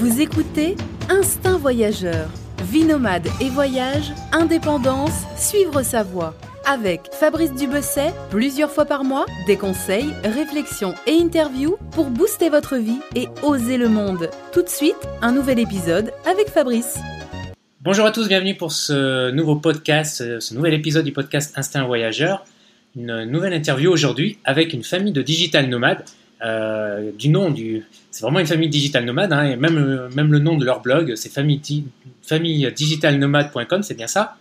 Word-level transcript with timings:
Vous 0.00 0.22
écoutez 0.22 0.76
Instinct 1.10 1.58
Voyageur. 1.58 2.30
Vie 2.72 2.84
nomade 2.84 3.26
et 3.38 3.50
voyage, 3.50 4.12
indépendance, 4.32 5.26
suivre 5.36 5.82
sa 5.82 6.02
voie. 6.02 6.34
Avec 6.66 7.02
Fabrice 7.12 7.52
Dubesset, 7.52 8.10
plusieurs 8.30 8.70
fois 8.70 8.86
par 8.86 9.04
mois, 9.04 9.26
des 9.46 9.58
conseils, 9.58 10.08
réflexions 10.24 10.94
et 11.06 11.20
interviews 11.20 11.76
pour 11.90 12.06
booster 12.06 12.48
votre 12.48 12.76
vie 12.76 13.00
et 13.14 13.28
oser 13.42 13.76
le 13.76 13.90
monde. 13.90 14.30
Tout 14.54 14.62
de 14.62 14.70
suite, 14.70 14.96
un 15.20 15.32
nouvel 15.32 15.58
épisode 15.58 16.12
avec 16.24 16.48
Fabrice. 16.48 16.98
Bonjour 17.82 18.06
à 18.06 18.10
tous, 18.10 18.26
bienvenue 18.26 18.56
pour 18.56 18.72
ce 18.72 19.30
nouveau 19.32 19.56
podcast, 19.56 20.22
euh, 20.22 20.40
ce 20.40 20.54
nouvel 20.54 20.72
épisode 20.72 21.04
du 21.04 21.12
podcast 21.12 21.52
Instinct 21.58 21.84
Voyageur. 21.84 22.46
Une 22.96 23.24
nouvelle 23.24 23.52
interview 23.52 23.92
aujourd'hui 23.92 24.38
avec 24.44 24.72
une 24.72 24.82
famille 24.82 25.12
de 25.12 25.20
digital 25.20 25.68
nomades. 25.68 26.04
Euh, 26.44 27.10
du 27.12 27.28
nom 27.28 27.50
du. 27.50 27.84
C'est 28.10 28.22
vraiment 28.22 28.38
une 28.40 28.46
famille 28.46 28.68
digital 28.70 29.04
nomade, 29.04 29.32
hein, 29.32 29.44
et 29.44 29.56
même, 29.56 29.76
euh, 29.76 30.08
même 30.14 30.32
le 30.32 30.38
nom 30.38 30.56
de 30.56 30.64
leur 30.64 30.80
blog, 30.80 31.14
c'est 31.14 31.28
famille, 31.30 31.60
famille 32.22 32.70
digitalnomade.com, 32.74 33.82
c'est 33.82 33.94
bien 33.94 34.06
ça? 34.06 34.36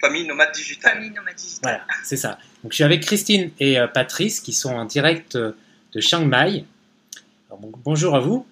Famille 0.00 0.26
nomade 0.26 0.52
digital. 0.52 0.94
Famille 0.94 1.10
nomade 1.10 1.34
digital. 1.36 1.60
Voilà, 1.62 1.80
c'est 2.02 2.16
ça. 2.16 2.38
Donc 2.62 2.72
je 2.72 2.76
suis 2.76 2.84
avec 2.84 3.02
Christine 3.02 3.50
et 3.60 3.78
euh, 3.78 3.86
Patrice 3.86 4.40
qui 4.40 4.52
sont 4.52 4.74
en 4.74 4.84
direct 4.86 5.36
euh, 5.36 5.52
de 5.92 6.00
Chiang 6.00 6.24
Mai. 6.26 6.64
Alors, 7.48 7.60
bon- 7.60 7.72
bonjour 7.84 8.16
à 8.16 8.20
vous. 8.20 8.44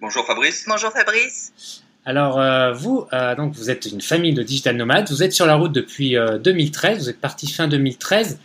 Bonjour 0.00 0.26
Fabrice. 0.26 0.64
Bonjour 0.68 0.90
Fabrice. 0.92 1.82
Alors 2.04 2.40
euh, 2.40 2.72
vous, 2.72 3.06
euh, 3.12 3.34
donc 3.36 3.54
vous 3.54 3.70
êtes 3.70 3.86
une 3.86 4.00
famille 4.00 4.32
de 4.34 4.42
digital 4.42 4.76
nomades. 4.76 5.08
Vous 5.10 5.22
êtes 5.22 5.32
sur 5.32 5.46
la 5.46 5.54
route 5.54 5.72
depuis 5.72 6.16
euh, 6.16 6.38
2013. 6.38 6.98
Vous 6.98 7.10
êtes 7.10 7.20
parti 7.20 7.50
fin 7.50 7.68
2013. 7.68 8.38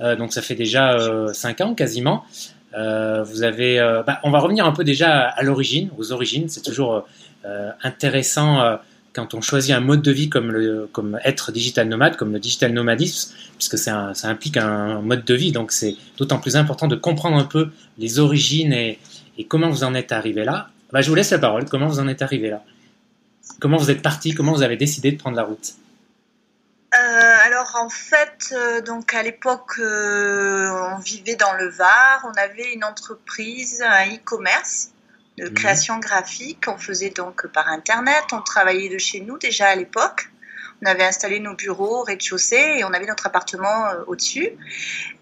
Euh, 0.00 0.16
donc 0.16 0.32
ça 0.32 0.42
fait 0.42 0.54
déjà 0.54 0.96
5 1.32 1.60
ans 1.60 1.74
quasiment. 1.74 2.24
Euh, 2.76 3.22
vous 3.22 3.42
avez, 3.42 3.78
euh, 3.78 4.02
bah, 4.02 4.20
on 4.22 4.30
va 4.30 4.38
revenir 4.38 4.66
un 4.66 4.72
peu 4.72 4.84
déjà 4.84 5.22
à, 5.22 5.42
l'origine, 5.42 5.90
aux 5.96 6.12
origines. 6.12 6.48
C'est 6.48 6.62
toujours 6.62 7.06
euh, 7.44 7.70
intéressant 7.82 8.60
euh, 8.60 8.76
quand 9.12 9.32
on 9.34 9.40
choisit 9.40 9.74
un 9.74 9.80
mode 9.80 10.02
de 10.02 10.12
vie 10.12 10.28
comme 10.28 11.18
être 11.24 11.50
digital 11.50 11.88
nomade, 11.88 12.16
comme 12.16 12.32
le 12.32 12.38
digital 12.38 12.72
nomadisme, 12.72 13.34
puisque 13.56 13.78
ça 13.78 14.12
implique 14.24 14.58
un 14.58 15.00
mode 15.00 15.24
de 15.24 15.34
vie. 15.34 15.52
Donc 15.52 15.72
c'est 15.72 15.96
d'autant 16.18 16.38
plus 16.38 16.56
important 16.56 16.86
de 16.86 16.96
comprendre 16.96 17.38
un 17.38 17.44
peu 17.44 17.70
les 17.96 18.18
origines 18.18 18.74
et, 18.74 18.98
et 19.38 19.44
comment 19.44 19.70
vous 19.70 19.84
en 19.84 19.94
êtes 19.94 20.12
arrivé 20.12 20.44
là. 20.44 20.68
Bah, 20.92 21.00
je 21.00 21.08
vous 21.08 21.14
laisse 21.14 21.30
la 21.30 21.38
parole. 21.38 21.64
Comment 21.64 21.86
vous 21.86 21.98
en 21.98 22.08
êtes 22.08 22.20
arrivé 22.20 22.50
là? 22.50 22.62
Comment 23.58 23.78
vous 23.78 23.90
êtes 23.90 24.02
parti? 24.02 24.34
Comment 24.34 24.52
vous 24.52 24.62
avez 24.62 24.76
décidé 24.76 25.12
de 25.12 25.16
prendre 25.16 25.36
la 25.36 25.44
route? 25.44 25.76
Euh, 26.98 27.36
alors 27.44 27.76
en 27.76 27.88
fait, 27.88 28.52
euh, 28.52 28.80
donc 28.80 29.12
à 29.14 29.22
l'époque, 29.22 29.78
euh, 29.78 30.70
on 30.94 30.98
vivait 30.98 31.36
dans 31.36 31.52
le 31.54 31.68
Var, 31.68 32.24
on 32.24 32.32
avait 32.38 32.72
une 32.72 32.84
entreprise, 32.84 33.82
un 33.82 34.06
e-commerce 34.14 34.90
de 35.36 35.46
Mhm. 35.46 35.54
création 35.54 35.98
graphique. 35.98 36.64
On 36.68 36.78
faisait 36.78 37.10
donc 37.10 37.46
par 37.48 37.68
internet, 37.68 38.24
on 38.32 38.40
travaillait 38.40 38.88
de 38.88 38.98
chez 38.98 39.20
nous 39.20 39.36
déjà 39.38 39.68
à 39.68 39.74
l'époque. 39.74 40.30
On 40.82 40.86
avait 40.86 41.04
installé 41.04 41.40
nos 41.40 41.54
bureaux 41.54 42.00
au 42.00 42.02
rez-de-chaussée 42.02 42.76
et 42.78 42.84
on 42.84 42.92
avait 42.92 43.06
notre 43.06 43.26
appartement 43.26 43.88
au-dessus. 44.06 44.50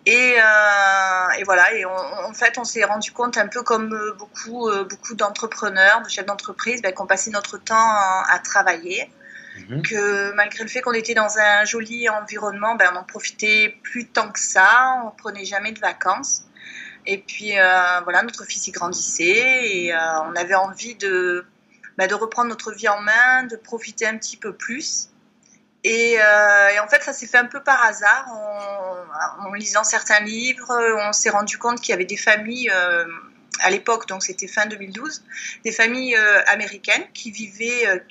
Et, 0.07 0.35
et 1.39 1.45
voilà, 1.45 1.73
et 1.75 1.85
on- 1.87 2.27
en 2.29 2.33
fait, 2.35 2.59
on 2.59 2.65
s'est 2.65 2.85
rendu 2.85 3.13
compte 3.13 3.39
un 3.39 3.47
peu 3.47 3.63
comme 3.63 3.97
beaucoup, 4.19 4.69
beaucoup 4.91 5.15
d'entrepreneurs, 5.15 6.03
de 6.03 6.09
chefs 6.09 6.27
d'entreprise, 6.27 6.83
ben, 6.83 6.93
qu'on 6.93 7.07
passait 7.07 7.31
notre 7.31 7.57
temps 7.59 7.77
à 8.35 8.39
travailler. 8.43 9.09
Mhm. 9.69 9.83
que 9.83 10.33
malgré 10.35 10.63
le 10.63 10.69
fait 10.69 10.81
qu'on 10.81 10.93
était 10.93 11.15
dans 11.15 11.39
un 11.39 11.65
joli 11.65 12.09
environnement, 12.09 12.75
ben, 12.75 12.89
on 12.91 12.95
n'en 12.95 13.05
profitait 13.05 13.77
plus 13.83 14.07
tant 14.07 14.31
que 14.31 14.41
ça, 14.41 15.03
on 15.07 15.11
prenait 15.11 15.45
jamais 15.45 15.73
de 15.73 15.81
vacances. 15.81 16.45
Et 17.07 17.19
puis 17.19 17.59
euh, 17.59 18.01
voilà, 18.03 18.23
notre 18.23 18.45
fils 18.45 18.67
y 18.69 18.73
grandissait 18.73 19.69
et 19.69 19.95
euh, 19.95 20.21
on 20.23 20.37
avait 20.37 20.55
envie 20.55 20.95
de, 20.95 21.45
ben, 21.99 22.07
de 22.07 22.15
reprendre 22.15 22.49
notre 22.49 22.73
vie 22.73 22.89
en 22.89 23.01
main, 23.01 23.45
de 23.45 23.57
profiter 23.57 24.07
un 24.07 24.17
petit 24.17 24.37
peu 24.37 24.55
plus. 24.55 25.11
Et, 25.87 26.17
euh, 26.19 26.83
en 26.83 26.89
fait, 26.89 27.03
ça 27.03 27.13
s'est 27.13 27.27
fait 27.27 27.37
un 27.37 27.45
peu 27.45 27.63
par 27.63 27.85
hasard. 27.85 28.27
En, 29.41 29.53
lisant 29.53 29.85
certains 29.85 30.21
livres, 30.21 30.75
on 31.07 31.13
s'est 31.13 31.31
rendu 31.31 31.59
compte 31.59 31.81
qu'il 31.81 31.91
y 31.91 31.93
avait 31.93 32.07
des 32.07 32.17
familles, 32.17 32.73
à 33.61 33.71
l'époque, 33.71 34.09
donc 34.09 34.25
c'était 34.25 34.49
fin 34.49 34.67
2012, 34.67 35.23
des 35.63 35.71
familles 35.71 36.17
américaines 36.47 37.05
qui 37.13 37.31
vivaient, 37.31 38.03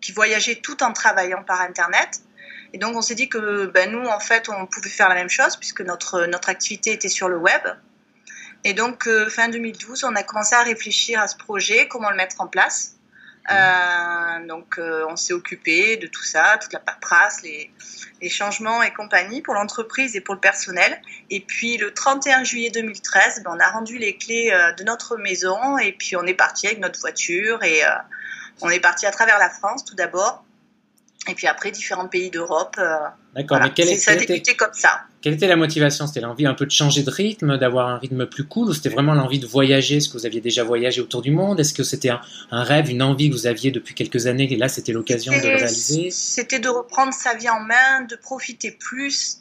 qui 0.00 0.12
voyageaient 0.12 0.60
tout 0.62 0.82
en 0.82 0.92
travaillant 0.92 1.42
par 1.44 1.60
Internet. 1.60 2.20
Et 2.72 2.78
donc, 2.78 2.96
on 2.96 3.02
s'est 3.02 3.14
dit 3.14 3.28
que 3.28 3.66
ben, 3.66 3.90
nous, 3.90 4.06
en 4.06 4.20
fait, 4.20 4.48
on 4.48 4.66
pouvait 4.66 4.90
faire 4.90 5.08
la 5.08 5.14
même 5.14 5.30
chose 5.30 5.56
puisque 5.56 5.80
notre, 5.80 6.26
notre 6.26 6.48
activité 6.48 6.92
était 6.92 7.08
sur 7.08 7.28
le 7.28 7.36
web. 7.36 7.62
Et 8.64 8.72
donc, 8.72 9.06
euh, 9.06 9.28
fin 9.28 9.48
2012, 9.48 10.04
on 10.04 10.16
a 10.16 10.22
commencé 10.22 10.54
à 10.54 10.62
réfléchir 10.62 11.20
à 11.20 11.28
ce 11.28 11.36
projet, 11.36 11.86
comment 11.86 12.10
le 12.10 12.16
mettre 12.16 12.40
en 12.40 12.46
place. 12.46 12.96
Euh, 13.52 14.46
donc, 14.48 14.78
euh, 14.78 15.04
on 15.10 15.16
s'est 15.16 15.34
occupé 15.34 15.98
de 15.98 16.06
tout 16.06 16.22
ça, 16.22 16.58
toute 16.60 16.72
la 16.72 16.80
paperasse, 16.80 17.42
les, 17.42 17.70
changements 18.30 18.82
et 18.82 18.90
compagnie 18.90 19.42
pour 19.42 19.52
l'entreprise 19.52 20.16
et 20.16 20.22
pour 20.22 20.34
le 20.34 20.40
personnel. 20.40 20.98
Et 21.28 21.40
puis, 21.40 21.76
le 21.76 21.92
31 21.92 22.42
juillet 22.42 22.70
2013, 22.70 23.42
ben, 23.44 23.52
on 23.54 23.60
a 23.60 23.68
rendu 23.68 23.98
les 23.98 24.16
clés 24.16 24.50
de 24.78 24.82
notre 24.82 25.18
maison 25.18 25.76
et 25.76 25.92
puis 25.92 26.16
on 26.16 26.24
est 26.24 26.32
parti 26.32 26.66
avec 26.66 26.78
notre 26.78 26.98
voiture 27.00 27.62
et 27.62 27.82
on 28.60 28.70
est 28.70 28.80
parti 28.80 29.06
à 29.06 29.10
travers 29.10 29.38
la 29.38 29.50
France 29.50 29.84
tout 29.84 29.94
d'abord. 29.94 30.44
Et 31.26 31.34
puis 31.34 31.46
après, 31.46 31.70
différents 31.70 32.06
pays 32.08 32.30
d'Europe. 32.30 32.76
euh, 32.78 32.96
D'accord, 33.34 33.56
voilà. 33.56 33.66
mais 33.66 33.72
quelle, 33.72 33.88
est- 33.88 33.96
ça 33.96 34.10
a 34.10 34.14
était, 34.14 34.54
comme 34.54 34.74
ça. 34.74 35.00
quelle 35.22 35.32
était 35.32 35.46
la 35.46 35.56
motivation? 35.56 36.06
C'était 36.06 36.20
l'envie 36.20 36.46
un 36.46 36.52
peu 36.52 36.66
de 36.66 36.70
changer 36.70 37.02
de 37.02 37.10
rythme, 37.10 37.56
d'avoir 37.56 37.88
un 37.88 37.96
rythme 37.96 38.26
plus 38.26 38.44
cool, 38.44 38.68
ou 38.68 38.74
c'était 38.74 38.90
vraiment 38.90 39.14
l'envie 39.14 39.38
de 39.38 39.46
voyager 39.46 39.96
Est-ce 39.96 40.10
que 40.10 40.18
vous 40.18 40.26
aviez 40.26 40.42
déjà 40.42 40.64
voyagé 40.64 41.00
autour 41.00 41.22
du 41.22 41.30
monde? 41.30 41.58
Est-ce 41.60 41.72
que 41.72 41.82
c'était 41.82 42.10
un, 42.10 42.20
un 42.50 42.62
rêve, 42.62 42.90
une 42.90 43.02
envie 43.02 43.30
que 43.30 43.34
vous 43.34 43.46
aviez 43.46 43.70
depuis 43.70 43.94
quelques 43.94 44.26
années 44.26 44.52
et 44.52 44.56
là 44.56 44.68
c'était 44.68 44.92
l'occasion 44.92 45.32
de 45.32 45.38
le 45.38 45.56
réaliser? 45.56 46.10
C'était 46.10 46.58
de 46.58 46.68
reprendre 46.68 47.14
sa 47.14 47.32
vie 47.34 47.48
en 47.48 47.60
main, 47.60 48.02
de 48.02 48.16
profiter 48.16 48.70
plus, 48.70 49.38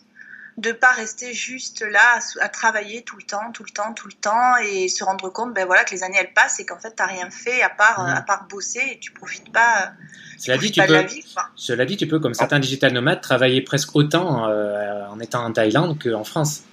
de 0.58 0.72
pas 0.72 0.92
rester 0.92 1.34
juste 1.34 1.82
là 1.82 2.20
à, 2.40 2.46
à 2.46 2.50
travailler 2.50 3.02
tout 3.02 3.18
le 3.18 3.24
temps, 3.24 3.52
tout 3.54 3.64
le 3.64 3.72
temps, 3.72 3.94
tout 3.94 4.08
le 4.08 4.14
temps 4.14 4.56
et 4.58 4.88
se 4.88 5.04
rendre 5.04 5.30
compte 5.30 5.54
ben 5.54 5.66
voilà, 5.66 5.84
que 5.84 5.92
les 5.96 6.04
années 6.04 6.18
elles 6.20 6.34
passent 6.34 6.60
et 6.60 6.66
qu'en 6.66 6.78
fait 6.78 6.92
t'as 6.92 7.08
rien 7.08 7.30
fait 7.32 7.62
à 7.64 7.70
part, 7.70 8.04
Mhm. 8.04 8.14
à 8.16 8.22
part 8.22 8.48
bosser 8.48 8.82
et 8.92 9.00
tu 9.00 9.12
profites 9.12 9.52
pas, 9.52 9.94
tu 10.34 10.40
Cela 10.46 10.58
dit, 10.58 10.72
profites 10.72 10.74
tu 10.76 10.80
pas 10.82 10.88
de 10.88 10.94
la 10.94 11.04
peux, 11.04 11.10
vie. 11.10 11.26
Cela 11.56 11.86
dit, 11.86 11.98
tu 11.98 12.08
peux, 12.08 12.20
comme 12.20 12.34
certains 12.34 12.60
digital 12.60 12.94
nomades, 12.94 13.22
travailler 13.22 13.62
presque 13.62 13.96
autant 13.96 14.48
euh, 14.48 15.08
en 15.08 15.20
étant 15.20 15.44
en 15.44 15.52
Thaïlande 15.52 15.98
qu'en 16.02 16.24
France. 16.24 16.64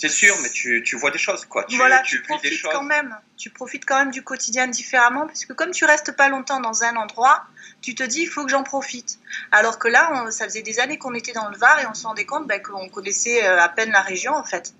C'est 0.00 0.08
sûr, 0.08 0.32
mais 0.44 0.48
tu, 0.50 0.84
tu 0.86 0.94
vois 0.96 1.10
des 1.10 1.18
choses, 1.18 1.44
quoi. 1.44 1.64
Tu, 1.64 1.76
voilà, 1.76 2.02
tu 2.02 2.10
tu, 2.10 2.16
vis 2.18 2.22
des 2.22 2.28
profites 2.28 2.52
choses. 2.60 2.70
quand 2.72 2.84
même. 2.84 3.16
Tu 3.36 3.50
profites 3.50 3.84
quand 3.84 3.98
même 3.98 4.12
du 4.12 4.22
quotidien 4.22 4.68
différemment 4.68 5.26
parce 5.26 5.44
que 5.44 5.52
comme 5.52 5.72
tu 5.72 5.84
restes 5.84 6.12
pas 6.12 6.28
longtemps 6.28 6.60
dans 6.60 6.84
un 6.84 6.94
endroit, 6.94 7.42
tu 7.82 7.96
te 7.96 8.04
dis 8.04 8.20
il 8.20 8.28
faut 8.28 8.44
que 8.44 8.50
j'en 8.52 8.62
profite. 8.62 9.18
Alors 9.50 9.80
que 9.80 9.88
là, 9.88 10.10
on- 10.14 10.30
ça 10.30 10.44
faisait 10.44 10.62
des 10.62 10.78
années 10.78 10.98
qu'on 10.98 11.14
était 11.14 11.32
dans 11.32 11.48
le 11.48 11.56
Var 11.58 11.80
et 11.80 11.86
on 11.86 11.94
se 11.94 12.06
rendait 12.06 12.26
compte 12.26 12.46
ben, 12.46 12.62
qu'on 12.62 12.88
connaissait 12.88 13.44
euh, 13.44 13.60
à 13.60 13.68
peine 13.68 13.90
la 13.90 14.00
région 14.02 14.34
en 14.34 14.44
fait. 14.44 14.72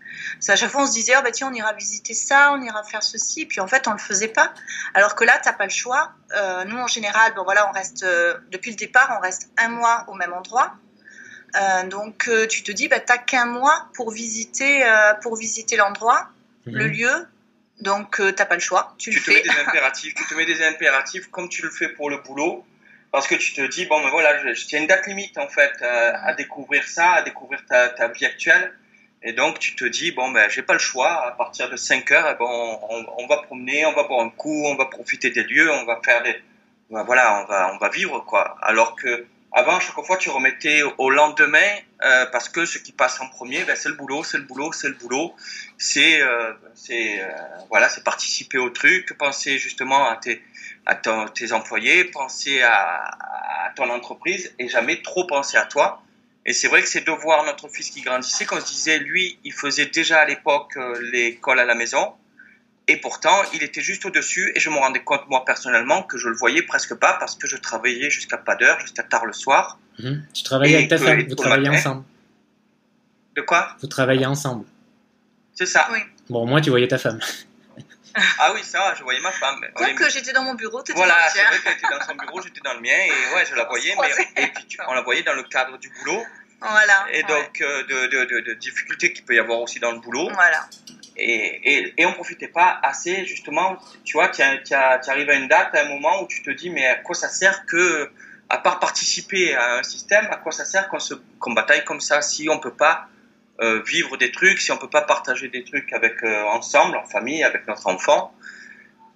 À 0.47 0.55
chaque 0.55 0.71
fois 0.71 0.83
on 0.83 0.87
se 0.87 0.93
disait 0.93 1.15
oh, 1.19 1.23
bah, 1.25 1.33
tiens 1.33 1.49
on 1.51 1.55
ira 1.55 1.73
visiter 1.73 2.15
ça, 2.15 2.53
on 2.53 2.63
ira 2.63 2.85
faire 2.85 3.03
ceci, 3.03 3.45
puis 3.45 3.59
en 3.61 3.67
fait 3.67 3.89
on 3.89 3.93
le 3.95 3.99
faisait 3.99 4.29
pas. 4.29 4.55
Alors 4.95 5.17
que 5.17 5.25
là 5.25 5.37
t'as 5.43 5.53
pas 5.53 5.65
le 5.65 5.71
choix. 5.71 6.13
Euh, 6.37 6.65
nous 6.65 6.79
en 6.79 6.87
général, 6.87 7.35
bon 7.35 7.43
voilà, 7.43 7.69
on 7.69 7.73
reste 7.73 8.05
euh, 8.05 8.37
depuis 8.53 8.71
le 8.71 8.77
départ, 8.77 9.13
on 9.19 9.21
reste 9.21 9.51
un 9.59 9.69
mois 9.69 10.05
au 10.07 10.15
même 10.15 10.33
endroit. 10.33 10.75
Euh, 11.57 11.85
donc 11.89 12.29
euh, 12.29 12.47
tu 12.47 12.63
te 12.63 12.71
dis 12.73 12.89
bah 12.89 13.01
t'as 13.01 13.17
qu'un 13.19 13.47
mois 13.47 13.87
pour 13.95 14.11
visiter 14.11 14.85
euh, 14.85 15.15
pour 15.23 15.37
visiter 15.37 15.77
l'endroit 15.77 16.29
le 16.67 16.85
Mhm. 16.87 16.93
lieu, 16.93 17.27
donc 17.81 18.21
euh, 18.21 18.33
t'as 18.33 18.45
pas 18.45 18.55
le 18.57 18.61
choix, 18.61 18.95
tu, 18.99 19.11
Tu 19.11 19.17
le 19.19 19.23
te 19.25 19.31
mets 19.31 19.37
fais. 19.43 19.49
des 19.49 19.59
impératifs, 19.67 20.15
tu 20.15 20.27
te 20.27 20.35
mets 20.35 20.45
des 20.45 20.63
impératifs 20.63 21.29
comme 21.31 21.49
tu 21.49 21.63
le 21.63 21.71
fais 21.71 21.89
pour 21.89 22.11
le 22.11 22.19
boulot, 22.19 22.67
parce 23.13 23.27
que 23.27 23.35
tu 23.35 23.55
te 23.55 23.63
dis 23.63 23.87
bon, 23.87 24.05
mais 24.05 24.11
voilà, 24.11 24.39
je- 24.43 24.49
il 24.67 24.73
y 24.73 24.77
a 24.77 24.79
une 24.81 24.87
date 24.87 25.07
limite 25.07 25.39
en 25.39 25.49
fait 25.49 25.73
euh, 25.81 26.13
à 26.23 26.35
découvrir 26.35 26.87
ça, 26.87 27.13
à 27.13 27.23
découvrir 27.23 27.65
ta, 27.67 27.89
ta 27.89 28.09
vie 28.09 28.27
actuelle, 28.27 28.75
et 29.23 29.33
donc 29.33 29.59
tu 29.59 29.75
te 29.75 29.87
dis 29.87 30.13
bon, 30.13 30.31
ben 30.31 30.51
j'ai 30.51 30.63
pas 30.63 30.75
le 30.75 30.79
choix. 30.79 31.27
À 31.27 31.31
partir 31.33 31.71
de 31.71 31.77
5 31.77 32.11
heures, 32.13 32.29
eh 32.31 32.35
ben, 32.39 32.45
on, 32.47 32.79
on- 32.91 33.07
on 33.25 33.27
va 33.27 33.39
promener, 33.39 33.87
on 33.87 33.95
va 33.95 34.03
boire 34.03 34.21
un 34.27 34.31
coup, 34.31 34.65
on 34.67 34.75
va 34.77 34.85
profiter 34.85 35.31
des 35.31 35.45
lieux, 35.45 35.73
on 35.73 35.85
va 35.87 35.99
faire 36.05 36.23
des, 36.23 36.37
ben, 36.91 37.03
voilà, 37.05 37.41
on 37.43 37.45
va 37.47 37.73
on 37.73 37.79
va 37.79 37.89
vivre 37.89 38.21
quoi. 38.27 38.57
Alors 38.61 38.95
que 38.95 39.25
avant, 39.53 39.81
chaque 39.81 39.95
fois, 40.05 40.17
tu 40.19 40.29
remettais 40.31 40.83
au 40.99 41.11
lendemain 41.11 41.71
euh, 42.05 42.27
parce 42.27 42.49
que 42.49 42.67
ce 42.67 42.79
qui 42.79 42.93
passe 42.93 43.21
en 43.21 43.29
premier, 43.29 43.65
ben, 43.65 43.75
c'est 43.77 43.89
le 43.89 43.95
boulot, 43.95 44.23
c'est 44.23 44.39
le 44.39 44.45
boulot, 44.45 44.73
c'est 44.73 44.89
le 44.89 44.95
boulot. 44.95 45.35
C'est, 45.79 46.21
euh, 46.21 46.53
euh, 46.91 47.29
voilà, 47.71 47.89
c'est 47.89 48.05
participer 48.05 48.59
au 48.59 48.71
truc, 48.71 49.17
penser 49.19 49.59
justement 49.59 50.09
à 50.11 50.17
tes, 50.17 50.43
à 50.87 50.95
ton- 50.97 51.29
tes 51.29 51.53
employés, 51.53 52.05
penser 52.05 52.61
à, 52.63 53.17
à 53.67 53.71
ton 53.75 53.89
entreprise 53.91 54.55
et 54.59 54.69
jamais 54.69 55.01
trop 55.03 55.27
penser 55.27 55.57
à 55.57 55.65
toi. 55.65 56.03
Et 56.47 56.53
c'est 56.53 56.69
vrai 56.69 56.83
que 56.83 56.89
c'est 56.89 57.07
de 57.07 57.13
voir 57.13 57.45
notre 57.45 57.69
fils 57.69 57.91
qui 57.91 58.03
grandissait, 58.03 58.45
comme 58.47 58.61
je 58.61 58.67
disais, 58.67 58.99
lui, 58.99 59.39
il 59.45 59.53
faisait 59.53 59.87
déjà 59.87 60.21
à 60.21 60.25
l'époque 60.25 60.77
euh, 60.77 60.99
l'école 61.13 61.59
à 61.59 61.65
la 61.65 61.75
maison. 61.75 62.15
Et 62.91 62.97
pourtant, 62.97 63.43
il 63.53 63.63
était 63.63 63.83
juste 63.83 64.05
au-dessus 64.07 64.51
et 64.55 64.61
je 64.61 64.71
me 64.71 64.77
rendais 64.77 65.03
compte, 65.05 65.29
moi, 65.29 65.45
personnellement, 65.45 66.03
que 66.03 66.17
je 66.17 66.29
le 66.29 66.37
voyais 66.37 66.63
presque 66.63 66.95
pas 66.95 67.13
parce 67.21 67.37
que 67.37 67.47
je 67.47 67.57
travaillais 67.59 68.11
jusqu'à 68.11 68.39
pas 68.39 68.57
d'heure, 68.57 68.81
jusqu'à 68.81 69.03
tard 69.03 69.27
le 69.27 69.33
soir. 69.35 69.79
Mhm. 69.99 70.27
Tu 70.35 70.43
travaillais 70.43 70.77
avec 70.77 70.89
ta 70.89 70.97
que- 70.99 71.05
femme, 71.05 71.23
vous 71.29 71.35
travaillez 71.35 71.69
matin. 71.69 71.79
ensemble. 71.81 72.05
De 73.37 73.43
quoi? 73.43 73.77
Vous 73.81 73.87
travaillez 73.89 74.27
ensemble. 74.27 74.65
C'est 75.55 75.67
ça. 75.67 75.89
Oui. 75.93 75.99
Bon, 76.31 76.43
au 76.43 76.47
moins 76.47 76.61
tu 76.61 76.71
voyais 76.71 76.89
ta 76.89 76.99
femme. 76.99 77.21
Ah 78.41 78.53
oui, 78.53 78.65
ça, 78.65 78.95
je 78.99 79.05
voyais 79.05 79.21
ma 79.21 79.31
femme. 79.31 79.65
Quoique 79.75 80.11
j'étais 80.11 80.33
dans 80.33 80.43
mon 80.43 80.55
bureau, 80.55 80.83
tu 80.83 80.93
Voilà, 80.95 81.29
c'est 81.29 81.41
vrai 81.45 81.59
qu'elle 81.63 81.75
était 81.75 81.87
dans 81.89 82.05
son 82.05 82.17
bureau, 82.17 82.41
j'étais 82.43 82.63
dans 82.65 82.73
le 82.75 82.81
mien, 82.81 82.91
et 82.91 83.35
ouais, 83.35 83.45
je 83.49 83.55
la 83.55 83.65
voyais, 83.69 83.95
mais, 84.01 84.43
et 84.43 84.47
puis 84.49 84.79
on 84.89 84.95
la 84.95 85.03
voyait 85.03 85.23
dans 85.23 85.35
le 85.35 85.45
cadre 85.45 85.79
du 85.79 85.89
boulot. 85.91 86.25
Voilà. 86.61 87.07
Et 87.13 87.23
donc, 87.23 87.61
euh, 87.61 87.85
de, 87.85 88.07
de, 88.09 88.25
de, 88.25 88.41
de, 88.41 88.55
difficultés 88.55 89.13
qu'il 89.13 89.25
peut 89.25 89.35
y 89.35 89.39
avoir 89.39 89.61
aussi 89.61 89.79
dans 89.79 89.93
le 89.93 90.01
boulot. 90.01 90.29
Voilà. 90.35 90.67
Et, 91.21 91.75
et, 91.75 91.95
et 91.97 92.07
on 92.07 92.13
profitait 92.13 92.49
pas 92.49 92.79
assez, 92.83 93.27
justement. 93.27 93.77
Tu 94.05 94.13
vois, 94.13 94.29
tu 94.29 94.41
arrives 94.43 95.31
à 95.31 95.35
une 95.35 95.49
date, 95.49 95.75
à 95.75 95.85
un 95.85 95.89
moment 95.89 96.23
où 96.23 96.29
tu 96.29 96.43
te 96.43 96.51
dis, 96.51 96.71
mais 96.71 96.87
à 96.87 96.95
quoi 96.95 97.15
ça 97.17 97.29
sert 97.29 97.67
que, 97.67 98.09
à 98.49 98.59
part 98.59 98.79
participer 98.79 99.55
à 99.55 99.79
un 99.79 99.83
système, 99.83 100.27
à 100.31 100.37
quoi 100.37 100.53
ça 100.53 100.65
sert 100.65 100.89
qu'on 100.89 101.01
se 101.01 101.15
qu'on 101.41 101.53
bataille 101.53 101.85
comme 101.85 102.01
ça 102.01 102.23
si 102.23 102.49
on 102.49 102.61
peut 102.61 102.75
pas 102.75 103.09
euh, 103.61 103.83
vivre 103.83 104.17
des 104.17 104.31
trucs, 104.31 104.61
si 104.61 104.71
on 104.71 104.79
peut 104.79 104.89
pas 104.89 105.03
partager 105.03 105.49
des 105.49 105.65
trucs 105.65 105.93
avec 105.93 106.23
euh, 106.23 106.45
ensemble, 106.45 106.97
en 106.97 107.05
famille, 107.05 107.43
avec 107.43 107.67
notre 107.67 107.89
enfant? 107.89 108.33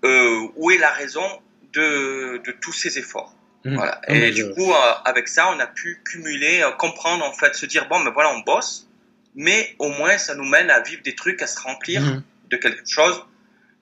Euh, 0.04 0.49
Où 0.56 0.72
est 0.72 0.78
la 0.78 0.90
raison 0.90 1.40
de, 1.72 2.43
de 2.44 2.50
tous 2.50 2.72
ces 2.72 2.99
efforts? 2.99 3.32
Mmh. 3.64 3.76
Voilà. 3.76 4.00
Et 4.08 4.32
du 4.32 4.50
coup, 4.50 4.72
avec 5.04 5.28
ça, 5.28 5.52
on 5.54 5.60
a 5.60 5.69
pu 5.69 6.02
cumuler, 6.04 6.69
comprendre, 6.78 7.25
en 7.25 7.32
fait, 7.32 7.54
se 7.54 7.64
dire, 7.64 7.87
bon, 7.88 8.00
mais 8.00 8.10
voilà, 8.10 8.32
on 8.34 8.40
bosse, 8.40 8.88
mais 9.34 9.75
au 9.79 9.88
moins, 9.88 10.19
ça 10.19 10.34
nous 10.34 10.44
mène 10.44 10.70
à 10.70 10.81
vivre 10.81 11.02
des 11.02 11.14
trucs, 11.14 11.40
à 11.43 11.46
se 11.46 11.61
remplir 11.61 12.00
mmh. 12.02 12.23
de 12.50 12.56
quelque 12.56 12.82
chose, 12.87 13.23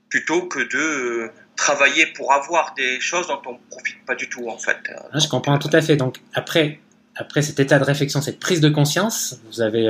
plutôt 0.09 0.43
que 0.43 0.61
de 0.61 0.79
euh, 0.79 1.33
travailler 1.57 2.07
pour 2.07 2.33
avoir 2.33 2.75
des 2.75 3.01
choses 3.01 3.29
dont 3.29 3.41
on 3.47 3.53
ne 3.53 3.59
profite 3.71 4.05
pas 4.07 4.15
du 4.15 4.29
tout, 4.29 4.49
en 4.49 4.59
fait. 4.59 4.79
Ah, 5.13 5.19
je 5.19 5.29
comprends 5.29 5.59
tout 5.59 5.71
à 5.73 5.81
fait. 5.81 5.97
Donc, 5.97 6.19
après, 6.35 6.81
après 7.17 7.43
cet 7.43 7.61
état 7.61 7.79
de 7.79 7.85
réflexion, 7.85 8.21
cette 8.21 8.41
prise 8.41 8.61
de 8.61 8.69
conscience, 8.69 9.41
vous 9.51 9.61
avez, 9.61 9.89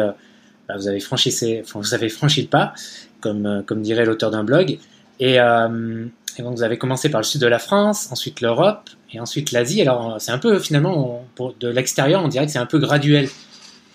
bah, 0.69 0.77
vous 0.77 0.89
avez, 0.89 1.01
franchi, 1.01 1.33
ces, 1.33 1.63
vous 1.75 1.95
avez 1.95 2.09
franchi 2.09 2.43
le 2.43 2.49
pas, 2.49 2.75
comme, 3.21 3.65
comme 3.67 3.83
dirait 3.83 4.05
l'auteur 4.05 4.31
d'un 4.31 4.45
blog, 4.45 4.79
et, 5.21 5.35
et 5.37 6.43
donc 6.43 6.57
vous 6.57 6.63
avez 6.63 6.79
commencé 6.79 7.11
par 7.11 7.21
le 7.21 7.27
sud 7.27 7.41
de 7.41 7.47
la 7.47 7.59
France, 7.59 8.09
ensuite 8.11 8.41
l'Europe, 8.41 8.89
et 9.13 9.21
ensuite 9.21 9.53
l'Asie. 9.53 9.83
Alors 9.83 10.21
c'est 10.21 10.33
un 10.33 10.39
peu 10.39 10.59
finalement 10.59 11.27
pour, 11.35 11.55
de 11.55 11.69
l'extérieur, 11.69 12.23
on 12.25 12.29
dirait 12.29 12.47
que 12.47 12.53
c'est 12.53 12.59
un 12.59 12.67
peu 12.67 12.79
graduel. 12.79 13.29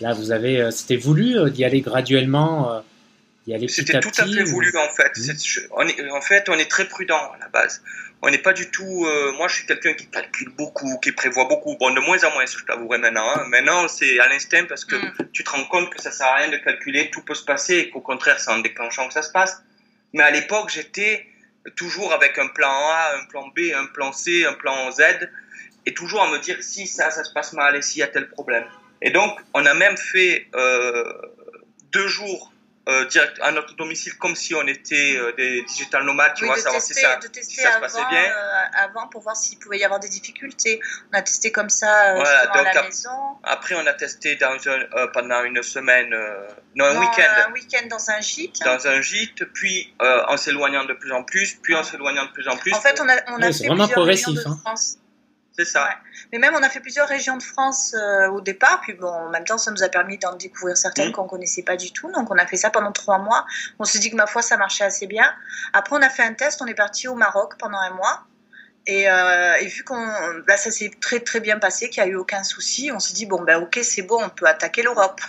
Là, 0.01 0.13
vous 0.13 0.31
avez, 0.31 0.61
euh, 0.61 0.71
c'était 0.71 0.97
voulu 0.97 1.37
euh, 1.37 1.49
d'y 1.49 1.63
aller 1.63 1.81
graduellement, 1.81 2.71
euh, 2.71 2.79
d'y 3.47 3.53
aller 3.53 3.67
petit 3.67 3.75
C'était 3.75 3.99
tout 3.99 4.11
à 4.17 4.25
fait 4.25 4.43
voulu 4.43 4.71
en 4.77 4.89
fait. 4.89 5.11
Mmh. 5.17 5.67
On 5.71 5.87
est, 5.87 6.11
en 6.11 6.21
fait, 6.21 6.49
on 6.49 6.53
est 6.53 6.69
très 6.69 6.85
prudent 6.85 7.31
à 7.33 7.37
la 7.39 7.47
base. 7.47 7.81
On 8.21 8.29
n'est 8.29 8.39
pas 8.39 8.53
du 8.53 8.71
tout. 8.71 9.05
moi, 9.37 9.47
je 9.47 9.55
suis 9.55 9.65
quelqu'un 9.67 9.93
qui 9.93 10.07
calcule 10.07 10.49
beaucoup, 10.57 10.97
qui 10.99 11.11
prévoit 11.11 11.45
beaucoup. 11.45 11.77
Bon, 11.77 11.93
de 11.93 11.99
moins 11.99 12.23
en 12.23 12.31
moins, 12.31 12.45
je 12.45 12.57
t'avouerai 12.65 12.97
maintenant. 12.97 13.29
Hein. 13.35 13.45
Maintenant, 13.49 13.87
c'est 13.87 14.19
à 14.19 14.27
l'instinct 14.27 14.65
parce 14.65 14.83
que 14.83 14.95
mmh. 14.95 15.29
tu 15.31 15.43
te 15.43 15.49
rends 15.51 15.65
compte 15.65 15.91
que 15.91 16.01
ça 16.01 16.11
sert 16.11 16.25
à 16.25 16.35
rien 16.37 16.49
de 16.49 16.57
calculer, 16.57 17.11
tout 17.11 17.21
peut 17.21 17.35
se 17.35 17.45
passer 17.45 17.75
et 17.75 17.89
qu'au 17.91 18.01
contraire, 18.01 18.39
c'est 18.39 18.49
en 18.49 18.59
déclenchant 18.59 19.07
que 19.07 19.13
ça 19.13 19.21
se 19.21 19.31
passe. 19.31 19.61
Mais 20.13 20.23
à 20.23 20.31
l'époque, 20.31 20.71
j'étais 20.73 21.27
toujours 21.75 22.13
avec 22.13 22.39
un 22.39 22.47
plan 22.47 22.71
A, 22.71 23.11
un 23.21 23.25
plan 23.25 23.47
B, 23.49 23.73
un 23.75 23.85
plan 23.85 24.11
C, 24.11 24.45
un 24.45 24.53
plan 24.53 24.91
Z, 24.91 25.01
et 25.85 25.93
toujours 25.93 26.23
à 26.23 26.31
me 26.31 26.39
dire 26.39 26.57
si 26.61 26.87
ça, 26.87 27.11
ça 27.11 27.23
se 27.23 27.31
passe 27.31 27.53
mal 27.53 27.75
et 27.75 27.81
s'il 27.81 27.99
y 27.99 28.03
a 28.03 28.07
tel 28.07 28.27
problème. 28.29 28.65
Et 29.01 29.11
donc, 29.11 29.39
on 29.53 29.65
a 29.65 29.73
même 29.73 29.97
fait 29.97 30.47
euh, 30.55 31.13
deux 31.91 32.07
jours 32.07 32.51
euh, 32.87 33.05
direct 33.05 33.39
à 33.41 33.51
notre 33.51 33.75
domicile 33.75 34.15
comme 34.19 34.35
si 34.35 34.53
on 34.53 34.61
était 34.67 35.15
euh, 35.17 35.31
des 35.35 35.63
digital 35.63 36.03
nomades, 36.03 36.35
tu 36.35 36.45
vois, 36.45 36.55
savoir 36.55 36.79
si 36.79 36.93
ça, 36.93 37.15
de 37.15 37.25
tester 37.25 37.63
ça 37.63 37.69
avant, 37.69 37.87
se 37.87 37.95
passait 37.95 38.07
bien. 38.11 38.25
Euh, 38.25 38.61
avant 38.77 39.07
pour 39.07 39.23
voir 39.23 39.35
s'il 39.35 39.57
pouvait 39.57 39.79
y 39.79 39.83
avoir 39.83 39.99
des 39.99 40.07
difficultés. 40.07 40.79
On 41.11 41.17
a 41.17 41.23
testé 41.23 41.51
comme 41.51 41.69
ça 41.69 42.13
voilà, 42.13 42.51
à 42.51 42.61
la 42.61 42.83
maison. 42.83 43.09
Après, 43.41 43.73
on 43.73 43.87
a 43.87 43.93
testé 43.93 44.35
dans 44.35 44.55
un, 44.67 45.07
pendant 45.07 45.43
une 45.45 45.63
semaine, 45.63 46.15
non, 46.75 46.85
un 46.85 46.99
week-end. 46.99 47.47
Un 47.47 47.53
week-end 47.53 47.87
dans 47.89 48.11
un 48.11 48.21
gîte. 48.21 48.59
Dans 48.63 48.87
un 48.87 49.01
gîte, 49.01 49.43
puis 49.45 49.91
en 49.99 50.37
s'éloignant 50.37 50.85
de 50.85 50.93
plus 50.93 51.11
en 51.11 51.23
plus, 51.23 51.55
puis 51.63 51.73
en 51.73 51.81
s'éloignant 51.81 52.25
de 52.25 52.31
plus 52.33 52.47
en 52.47 52.55
plus. 52.55 52.71
En 52.71 52.81
fait, 52.81 53.01
on 53.01 53.09
a, 53.09 53.15
on 53.29 53.41
a 53.41 53.51
fait 53.51 53.65
vraiment 53.65 53.87
progressif. 53.87 54.35
De 54.35 54.47
hein. 54.47 54.59
France. 54.63 54.99
C'est 55.57 55.65
ça. 55.65 55.89
Mais 56.33 56.39
même, 56.39 56.53
on 56.53 56.63
a 56.63 56.69
fait 56.69 56.81
plusieurs 56.81 57.07
régions 57.07 57.37
de 57.37 57.43
France 57.43 57.93
euh, 57.93 58.27
au 58.29 58.41
départ. 58.41 58.81
Puis 58.81 58.93
bon, 58.93 59.07
en 59.07 59.29
même 59.29 59.45
temps, 59.45 59.57
ça 59.57 59.71
nous 59.71 59.83
a 59.83 59.89
permis 59.89 60.17
d'en 60.17 60.35
découvrir 60.35 60.75
certaines 60.75 61.09
mmh. 61.09 61.13
qu'on 61.13 61.27
connaissait 61.27 61.63
pas 61.63 61.77
du 61.77 61.93
tout. 61.93 62.11
Donc, 62.11 62.29
on 62.29 62.37
a 62.37 62.45
fait 62.45 62.57
ça 62.57 62.69
pendant 62.69 62.91
trois 62.91 63.19
mois. 63.19 63.45
On 63.79 63.85
s'est 63.85 63.99
dit 63.99 64.11
que 64.11 64.17
ma 64.17 64.27
foi, 64.27 64.41
ça 64.41 64.57
marchait 64.57 64.83
assez 64.83 65.07
bien. 65.07 65.33
Après, 65.71 65.95
on 65.95 66.01
a 66.01 66.09
fait 66.09 66.23
un 66.23 66.33
test. 66.33 66.61
On 66.61 66.65
est 66.65 66.75
parti 66.75 67.07
au 67.07 67.15
Maroc 67.15 67.53
pendant 67.57 67.77
un 67.77 67.91
mois. 67.91 68.25
Et, 68.87 69.09
euh, 69.09 69.55
et, 69.55 69.65
vu 69.65 69.83
qu'on, 69.83 70.05
là, 70.47 70.57
ça 70.57 70.69
s'est 70.69 70.91
très 71.01 71.19
très 71.19 71.39
bien 71.39 71.57
passé, 71.57 71.89
qu'il 71.89 72.03
n'y 72.03 72.09
a 72.09 72.11
eu 72.11 72.15
aucun 72.15 72.43
souci, 72.43 72.91
on 72.93 72.99
s'est 72.99 73.13
dit 73.13 73.25
bon 73.25 73.41
ben 73.41 73.57
ok 73.57 73.79
c'est 73.81 74.03
bon, 74.03 74.23
on 74.23 74.29
peut 74.29 74.45
attaquer 74.45 74.83
l'Europe. 74.83 75.21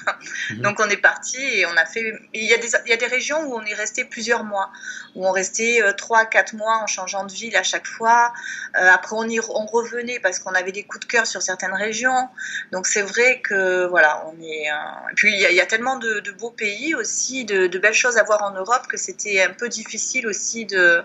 Mhm. 0.50 0.58
Donc 0.58 0.78
on 0.78 0.88
est 0.90 0.98
parti 0.98 1.38
et 1.40 1.64
on 1.66 1.76
a 1.76 1.86
fait. 1.86 2.12
Il 2.34 2.44
y 2.44 2.52
a 2.52 2.58
des 2.58 2.68
il 2.84 2.90
y 2.90 2.92
a 2.92 2.96
des 2.96 3.06
régions 3.06 3.42
où 3.44 3.54
on 3.56 3.64
est 3.64 3.74
resté 3.74 4.04
plusieurs 4.04 4.44
mois, 4.44 4.70
où 5.14 5.26
on 5.26 5.32
restait 5.32 5.82
euh, 5.82 5.92
trois 5.92 6.26
quatre 6.26 6.52
mois 6.52 6.76
en 6.82 6.86
changeant 6.86 7.24
de 7.24 7.32
ville 7.32 7.56
à 7.56 7.62
chaque 7.62 7.86
fois. 7.86 8.34
Euh, 8.78 8.90
après 8.92 9.16
on 9.16 9.24
y 9.24 9.40
on 9.40 9.66
revenait 9.66 10.20
parce 10.20 10.38
qu'on 10.38 10.52
avait 10.52 10.72
des 10.72 10.84
coups 10.84 11.06
de 11.06 11.10
cœur 11.10 11.26
sur 11.26 11.40
certaines 11.40 11.74
régions. 11.74 12.28
Donc 12.72 12.86
c'est 12.86 13.02
vrai 13.02 13.40
que 13.40 13.86
voilà 13.86 14.26
on 14.26 14.40
est. 14.42 14.70
Euh... 14.70 15.10
Et 15.12 15.14
puis 15.14 15.32
il 15.32 15.40
y, 15.40 15.46
a, 15.46 15.50
il 15.50 15.56
y, 15.56 15.60
a, 15.60 15.66
tellement 15.66 15.96
de, 15.96 16.20
de, 16.20 16.32
beaux 16.32 16.50
pays 16.50 16.94
aussi, 16.94 17.44
de, 17.46 17.66
de 17.66 17.78
belles 17.78 17.94
choses 17.94 18.18
à 18.18 18.22
voir 18.22 18.42
en 18.42 18.50
Europe 18.50 18.86
que 18.86 18.98
c'était 18.98 19.42
un 19.42 19.52
peu 19.52 19.68
difficile 19.68 20.26
aussi 20.26 20.66
de 20.66 21.02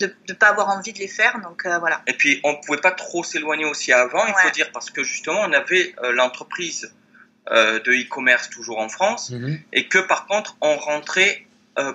de 0.00 0.14
ne 0.28 0.34
pas 0.34 0.48
avoir 0.48 0.68
envie 0.68 0.92
de 0.92 0.98
les 0.98 1.08
faire. 1.08 1.40
Donc 1.40 1.66
euh, 1.66 1.78
voilà. 1.78 2.02
Et 2.06 2.14
puis 2.14 2.40
on 2.44 2.52
ne 2.52 2.56
pouvait 2.64 2.80
pas 2.80 2.90
trop 2.90 3.22
s'éloigner 3.24 3.64
aussi 3.64 3.92
avant, 3.92 4.24
il 4.26 4.34
faut 4.42 4.50
dire, 4.50 4.70
parce 4.72 4.90
que 4.90 5.02
justement 5.02 5.40
on 5.42 5.52
avait 5.52 5.94
euh, 6.02 6.12
l'entreprise 6.12 6.94
euh, 7.50 7.78
de 7.80 7.92
e-commerce 7.92 8.50
toujours 8.50 8.78
en 8.78 8.88
France, 8.88 9.30
mhm. 9.30 9.60
et 9.72 9.88
que 9.88 9.98
par 9.98 10.26
contre 10.26 10.56
on 10.60 10.76
rentrait 10.76 11.46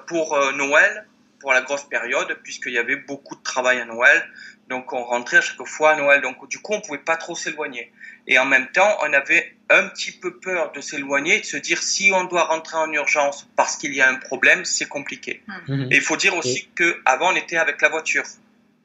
pour 0.08 0.38
Noël, 0.58 1.08
pour 1.40 1.54
la 1.54 1.62
grosse 1.62 1.88
période, 1.88 2.38
puisqu'il 2.44 2.74
y 2.74 2.78
avait 2.78 2.98
beaucoup 2.98 3.38
de 3.38 3.42
travail 3.42 3.80
à 3.80 3.86
Noël. 3.86 4.30
Donc 4.70 4.94
on 4.94 5.04
rentrait 5.04 5.38
à 5.38 5.42
chaque 5.42 5.66
fois 5.66 5.92
à 5.92 5.96
Noël. 5.98 6.22
Donc 6.22 6.48
du 6.48 6.60
coup 6.60 6.74
on 6.74 6.82
pouvait 6.82 7.00
pas 7.00 7.18
trop 7.18 7.36
s'éloigner. 7.36 7.92
Et 8.28 8.38
en 8.38 8.46
même 8.46 8.68
temps 8.72 8.98
on 9.02 9.12
avait 9.14 9.56
un 9.70 9.88
petit 9.88 10.12
peu 10.12 10.38
peur 10.38 10.72
de 10.72 10.82
s'éloigner, 10.82 11.40
de 11.40 11.46
se 11.46 11.58
dire 11.58 11.82
si 11.82 12.12
on 12.14 12.26
doit 12.26 12.44
rentrer 12.44 12.78
en 12.78 12.92
urgence 12.92 13.48
parce 13.56 13.76
qu'il 13.76 13.94
y 13.94 14.02
a 14.02 14.10
un 14.10 14.16
problème, 14.16 14.66
c'est 14.66 14.88
compliqué. 14.88 15.44
Hmm. 15.68 15.92
Et 15.92 15.96
il 15.96 16.02
faut 16.02 16.18
dire 16.18 16.36
aussi 16.38 16.70
que 16.76 17.02
avant 17.06 17.34
on 17.34 17.36
était 17.36 17.58
avec 17.58 17.82
la 17.82 17.90
voiture. 17.90 18.24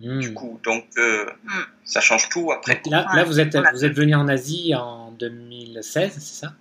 Hmm. 0.01 0.19
Du 0.19 0.35
coup, 0.35 0.59
donc 0.65 0.87
euh, 0.97 1.27
hmm. 1.45 1.63
ça 1.85 2.01
change 2.01 2.29
tout 2.31 2.51
après. 2.51 2.81
là, 2.87 3.07
là, 3.15 3.25
vous 3.25 3.39
êtes 3.39 3.57
vous 3.73 3.85
êtes 3.85 3.95
venu 3.95 4.15
en 4.15 4.27
Asie 4.27 4.75
en 4.75 5.13
2016, 5.13 6.15
c'est 6.15 6.21
ça? 6.21 6.55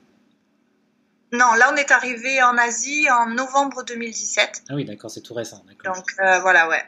Non, 1.32 1.52
là 1.58 1.72
on 1.74 1.76
est 1.76 1.92
arrivé 1.92 2.44
en 2.44 2.56
Asie 2.58 3.08
en 3.10 3.28
novembre 3.28 3.84
2017. 3.84 4.66
Ah 4.70 4.76
oui, 4.76 4.86
d'accord, 4.86 5.10
c'est 5.10 5.22
tout 5.22 5.34
récent. 5.34 5.64
Donc 5.84 6.06
euh, 6.20 6.40
voilà, 6.42 6.70
ouais. 6.70 6.84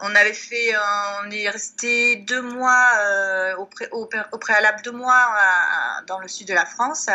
On 0.00 0.14
avait 0.14 0.32
fait, 0.32 0.74
euh, 0.74 0.78
on 1.24 1.30
est 1.30 1.48
resté 1.48 2.16
deux 2.16 2.42
mois 2.42 2.88
euh, 3.06 3.54
au, 3.92 4.38
préalable 4.38 4.80
deux 4.84 4.92
mois 4.92 5.34
dans 6.06 6.18
le 6.18 6.28
sud 6.28 6.48
de 6.48 6.54
la 6.54 6.66
France 6.66 7.06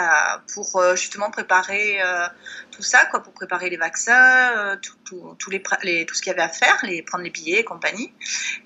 pour 0.53 0.77
euh, 0.77 0.95
justement 0.95 1.31
préparer 1.31 1.99
tout 2.71 2.81
ça, 2.81 3.05
quoi, 3.11 3.21
pour 3.21 3.33
préparer 3.33 3.69
les 3.69 3.77
vaccins, 3.77 4.77
tout, 4.81 5.35
ce 5.39 6.21
qu'il 6.21 6.27
y 6.27 6.33
avait 6.33 6.41
à 6.41 6.49
faire, 6.49 6.77
les 6.83 7.01
prendre 7.01 7.23
les 7.23 7.29
billets 7.29 7.59
et 7.59 7.63
compagnie. 7.63 8.13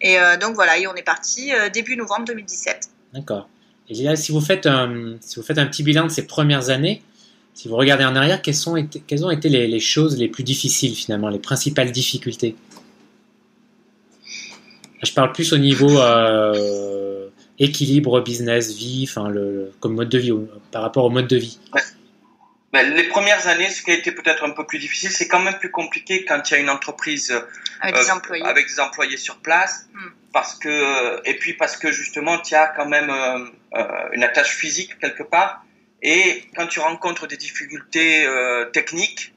Et 0.01 0.17
donc 0.39 0.55
voilà, 0.55 0.77
et 0.77 0.87
on 0.87 0.95
est 0.95 1.03
parti 1.03 1.51
début 1.73 1.95
novembre 1.95 2.25
2017. 2.25 2.89
D'accord. 3.13 3.49
Et 3.89 3.95
là, 3.95 4.15
si 4.15 4.31
vous 4.31 4.41
faites 4.41 4.67
un, 4.67 5.17
petit 5.17 5.83
bilan 5.83 6.05
de 6.05 6.09
ces 6.09 6.27
premières 6.27 6.69
années, 6.69 7.01
si 7.53 7.67
vous 7.67 7.75
regardez 7.75 8.05
en 8.05 8.15
arrière, 8.15 8.41
quelles, 8.41 8.67
ont 8.67 8.77
été 8.77 9.49
les 9.49 9.79
choses 9.79 10.17
les 10.17 10.27
plus 10.27 10.43
difficiles 10.43 10.95
finalement, 10.95 11.29
les 11.29 11.39
principales 11.39 11.91
difficultés? 11.91 12.55
Je 15.03 15.13
parle 15.13 15.31
plus 15.31 15.53
au 15.53 15.57
niveau 15.57 15.99
euh, 15.99 17.29
équilibre 17.59 18.21
business 18.21 18.73
vie, 18.73 19.07
enfin 19.09 19.29
le 19.29 19.71
comme 19.79 19.95
mode 19.95 20.09
de 20.09 20.17
vie 20.17 20.33
par 20.71 20.81
rapport 20.81 21.05
au 21.05 21.09
mode 21.09 21.27
de 21.27 21.37
vie. 21.37 21.59
Ben, 22.73 22.95
les 22.95 23.03
premières 23.03 23.47
années, 23.47 23.69
ce 23.69 23.81
qui 23.81 23.91
a 23.91 23.95
été 23.95 24.13
peut-être 24.13 24.45
un 24.45 24.51
peu 24.51 24.65
plus 24.65 24.79
difficile, 24.79 25.09
c'est 25.09 25.27
quand 25.27 25.41
même 25.41 25.57
plus 25.57 25.71
compliqué 25.71 26.23
quand 26.23 26.49
il 26.49 26.53
y 26.53 26.57
a 26.57 26.59
une 26.59 26.69
entreprise 26.69 27.33
avec, 27.81 27.95
des, 27.95 28.09
euh, 28.09 28.13
employés. 28.13 28.45
avec 28.45 28.67
des 28.67 28.79
employés 28.79 29.17
sur 29.17 29.39
place, 29.39 29.89
hmm. 29.93 30.09
parce 30.31 30.55
que 30.55 31.27
et 31.27 31.33
puis 31.37 31.53
parce 31.53 31.75
que 31.75 31.91
justement, 31.91 32.37
tu 32.37 32.55
as 32.55 32.67
quand 32.67 32.85
même 32.85 33.09
euh, 33.09 34.09
une 34.13 34.23
attache 34.23 34.55
physique 34.55 34.97
quelque 34.99 35.23
part, 35.23 35.65
et 36.01 36.45
quand 36.55 36.67
tu 36.67 36.79
rencontres 36.79 37.27
des 37.27 37.37
difficultés 37.37 38.25
techniques 38.71 39.33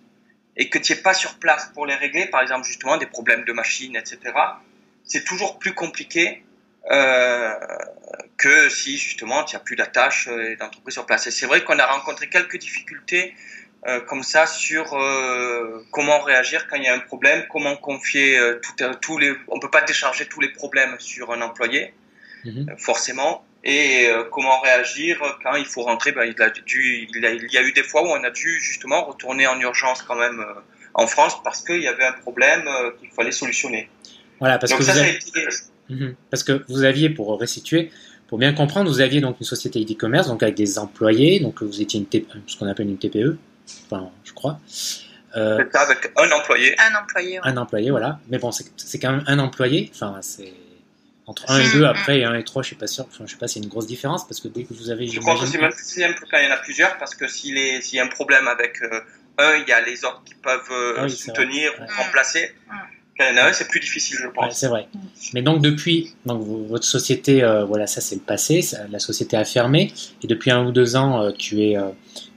et 0.56 0.68
que 0.68 0.78
tu 0.78 0.92
n'es 0.92 0.98
pas 0.98 1.12
sur 1.12 1.34
place 1.34 1.70
pour 1.74 1.86
les 1.86 1.94
régler, 1.94 2.26
par 2.26 2.40
exemple 2.40 2.64
justement 2.64 2.96
des 2.96 3.06
problèmes 3.06 3.44
de 3.44 3.52
machine, 3.52 3.96
etc 3.96 4.32
c'est 5.04 5.24
toujours 5.24 5.58
plus 5.58 5.74
compliqué 5.74 6.42
euh, 6.90 7.54
que 8.36 8.68
si 8.68 8.98
justement 8.98 9.44
tu 9.44 9.56
as 9.56 9.60
plus 9.60 9.76
d'attaches 9.76 10.28
euh, 10.28 10.56
d'entreprise 10.56 10.94
sur 10.94 11.06
place. 11.06 11.26
Et 11.26 11.30
c'est 11.30 11.46
vrai 11.46 11.64
qu'on 11.64 11.78
a 11.78 11.86
rencontré 11.86 12.28
quelques 12.28 12.58
difficultés 12.58 13.34
euh, 13.86 14.00
comme 14.00 14.22
ça 14.22 14.46
sur 14.46 14.94
euh, 14.94 15.84
comment 15.90 16.18
réagir 16.20 16.66
quand 16.68 16.76
il 16.76 16.84
y 16.84 16.88
a 16.88 16.94
un 16.94 17.00
problème, 17.00 17.44
comment 17.50 17.76
confier 17.76 18.38
euh, 18.38 18.58
tout, 18.62 18.72
tous 19.02 19.18
les. 19.18 19.34
On 19.48 19.60
peut 19.60 19.70
pas 19.70 19.82
décharger 19.82 20.24
tous 20.24 20.40
les 20.40 20.48
problèmes 20.48 20.96
sur 20.98 21.32
un 21.32 21.42
employé, 21.42 21.92
mhm. 22.46 22.74
forcément. 22.78 23.44
Et 23.66 24.10
comment 24.30 24.60
réagir 24.60 25.22
quand 25.42 25.54
il 25.54 25.64
faut 25.64 25.84
rentrer 25.84 26.12
ben, 26.12 26.24
il, 26.24 26.42
a 26.42 26.50
dû, 26.50 27.08
il, 27.14 27.24
a, 27.24 27.30
il, 27.30 27.50
y 27.50 27.56
a 27.56 27.62
eu 27.62 27.72
des 27.72 27.82
fois 27.82 28.02
où 28.02 28.08
on 28.08 28.22
a 28.22 28.28
dû 28.28 28.60
justement 28.60 29.06
retourner 29.06 29.46
en 29.46 29.58
urgence 29.58 30.02
quand 30.02 30.16
même 30.16 30.44
en 30.92 31.06
France 31.06 31.42
parce 31.42 31.62
qu'il 31.62 31.80
y 31.80 31.88
avait 31.88 32.04
un 32.04 32.12
problème 32.12 32.68
qu'il 33.00 33.08
fallait 33.08 33.32
solutionner. 33.32 33.88
Voilà, 34.40 34.58
parce 34.58 34.70
Donc 34.70 34.80
que 34.80 34.84
ça, 34.86 34.92
vous 34.92 34.98
avez- 34.98 35.10
été- 35.16 35.48
Mhm. 35.90 36.14
Parce 36.30 36.42
que 36.42 36.64
vous 36.68 36.82
aviez, 36.84 37.10
pour 37.10 37.38
restituer, 37.38 37.90
pour 38.28 38.38
bien 38.38 38.52
comprendre, 38.54 38.90
vous 38.90 39.00
aviez 39.00 39.20
donc 39.20 39.36
une 39.40 39.46
société 39.46 39.84
d'e-commerce, 39.84 40.28
donc 40.28 40.42
avec 40.42 40.54
des 40.54 40.78
employés, 40.78 41.40
donc 41.40 41.62
vous 41.62 41.80
étiez 41.82 42.00
une 42.00 42.06
T- 42.06 42.26
ce 42.46 42.56
qu'on 42.56 42.66
appelle 42.66 42.88
une 42.88 42.96
TPE, 42.98 43.36
enfin, 43.90 44.10
je 44.24 44.32
crois. 44.32 44.58
Euh, 45.36 45.58
c'est 45.58 45.72
ça, 45.72 45.82
avec 45.82 46.10
un 46.16 46.30
employé. 46.30 46.74
Un 46.80 46.94
employé. 47.02 47.38
ouais. 47.40 47.46
un 47.46 47.56
employé, 47.56 47.90
voilà. 47.90 48.18
Mais 48.28 48.38
bon, 48.38 48.50
c'est 48.52 48.64
c'est 48.76 48.98
quand 48.98 49.10
même 49.12 49.24
un 49.26 49.38
employé. 49.40 49.90
Enfin, 49.94 50.16
c'est 50.22 50.52
entre 51.26 51.50
un 51.50 51.58
et 51.60 51.66
Mhm. 51.66 51.72
deux. 51.72 51.84
Après, 51.84 52.20
et 52.20 52.24
un 52.24 52.34
et 52.34 52.44
trois, 52.44 52.62
je 52.62 52.68
suis 52.68 52.76
pas 52.76 52.86
sûr. 52.86 53.04
Enfin, 53.10 53.24
je 53.26 53.32
sais 53.32 53.36
pas, 53.38 53.48
s'il 53.48 53.60
y 53.60 53.64
a 53.64 53.66
une 53.66 53.70
grosse 53.70 53.86
différence 53.86 54.26
parce 54.26 54.40
que 54.40 54.48
dès 54.48 54.64
que 54.64 54.72
vous 54.74 54.90
avez, 54.90 55.06
Je 55.08 55.20
crois 55.20 55.38
que 55.38 55.46
c'est 55.46 55.58
même 55.58 55.72
plus 55.72 55.84
simple 55.84 56.24
quand 56.30 56.38
il 56.38 56.44
y 56.44 56.48
en 56.48 56.52
a 56.52 56.56
plusieurs 56.58 56.96
parce 56.98 57.14
que 57.14 57.26
s'il 57.28 57.58
est- 57.58 57.80
s'il 57.82 57.96
y 57.96 58.00
a 58.00 58.04
un 58.04 58.08
problème 58.08 58.46
avec 58.48 58.80
euh, 58.82 59.00
un, 59.38 59.56
il 59.56 59.68
y 59.68 59.72
a 59.72 59.80
les 59.80 60.04
autres 60.04 60.22
qui 60.24 60.34
peuvent 60.36 60.60
euh, 60.70 60.94
Ah 60.98 61.02
oui, 61.04 61.10
soutenir 61.10 61.72
ou 61.78 61.82
Ouais. 61.82 61.88
remplacer. 62.04 62.54
Ouais. 62.70 62.76
Quand 63.16 63.24
il 63.30 63.36
y 63.36 63.38
en 63.38 63.42
a 63.44 63.48
un, 63.48 63.52
c'est 63.52 63.68
plus 63.68 63.78
difficile, 63.80 64.16
je 64.20 64.26
Ouais, 64.26 64.32
pense. 64.34 64.56
c'est 64.56 64.66
vrai. 64.66 64.88
Mais 65.34 65.42
donc 65.42 65.62
depuis, 65.62 66.14
donc 66.26 66.42
votre 66.68 66.84
société, 66.84 67.44
euh, 67.44 67.64
voilà, 67.64 67.86
ça 67.86 68.00
c'est 68.00 68.16
le 68.16 68.20
passé. 68.20 68.60
ça- 68.62 68.86
la 68.90 68.98
société 68.98 69.36
a 69.36 69.44
fermé 69.44 69.92
et 70.22 70.26
depuis 70.26 70.50
un 70.50 70.66
ou 70.66 70.72
deux 70.72 70.96
ans, 70.96 71.22
euh, 71.22 71.30
tu 71.36 71.62
es, 71.62 71.76
euh, 71.76 71.90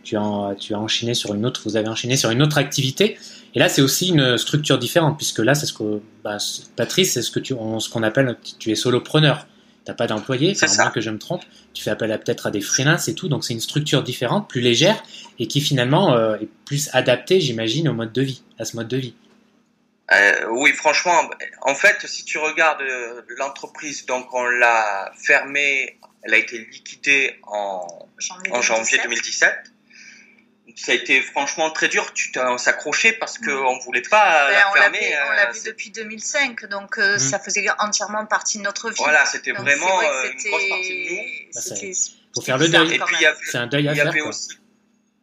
tu 0.03 0.15
as, 0.17 0.22
en- 0.22 0.53
tu 0.55 0.74
as 0.75 0.79
enchaîné 0.79 1.13
sur 1.15 1.34
une 1.34 1.46
autre, 1.46 1.62
vous 1.65 1.77
avez 1.77 1.88
enchaîné 1.88 2.15
sur 2.15 2.29
une 2.29 2.41
autre 2.43 2.57
activité. 2.60 3.17
Et 3.55 3.60
là, 3.60 3.69
c'est 3.69 3.81
aussi 3.81 4.10
une 4.10 4.38
structure 4.38 4.77
différente 4.77 5.17
puisque 5.17 5.39
là, 5.39 5.55
c'est 5.55 5.65
ce 5.65 5.74
que, 5.74 6.00
bah, 6.24 6.38
Patrice, 6.75 7.13
c'est 7.13 7.24
ce 7.24 7.31
que 7.31 7.39
tu, 7.39 7.53
on- 7.53 7.79
ce 7.79 7.89
qu'on 7.89 8.03
appelle, 8.03 8.38
tu 8.60 8.69
es 8.72 8.75
solopreneur. 8.75 9.48
T'as 9.84 9.93
pas 9.93 10.05
d'employé, 10.05 10.53
C'est 10.53 10.69
à 10.69 10.84
moins 10.84 10.91
que 10.91 11.00
je 11.01 11.10
me 11.10 11.17
trompe. 11.17 11.43
Tu 11.74 11.81
fais 11.81 11.89
appel 11.91 12.12
à 12.12 12.17
peut-être 12.17 12.46
à 12.46 12.51
des 12.51 12.60
freelances 12.62 13.07
et 13.07 13.15
tout. 13.15 13.29
Donc 13.29 13.46
c'est 13.46 13.53
une 13.53 13.62
structure 13.62 14.03
différente, 14.03 14.48
plus 14.50 14.60
légère 14.62 15.01
et 15.39 15.48
qui 15.48 15.62
finalement 15.62 16.13
est 16.36 16.50
plus 16.65 16.89
adaptée, 16.93 17.39
j'imagine, 17.39 17.88
au 17.89 17.93
mode 17.93 18.12
de 18.12 18.22
vie, 18.22 18.41
à 18.60 18.65
ce 18.65 18.75
mode 18.75 18.89
de 18.89 18.98
vie. 18.98 19.13
Euh, 20.14 20.46
oui, 20.52 20.72
franchement, 20.74 21.30
en 21.62 21.76
fait, 21.76 22.06
si 22.08 22.24
tu 22.24 22.38
regardes 22.38 22.82
euh, 22.82 23.22
l'entreprise, 23.38 24.06
donc 24.06 24.34
on 24.34 24.46
l'a 24.46 25.12
fermée, 25.22 26.00
elle 26.24 26.34
a 26.34 26.38
été 26.38 26.60
liquidée 26.60 27.40
en, 27.44 27.86
Janvier 28.18 28.52
en 28.54 28.62
janvier 28.62 29.00
2017. 29.04 29.50
2017. 29.50 29.74
Ça 30.78 30.92
a 30.92 30.96
été 30.96 31.22
franchement 31.22 31.72
très 31.72 31.88
dur. 31.88 32.14
Tu 32.14 32.32
t'es 32.32 32.40
on 32.40 32.58
s'accrochait 32.58 33.14
parce 33.14 33.38
qu'on 33.38 33.46
Mhm. 33.74 33.78
ne 33.80 33.84
voulait 33.84 34.02
pas 34.02 34.48
Ben, 34.48 34.54
la 34.54 34.70
on 34.70 34.74
fermer. 34.76 35.00
l'avait 35.00 35.18
on 35.28 35.32
euh, 35.32 35.36
l'avait 35.36 35.54
c'est- 35.60 35.66
depuis 35.68 35.90
2005, 35.90 36.66
donc 36.68 36.98
euh, 37.00 37.14
Mhm. 37.14 37.20
ça 37.20 37.40
faisait 37.40 37.66
entièrement 37.80 38.26
partie 38.28 38.60
de 38.60 38.64
notre 38.64 38.90
vie. 38.90 38.96
Voilà, 39.00 39.26
c'était 39.26 39.52
Donc, 39.54 39.62
vraiment 39.62 39.96
vrai 39.98 40.08
euh, 40.08 40.32
une 40.32 40.50
grosse 40.52 40.70
partie 40.70 41.06
de 41.06 41.10
nous. 41.10 41.52
Bah, 41.54 41.62
faut 42.36 42.42
faire 42.42 42.58
le 42.58 42.68
deuil. 42.70 42.94
Et 42.96 43.00
puis 43.00 43.16
il 43.18 43.22
y 43.22 43.26
avait, 43.26 43.38
un 43.56 43.68
deuil 43.68 43.90
à 43.90 43.94
y 43.94 43.96
faire. 43.96 44.08
avait 44.10 44.20
quoi. 44.20 44.30
aussi. 44.30 44.50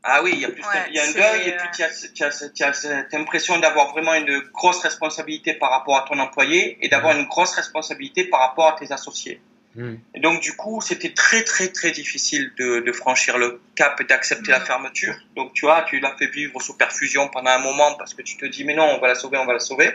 Ah 0.07 0.23
oui, 0.23 0.33
il 0.35 0.41
y 0.41 0.45
a 0.45 0.49
plus 0.51 0.63
Ouais, 0.63 0.93
y 0.93 0.99
a 0.99 1.05
un 1.05 1.13
deuil 1.13 1.49
et 1.49 1.55
euh, 1.55 1.57
puis 1.59 1.69
tu 1.77 1.83
as, 1.83 2.09
tu 2.15 2.23
as- 2.25 2.49
tu 2.55 2.63
as 2.63 2.73
cette 2.75 3.15
impression 3.15 3.59
d'avoir 3.59 3.91
vraiment 3.93 4.13
une 4.15 4.39
grosse 4.53 4.81
responsabilité 4.81 5.55
par 5.55 5.71
rapport 5.71 5.97
à 5.97 6.03
ton 6.07 6.19
employé 6.19 6.77
et 6.83 6.89
d'avoir 6.89 7.17
une 7.17 7.27
grosse 7.27 7.53
responsabilité 7.55 8.25
par 8.25 8.41
rapport 8.41 8.69
à 8.69 8.77
tes 8.79 8.93
associés. 8.93 9.41
Hmm. 9.75 9.95
Et 10.15 10.21
donc 10.21 10.41
du 10.41 10.55
coup, 10.57 10.81
c'était 10.83 11.15
très 11.15 11.43
très 11.43 11.69
très 11.69 11.91
difficile 11.91 12.53
de, 12.59 12.81
de 12.81 12.93
franchir 12.93 13.39
le 13.39 13.61
cap 13.75 13.99
et 14.01 14.05
d'accepter 14.05 14.51
la 14.53 14.61
Mhm. 14.61 14.67
fermeture. 14.67 15.15
Donc 15.37 15.53
tu 15.55 15.65
vois, 15.65 15.83
tu 15.89 15.99
l'as 16.01 16.15
fait 16.17 16.27
vivre 16.29 16.61
sous 16.61 16.77
perfusion 16.77 17.29
pendant 17.29 17.51
un 17.53 17.59
moment 17.59 17.95
parce 17.97 18.13
que 18.15 18.23
tu 18.23 18.37
te 18.37 18.45
dis 18.45 18.63
mais 18.65 18.75
non, 18.75 18.85
on 18.85 18.99
va 19.01 19.09
la 19.09 19.15
sauver, 19.15 19.39
on 19.39 19.47
va 19.47 19.55
la 19.55 19.59
sauver. 19.59 19.91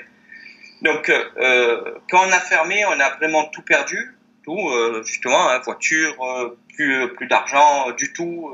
Donc 0.81 1.09
euh, 1.09 1.93
quand 2.09 2.27
on 2.27 2.31
a 2.31 2.39
fermé, 2.39 2.83
on 2.85 2.99
a 2.99 3.09
vraiment 3.17 3.45
tout 3.45 3.61
perdu, 3.61 4.15
tout 4.43 4.69
euh, 4.69 5.03
justement, 5.03 5.49
hein, 5.49 5.59
voiture, 5.63 6.15
euh, 6.23 6.57
plus 6.75 7.13
plus 7.13 7.27
d'argent 7.27 7.89
euh, 7.89 7.93
du 7.93 8.11
tout. 8.11 8.53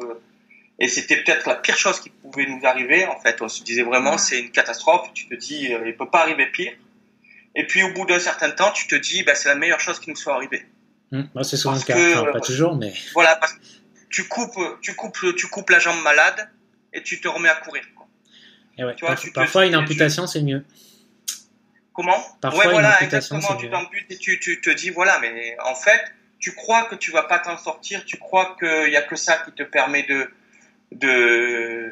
Euh, 0.79 0.85
et 0.85 0.87
c'était 0.87 1.17
peut-être 1.23 1.47
la 1.47 1.55
pire 1.55 1.77
chose 1.77 1.99
qui 1.99 2.09
pouvait 2.09 2.45
nous 2.47 2.59
arriver. 2.65 3.05
En 3.05 3.19
fait, 3.19 3.41
on 3.41 3.47
se 3.49 3.63
disait 3.63 3.83
vraiment 3.83 4.17
c'est 4.17 4.39
une 4.39 4.51
catastrophe. 4.51 5.09
Tu 5.13 5.27
te 5.27 5.35
dis 5.35 5.73
euh, 5.73 5.83
il 5.87 5.95
peut 5.95 6.09
pas 6.09 6.21
arriver 6.21 6.45
pire. 6.47 6.73
Et 7.55 7.65
puis 7.65 7.83
au 7.83 7.93
bout 7.93 8.05
d'un 8.05 8.19
certain 8.19 8.51
temps, 8.51 8.71
tu 8.71 8.87
te 8.87 8.95
dis 8.95 9.23
bah, 9.23 9.35
c'est 9.35 9.49
la 9.49 9.55
meilleure 9.55 9.79
chose 9.79 9.99
qui 9.99 10.09
nous 10.09 10.15
soit 10.15 10.35
arrivée. 10.35 10.65
Bah, 11.11 11.43
c'est 11.43 11.55
souvent 11.57 11.75
Parce 11.75 11.87
le 11.87 11.93
cas. 11.93 11.99
que- 11.99 12.19
Enfin, 12.21 12.31
pas 12.33 12.39
toujours, 12.41 12.75
mais 12.75 12.93
Voilà, 13.13 13.35
parce 13.37 13.53
que 13.53 13.59
tu 14.09 14.27
coupes, 14.27 14.59
tu 14.81 14.95
coupes, 14.95 15.17
tu 15.37 15.47
coupes 15.47 15.69
la 15.69 15.79
jambe 15.79 16.01
malade 16.03 16.49
et 16.93 17.01
tu 17.03 17.21
te 17.21 17.27
remets 17.29 17.47
à 17.49 17.55
courir. 17.55 17.83
quoi. 17.95 18.07
Eh 18.77 18.83
ouais, 18.83 18.95
Tu 18.95 19.05
vois, 19.05 19.15
parf- 19.15 19.21
tu 19.21 19.29
te 19.29 19.33
parfois 19.35 19.65
une 19.65 19.75
amputation 19.75 20.27
c'est 20.27 20.41
mieux. 20.41 20.65
Comment? 21.93 22.17
Parfois, 22.41 22.59
Ouais, 22.59 22.65
une 22.65 22.71
voilà, 22.73 22.95
amputation, 22.97 23.37
exactement. 23.37 23.57
Tu 23.61 23.69
t'embutes 23.69 24.05
et 24.11 24.17
tu, 24.17 24.37
tu 24.39 24.59
te 24.59 24.69
dis 24.69 24.89
voilà, 24.89 25.17
mais 25.19 25.55
en 25.63 25.75
fait, 25.75 26.01
tu 26.39 26.51
crois 26.53 26.83
que 26.85 26.95
tu 26.95 27.11
vas 27.11 27.23
pas 27.23 27.39
t'en 27.39 27.57
sortir, 27.57 28.03
tu 28.03 28.17
crois 28.17 28.57
qu'il 28.59 28.91
y 28.91 28.97
a 28.97 29.01
que 29.01 29.15
ça 29.15 29.37
qui 29.45 29.53
te 29.53 29.63
permet 29.63 30.03
de 30.03 30.29
de 30.91 31.91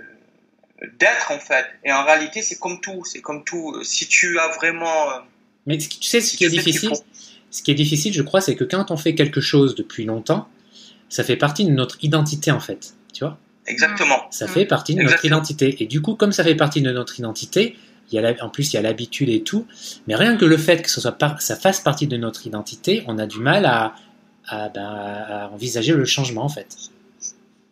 d'être 1.00 1.32
en 1.32 1.40
fait. 1.40 1.66
Et 1.86 1.92
en 1.94 2.04
réalité, 2.04 2.42
c'est 2.42 2.58
comme 2.60 2.82
tout, 2.82 3.04
c'est 3.06 3.22
comme 3.22 3.44
tout. 3.44 3.82
Si 3.84 4.08
tu 4.08 4.38
as 4.40 4.50
vraiment, 4.50 5.10
euh, 5.12 5.20
Mais 5.66 5.80
ce 5.80 5.88
qui- 5.88 6.00
tu 6.00 6.10
sais 6.10 6.20
ce 6.20 6.32
si 6.32 6.38
qui 6.38 6.44
est 6.46 6.50
difficile, 6.50 6.90
faut- 6.90 7.04
ce 7.52 7.64
qui 7.64 7.72
est 7.72 7.76
difficile, 7.76 8.14
je 8.14 8.22
crois, 8.22 8.42
c'est 8.42 8.56
que 8.56 8.66
quand 8.66 8.92
on 8.92 8.98
fait 8.98 9.16
quelque 9.16 9.40
chose 9.40 9.76
depuis 9.76 10.04
longtemps, 10.04 10.50
ça 11.10 11.24
fait 11.24 11.38
partie 11.38 11.64
de 11.66 11.72
notre 11.72 11.98
identité 12.04 12.52
en 12.52 12.60
fait. 12.60 12.96
Tu 13.14 13.24
vois, 13.24 13.38
exactement. 13.68 14.24
ça 14.32 14.48
fait 14.48 14.66
partie 14.66 14.96
de 14.96 15.04
notre 15.04 15.24
identité. 15.26 15.82
Et 15.82 15.86
du 15.86 16.02
coup, 16.02 16.16
comme 16.16 16.32
ça 16.34 16.44
fait 16.44 16.56
partie 16.56 16.82
de 16.82 16.92
notre 16.92 17.18
identité, 17.20 17.78
il 18.12 18.16
y 18.16 18.18
a 18.18 18.22
la- 18.22 18.44
en 18.44 18.50
plus 18.50 18.74
il 18.74 18.76
y 18.76 18.80
a 18.80 18.82
l'habitude 18.82 19.30
et 19.30 19.42
tout. 19.44 19.66
Mais 20.08 20.16
rien 20.16 20.36
que 20.36 20.44
le 20.46 20.58
fait 20.58 20.82
que 20.82 20.90
ce 20.90 21.00
soit 21.00 21.14
par- 21.14 21.42
ça 21.42 21.56
fasse 21.56 21.80
partie 21.80 22.08
de 22.08 22.18
notre 22.18 22.46
identité, 22.46 23.04
on 23.08 23.18
a 23.20 23.26
du 23.26 23.40
mal 23.40 23.66
à 23.66 23.96
à, 24.46 24.68
ben, 24.68 24.84
à 24.84 25.50
envisager 25.54 25.94
le 25.94 26.04
changement 26.04 26.44
en 26.44 26.50
fait. 26.50 26.76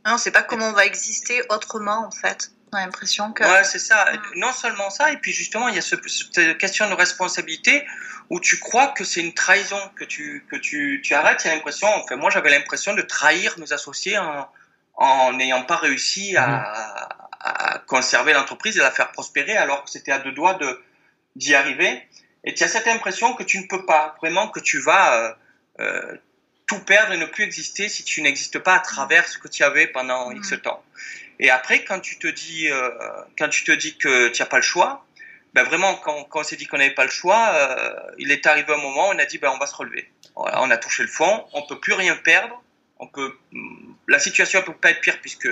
Non, 0.05 0.17
c'est 0.17 0.31
pas 0.31 0.43
comment 0.43 0.69
on 0.69 0.73
va 0.73 0.85
exister 0.85 1.41
autrement 1.49 2.05
en 2.05 2.11
fait. 2.11 2.51
On 2.73 2.77
a 2.77 2.85
l'impression 2.85 3.33
que. 3.33 3.43
Ouais, 3.43 3.63
c'est 3.63 3.79
ça. 3.79 4.05
Mm. 4.11 4.39
Non 4.39 4.53
seulement 4.53 4.89
ça, 4.89 5.11
et 5.11 5.17
puis 5.17 5.31
justement, 5.31 5.67
il 5.67 5.75
y 5.75 5.77
a 5.77 5.81
ce, 5.81 5.95
cette 6.07 6.57
question 6.57 6.89
de 6.89 6.93
responsabilité 6.93 7.85
où 8.29 8.39
tu 8.39 8.59
crois 8.59 8.87
que 8.87 9.03
c'est 9.03 9.19
une 9.19 9.33
trahison, 9.33 9.79
que 9.95 10.05
tu, 10.05 10.45
que 10.49 10.55
tu, 10.55 11.01
tu 11.03 11.13
arrêtes. 11.13 11.43
Il 11.43 11.47
y 11.47 11.51
a 11.51 11.55
l'impression, 11.55 11.87
enfin, 11.87 12.15
moi 12.15 12.29
j'avais 12.29 12.49
l'impression 12.49 12.93
de 12.93 13.01
trahir 13.01 13.57
mes 13.59 13.73
associés 13.73 14.17
en 14.17 14.47
en 14.95 15.33
n'ayant 15.33 15.63
pas 15.63 15.77
réussi 15.77 16.35
à, 16.37 17.17
à 17.39 17.79
conserver 17.87 18.33
l'entreprise 18.33 18.77
et 18.77 18.81
la 18.81 18.91
faire 18.91 19.11
prospérer 19.11 19.57
alors 19.57 19.83
que 19.83 19.89
c'était 19.89 20.11
à 20.11 20.19
deux 20.19 20.31
doigts 20.31 20.53
de 20.55 20.79
d'y 21.35 21.55
arriver. 21.55 22.07
Et 22.43 22.53
tu 22.53 22.63
as 22.63 22.67
cette 22.67 22.87
impression 22.87 23.33
que 23.33 23.43
tu 23.43 23.59
ne 23.59 23.67
peux 23.67 23.85
pas, 23.85 24.15
vraiment 24.19 24.49
que 24.49 24.59
tu 24.59 24.79
vas 24.79 25.15
euh, 25.15 25.33
euh, 25.79 26.17
tout 26.71 26.79
perdre 26.79 27.11
et 27.11 27.17
ne 27.17 27.25
plus 27.25 27.43
exister 27.43 27.89
si 27.89 28.05
tu 28.05 28.21
n'existes 28.21 28.59
pas 28.59 28.75
à 28.75 28.79
travers 28.79 29.27
ce 29.27 29.37
que 29.37 29.49
tu 29.49 29.61
avais 29.61 29.87
pendant. 29.87 30.31
X 30.31 30.53
temps. 30.63 30.81
Et 31.39 31.49
après, 31.49 31.83
quand 31.83 31.99
tu 31.99 32.17
te 32.17 32.27
dis, 32.27 32.69
euh, 32.69 32.89
quand 33.37 33.49
tu 33.49 33.65
te 33.65 33.73
dis 33.73 33.97
que 33.97 34.29
tu 34.29 34.41
n'as 34.41 34.45
pas 34.45 34.55
le 34.55 34.63
choix, 34.63 35.05
ben 35.53 35.63
vraiment, 35.63 35.95
quand, 35.95 36.23
quand 36.29 36.39
on 36.39 36.43
s'est 36.43 36.55
dit 36.55 36.67
qu'on 36.67 36.77
n'avait 36.77 36.93
pas 36.93 37.03
le 37.03 37.09
choix, 37.09 37.51
euh, 37.53 37.93
il 38.19 38.31
est 38.31 38.45
arrivé 38.45 38.73
un 38.73 38.77
moment 38.77 39.09
où 39.09 39.11
on 39.11 39.19
a 39.19 39.25
dit, 39.25 39.37
ben 39.37 39.51
on 39.53 39.57
va 39.57 39.67
se 39.67 39.75
relever. 39.75 40.09
Voilà, 40.37 40.61
on 40.61 40.71
a 40.71 40.77
touché 40.77 41.03
le 41.03 41.09
fond, 41.09 41.45
on 41.51 41.61
peut 41.63 41.77
plus 41.77 41.91
rien 41.91 42.15
perdre. 42.15 42.63
On 42.99 43.07
peut, 43.07 43.37
la 44.07 44.19
situation 44.19 44.61
ne 44.61 44.65
peut 44.65 44.73
pas 44.73 44.91
être 44.91 45.01
pire 45.01 45.19
puisque 45.19 45.49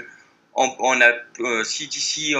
on, 0.56 0.74
on 0.80 1.02
a, 1.02 1.12
euh, 1.40 1.64
si 1.66 1.88
d'ici 1.88 2.34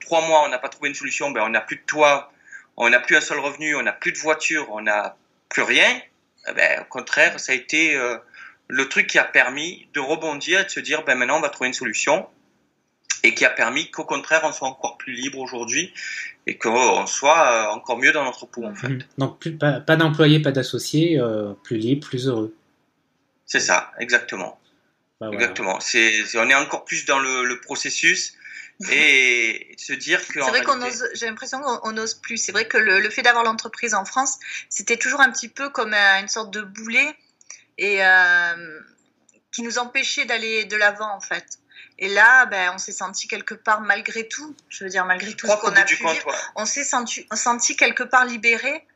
trois 0.00 0.26
mois 0.26 0.42
on 0.44 0.48
n'a 0.48 0.58
pas 0.58 0.68
trouvé 0.68 0.90
une 0.90 0.94
solution, 0.94 1.30
ben 1.30 1.42
on 1.42 1.48
n'a 1.48 1.62
plus 1.62 1.76
de 1.76 1.86
toit, 1.86 2.32
on 2.76 2.90
n'a 2.90 3.00
plus 3.00 3.16
un 3.16 3.20
seul 3.22 3.38
revenu, 3.38 3.76
on 3.76 3.82
n'a 3.82 3.92
plus 3.92 4.12
de 4.12 4.18
voiture, 4.18 4.66
on 4.72 4.82
n'a 4.82 5.16
plus 5.48 5.62
rien. 5.62 6.02
Eh 6.48 6.52
Ben, 6.52 6.80
au 6.82 6.84
contraire, 6.84 7.38
ça 7.40 7.52
a 7.52 7.54
été 7.54 7.96
euh, 7.96 8.16
le 8.68 8.88
truc 8.88 9.06
qui 9.06 9.18
a 9.18 9.24
permis 9.24 9.88
de 9.94 10.00
rebondir 10.00 10.60
et 10.60 10.64
de 10.64 10.70
se 10.70 10.80
dire, 10.80 11.04
ben 11.04 11.14
maintenant 11.16 11.38
on 11.38 11.40
va 11.40 11.48
trouver 11.48 11.68
une 11.68 11.74
solution 11.74 12.26
et 13.22 13.34
qui 13.34 13.44
a 13.44 13.50
permis 13.50 13.90
qu'au 13.90 14.04
contraire 14.04 14.42
on 14.44 14.52
soit 14.52 14.68
encore 14.68 14.96
plus 14.98 15.12
libre 15.12 15.38
aujourd'hui 15.38 15.92
et 16.46 16.56
qu'on 16.58 17.06
soit 17.06 17.50
euh, 17.52 17.74
encore 17.74 17.98
mieux 17.98 18.12
dans 18.12 18.24
notre 18.24 18.46
peau 18.46 18.64
en 18.64 18.74
fait. 18.74 18.88
Mhm. 18.88 19.02
Donc 19.18 19.38
plus, 19.40 19.56
pas, 19.56 19.80
pas 19.80 19.96
d'employés, 19.96 20.40
pas 20.40 20.52
d'associés, 20.52 21.18
euh, 21.18 21.52
plus 21.64 21.76
libre, 21.76 22.06
plus 22.06 22.28
heureux. 22.28 22.54
C'est 23.46 23.60
ça, 23.60 23.92
exactement. 23.98 24.58
Bah, 25.20 25.28
voilà. 25.28 25.34
Exactement. 25.34 25.80
C'est- 25.80 26.36
on 26.36 26.48
est 26.50 26.54
encore 26.54 26.84
plus 26.84 27.04
dans 27.06 27.18
le, 27.18 27.44
le 27.44 27.60
processus 27.60 28.35
et 28.90 29.74
se 29.78 29.92
dire 29.92 30.20
que. 30.26 30.42
C'est 30.42 30.50
vrai 30.50 30.62
qu'on 30.62 30.78
réalité- 30.78 31.02
ose, 31.02 31.08
j'ai 31.14 31.26
l'impression 31.26 31.60
qu'on 31.60 31.80
on 31.82 31.96
ose 31.96 32.14
plus. 32.14 32.36
C'est 32.36 32.52
vrai 32.52 32.66
que 32.68 32.76
le, 32.76 33.00
le 33.00 33.10
fait 33.10 33.22
d'avoir 33.22 33.44
l'entreprise 33.44 33.94
en 33.94 34.04
France, 34.04 34.38
c'était 34.68 34.96
toujours 34.96 35.20
un 35.20 35.30
petit 35.30 35.48
peu 35.48 35.70
comme 35.70 35.94
euh, 35.94 36.20
une 36.20 36.28
sorte 36.28 36.50
de 36.50 36.60
boulet 36.62 37.16
et 37.78 38.04
euh, 38.04 38.80
qui 39.52 39.62
nous 39.62 39.78
empêchait 39.78 40.24
d'aller 40.26 40.64
de 40.64 40.76
l'avant 40.76 41.10
en 41.14 41.20
fait. 41.20 41.58
Et 41.98 42.08
là, 42.08 42.44
ben, 42.46 42.72
on 42.74 42.78
s'est 42.78 42.92
senti 42.92 43.26
quelque 43.26 43.54
part 43.54 43.80
malgré 43.80 44.28
tout, 44.28 44.54
je 44.68 44.84
veux 44.84 44.90
dire 44.90 45.06
malgré 45.06 45.30
Je 45.30 45.36
tout 45.36 45.46
ce 45.46 45.56
qu'on 45.56 45.74
a 45.74 45.82
pu 45.82 45.96
compte, 45.96 46.12
vivre, 46.12 46.26
ouais. 46.28 46.34
on 46.56 46.66
s'est 46.66 46.84
senti, 46.84 47.26
senti 47.32 47.76
quelque 47.76 48.02
part 48.02 48.26
libéré. 48.26 48.86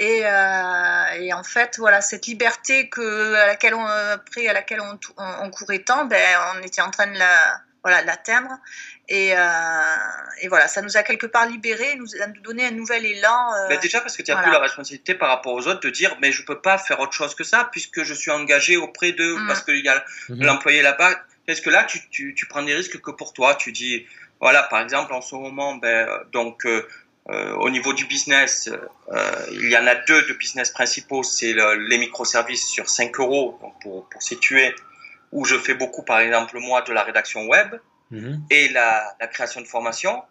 Et, 0.00 0.22
euh, 0.24 1.04
et 1.20 1.32
en 1.34 1.44
fait, 1.44 1.76
voilà, 1.76 2.00
cette 2.00 2.26
liberté 2.26 2.88
que, 2.88 3.34
à 3.34 3.46
laquelle 3.46 3.74
on, 3.74 3.84
après, 3.84 4.48
à 4.48 4.54
laquelle 4.54 4.80
on, 4.80 4.98
on, 5.18 5.34
on 5.42 5.50
courait 5.50 5.80
tant, 5.80 6.06
ben, 6.06 6.38
on 6.56 6.62
était 6.62 6.80
en 6.80 6.90
train 6.90 7.06
de 7.06 7.18
la, 7.18 7.60
voilà, 7.82 8.02
de 8.02 8.06
l'atteindre. 8.06 8.50
Et, 9.08 9.32
euh, 9.36 9.40
et 10.42 10.48
voilà, 10.48 10.68
ça 10.68 10.82
nous 10.82 10.96
a 10.96 11.02
quelque 11.02 11.26
part 11.26 11.46
libéré, 11.46 11.96
nous 11.96 12.06
a 12.22 12.26
donné 12.26 12.66
un 12.66 12.70
nouvel 12.70 13.04
élan. 13.06 13.52
euh, 13.54 13.68
Ben, 13.68 13.80
déjà 13.80 14.00
parce 14.00 14.16
que 14.16 14.22
tu 14.22 14.30
n'as 14.30 14.36
voilà. 14.36 14.48
plus 14.48 14.52
la 14.54 14.62
responsabilité 14.62 15.14
par 15.14 15.28
rapport 15.30 15.52
aux 15.54 15.66
autres 15.66 15.80
de 15.80 15.90
dire 15.90 16.16
mais 16.20 16.30
je 16.32 16.44
peux 16.44 16.60
pas 16.60 16.78
faire 16.78 17.00
autre 17.00 17.12
chose 17.12 17.34
que 17.34 17.44
ça 17.44 17.68
puisque 17.72 18.02
je 18.04 18.14
suis 18.14 18.30
engagé 18.30 18.76
auprès 18.76 19.12
d'eux 19.12 19.36
Mm. 19.36 19.46
parce 19.48 19.62
qu'il 19.62 19.84
y 19.84 19.88
a 19.88 20.04
Mhm. 20.28 20.44
l'employé 20.44 20.82
là-bas. 20.82 21.18
Est-ce 21.48 21.62
que 21.62 21.70
là 21.70 21.84
tu, 21.84 21.98
tu, 22.10 22.34
tu 22.34 22.46
prends 22.46 22.62
des 22.62 22.74
risques 22.74 23.00
que 23.00 23.10
pour 23.10 23.32
toi 23.32 23.54
Tu 23.56 23.72
dis 23.72 24.06
voilà 24.40 24.62
par 24.64 24.80
exemple 24.80 25.12
en 25.12 25.20
ce 25.22 25.34
moment 25.34 25.74
ben 25.74 26.08
euh, 26.08 26.18
donc 26.32 26.64
euh, 26.66 26.86
euh, 27.28 27.52
au 27.56 27.68
niveau 27.70 27.92
du 27.92 28.06
business, 28.06 28.68
euh, 29.12 29.46
il 29.52 29.68
y 29.70 29.76
en 29.76 29.86
a 29.86 29.94
deux 29.94 30.22
de 30.22 30.32
business 30.32 30.70
principaux. 30.70 31.22
C'est 31.22 31.52
les 31.52 31.98
microservices 31.98 32.66
sur 32.66 32.88
5 32.88 33.20
euros, 33.20 33.58
donc 33.60 33.74
pour, 33.82 34.08
pour 34.08 34.22
situer, 34.22 34.74
où 35.32 35.44
je 35.44 35.56
fais 35.58 35.74
beaucoup, 35.74 36.02
par 36.04 36.20
exemple, 36.20 36.58
moi, 36.58 36.82
de 36.82 36.92
la 36.92 37.02
rédaction 37.02 37.46
web 37.46 37.74
Mhm. 38.10 38.42
et 38.50 38.68
la, 38.70 39.14
la 39.20 39.26
création 39.28 39.60
de 39.60 39.66
formation. 39.68 40.22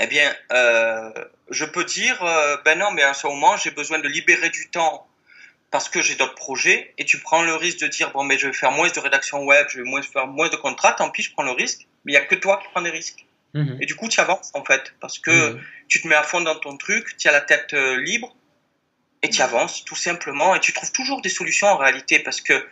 Eh 0.00 0.06
bien, 0.06 0.32
euh, 0.52 1.12
je 1.50 1.64
peux 1.64 1.84
dire, 1.84 2.22
euh, 2.22 2.56
ben 2.64 2.78
non, 2.78 2.90
mais 2.92 3.02
à 3.02 3.14
ce 3.14 3.26
moment, 3.26 3.56
j'ai 3.56 3.70
besoin 3.70 3.98
de 3.98 4.08
libérer 4.08 4.50
du 4.50 4.70
temps 4.70 5.06
parce 5.70 5.88
que 5.88 6.02
j'ai 6.02 6.16
d'autres 6.16 6.34
projets 6.34 6.94
et 6.98 7.04
tu 7.04 7.18
prends 7.20 7.42
le 7.42 7.54
risque 7.54 7.78
de 7.80 7.86
dire, 7.86 8.10
bon, 8.12 8.24
mais 8.24 8.38
je 8.38 8.48
vais 8.48 8.52
faire 8.52 8.72
moins 8.72 8.88
de 8.88 8.98
rédaction 9.00 9.44
web, 9.44 9.66
je 9.70 9.78
vais 9.78 9.84
moins 9.88 10.02
faire 10.02 10.26
moins 10.26 10.48
de 10.48 10.56
contrats, 10.56 10.92
tant 10.92 11.10
pis, 11.10 11.22
je 11.22 11.32
prends 11.32 11.44
le 11.44 11.52
risque. 11.52 11.86
Mais 12.04 12.12
il 12.12 12.14
y 12.14 12.18
a 12.18 12.24
que 12.24 12.34
toi 12.34 12.58
qui 12.60 12.66
prends 12.72 12.82
des 12.82 12.90
risques. 12.90 13.24
Mhm. 13.54 13.78
Et 13.80 13.86
du 13.86 13.94
coup, 13.94 14.08
tu 14.08 14.18
avances, 14.20 14.50
en 14.54 14.64
fait, 14.64 14.94
parce 15.00 15.18
que 15.20 15.52
Mhm. 15.54 15.60
tu 15.88 16.00
te 16.02 16.08
mets 16.08 16.14
à 16.16 16.22
fond 16.24 16.40
dans 16.40 16.56
ton 16.56 16.76
truc, 16.76 17.16
tu 17.16 17.28
as 17.28 17.32
la 17.32 17.40
tête 17.40 17.72
euh, 17.74 18.00
libre 18.00 18.34
et 19.22 19.28
tu 19.28 19.42
avances 19.42 19.84
tout 19.84 19.96
simplement 19.96 20.54
et 20.56 20.60
tu 20.60 20.72
trouves 20.72 20.92
toujours 20.92 21.20
des 21.20 21.28
solutions 21.28 21.66
en 21.68 21.76
réalité 21.76 22.18
parce 22.20 22.40
que 22.40 22.66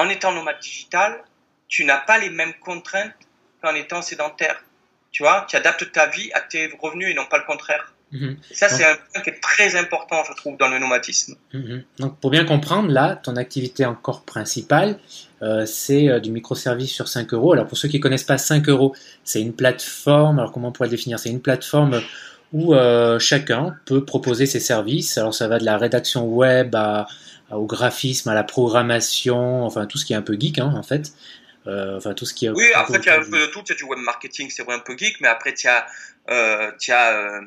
en 0.00 0.08
étant 0.08 0.32
nomade 0.32 0.58
digital, 0.60 1.22
tu 1.68 1.84
n'as 1.84 1.98
pas 1.98 2.18
les 2.18 2.30
mêmes 2.30 2.54
contraintes 2.60 3.12
qu'en 3.62 3.74
étant 3.74 4.02
sédentaire. 4.02 4.56
Tu 5.12 5.22
vois, 5.22 5.46
tu 5.48 5.56
adaptes 5.56 5.90
ta 5.92 6.06
vie 6.06 6.30
à 6.32 6.40
tes 6.40 6.70
revenus 6.80 7.08
et 7.10 7.14
non 7.14 7.26
pas 7.30 7.38
le 7.38 7.44
contraire. 7.44 7.92
Mhm. 8.12 8.36
Ça, 8.52 8.68
c'est 8.68 8.84
un 8.84 8.96
point 8.96 9.22
qui 9.22 9.30
est 9.30 9.40
très 9.40 9.76
important, 9.76 10.22
je 10.28 10.32
trouve, 10.34 10.56
dans 10.56 10.68
le 10.68 10.78
nomadisme. 10.80 11.36
Mhm. 11.52 11.84
Donc, 12.00 12.18
pour 12.18 12.30
bien 12.30 12.44
comprendre, 12.44 12.90
là, 12.90 13.14
ton 13.14 13.36
activité 13.36 13.84
encore 13.86 14.22
principale, 14.24 14.98
euh, 15.42 15.64
c'est 15.66 16.08
euh, 16.08 16.18
du 16.18 16.30
microservice 16.32 16.90
sur 16.92 17.06
5 17.06 17.32
euros. 17.34 17.52
Alors, 17.52 17.68
pour 17.68 17.78
ceux 17.78 17.88
qui 17.88 17.98
ne 17.98 18.02
connaissent 18.02 18.24
pas 18.24 18.38
5 18.38 18.68
euros, 18.68 18.94
c'est 19.22 19.40
une 19.40 19.54
plateforme. 19.54 20.38
Alors, 20.40 20.50
comment 20.52 20.68
on 20.68 20.72
pourrait 20.72 20.88
le 20.88 20.96
définir? 20.96 21.20
C'est 21.20 21.30
une 21.30 21.40
plateforme 21.42 22.00
où 22.52 22.74
euh, 22.74 23.20
chacun 23.20 23.76
peut 23.86 24.04
proposer 24.04 24.46
ses 24.46 24.58
services. 24.60 25.16
Alors, 25.18 25.34
ça 25.34 25.46
va 25.46 25.58
de 25.60 25.64
la 25.64 25.78
rédaction 25.78 26.24
web 26.26 26.74
à- 26.74 27.06
au 27.50 27.66
graphisme, 27.66 28.28
à 28.28 28.34
la 28.34 28.44
programmation, 28.44 29.64
enfin, 29.64 29.86
tout 29.86 29.98
ce 29.98 30.04
qui 30.04 30.12
est 30.12 30.16
un 30.16 30.22
peu 30.22 30.36
geek, 30.38 30.58
hein, 30.58 30.72
en 30.76 30.82
fait. 30.82 31.12
Euh, 31.66 31.96
enfin, 31.96 32.14
tout 32.14 32.24
ce 32.24 32.34
qui 32.34 32.46
est. 32.46 32.50
Oui, 32.50 32.72
après, 32.74 33.00
tu 33.00 33.10
as 33.10 33.20
un 33.20 33.24
peu 33.24 33.40
de 33.40 33.46
tout. 33.46 33.62
Tu 33.62 33.72
as 33.72 33.76
du 33.76 33.84
web 33.84 33.98
marketing, 33.98 34.48
c'est 34.50 34.62
vrai, 34.62 34.74
un 34.74 34.80
peu 34.80 34.96
geek, 34.96 35.20
mais 35.20 35.28
après, 35.28 35.52
tu 35.52 35.68
as, 35.68 35.86
euh, 36.30 36.70
as 36.88 37.12
euh, 37.12 37.40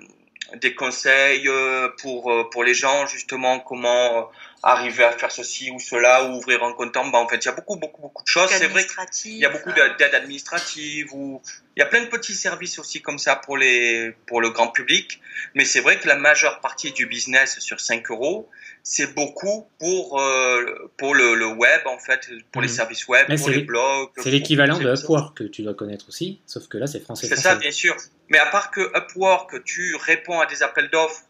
des 0.62 0.76
conseils 0.76 1.48
euh, 1.48 1.90
pour, 2.02 2.32
euh, 2.32 2.50
pour 2.50 2.64
les 2.64 2.74
gens, 2.74 3.08
justement, 3.08 3.60
comment 3.60 4.20
euh, 4.20 4.24
arriver 4.62 5.04
à 5.04 5.12
faire 5.12 5.32
ceci 5.32 5.72
ou 5.72 5.80
cela, 5.80 6.26
ou 6.26 6.38
ouvrir 6.38 6.64
un 6.64 6.74
compte 6.74 6.96
en 6.96 7.08
banque. 7.08 7.26
En 7.28 7.30
fait, 7.30 7.38
il 7.38 7.46
y 7.46 7.50
a 7.50 7.54
beaucoup, 7.54 7.76
beaucoup, 7.76 8.02
beaucoup 8.02 8.24
de 8.24 8.28
choses. 8.28 8.50
C'est 8.50 8.68
vrai 8.68 8.86
qu'il 8.86 9.38
y 9.38 9.46
a 9.46 9.50
beaucoup 9.50 9.72
de- 9.72 9.98
d'aide 9.98 10.14
administrative 10.16 11.14
ou 11.14 11.42
il 11.76 11.80
y 11.80 11.84
a 11.84 11.86
plein 11.88 12.02
de 12.02 12.08
petits 12.08 12.36
services 12.36 12.78
aussi 12.80 13.02
comme 13.02 13.18
ça 13.18 13.36
pour 13.36 13.58
les 13.58 14.12
pour 14.28 14.42
le 14.42 14.52
grand 14.52 14.68
public. 14.68 15.20
Mais 15.56 15.66
c'est 15.66 15.80
vrai 15.82 16.00
que 16.00 16.08
la 16.08 16.16
majeure 16.16 16.60
partie 16.62 16.92
du 16.92 17.08
business 17.08 17.60
sur 17.60 17.80
5 17.80 18.10
euros, 18.12 18.48
c'est 18.84 19.14
beaucoup 19.16 19.68
pour 19.80 20.22
euh, 20.22 20.92
pour 20.98 21.16
le, 21.16 21.34
le 21.36 21.48
web 21.48 21.82
en 21.88 21.98
fait, 21.98 22.30
pour 22.52 22.62
les 22.62 22.68
Mhm. 22.68 22.74
services 22.76 23.08
web, 23.08 23.26
Mais 23.30 23.36
pour 23.38 23.48
c'est 23.48 23.54
les 23.56 23.64
blogs. 23.64 24.10
C'est 24.18 24.30
l'équivalent 24.32 24.78
de 24.80 24.94
Upwork 24.94 25.38
que 25.38 25.44
tu 25.46 25.64
dois 25.64 25.74
connaître 25.74 26.06
aussi, 26.10 26.40
sauf 26.46 26.68
que 26.68 26.78
là, 26.78 26.86
c'est 26.88 27.00
français. 27.00 27.28
C'est 27.28 27.36
ça, 27.38 27.56
bien 27.56 27.72
sûr. 27.72 27.96
Mais 28.30 28.38
à 28.40 28.46
part 28.48 28.72
que 28.72 28.82
Upwork, 28.98 29.64
tu 29.64 29.96
réponds 29.96 30.40
à 30.40 30.46
des 30.46 30.64
appels 30.64 30.90
d'offres 30.90 31.24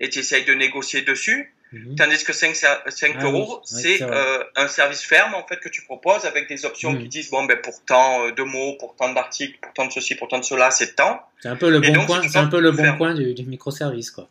et 0.00 0.08
tu 0.10 0.18
essayes 0.20 0.44
de 0.44 0.54
négocier 0.54 1.02
dessus, 1.02 1.54
Mhm. 1.72 1.94
tandis 1.96 2.22
que 2.22 2.34
5, 2.34 2.54
5 2.54 3.16
Ah 3.18 3.24
euros, 3.24 3.60
oui, 3.62 3.80
c'est 3.80 4.02
euh, 4.02 4.44
un 4.56 4.68
service 4.68 5.02
ferme 5.02 5.34
en 5.34 5.46
fait 5.46 5.56
que 5.58 5.70
tu 5.70 5.82
proposes 5.84 6.26
avec 6.26 6.46
des 6.48 6.66
options 6.66 6.92
Mhm. 6.92 7.00
qui 7.02 7.08
disent 7.08 7.30
bon 7.30 7.44
ben 7.44 7.58
pour 7.62 7.82
tant 7.86 8.26
euh, 8.26 8.32
de 8.32 8.42
mots, 8.42 8.76
pour 8.78 8.94
tant 8.94 9.10
d'articles, 9.12 9.58
pour 9.62 9.72
tant 9.72 9.86
de 9.86 9.92
ceci, 9.92 10.14
pour 10.14 10.28
tant 10.28 10.38
de 10.38 10.44
cela, 10.44 10.70
c'est 10.70 10.94
tant. 10.96 11.22
C'est 11.40 11.48
un 11.48 11.56
peu 11.56 11.70
le 11.70 11.78
Et 11.82 11.88
bon 11.88 11.94
donc, 11.94 12.06
coin, 12.08 12.20
un 12.34 12.46
peu 12.48 12.60
le 12.60 12.72
bon 12.72 12.82
ferme. 12.82 12.98
coin 12.98 13.14
du, 13.14 13.32
du 13.32 13.44
microservice, 13.44 14.10
quoi. 14.10 14.28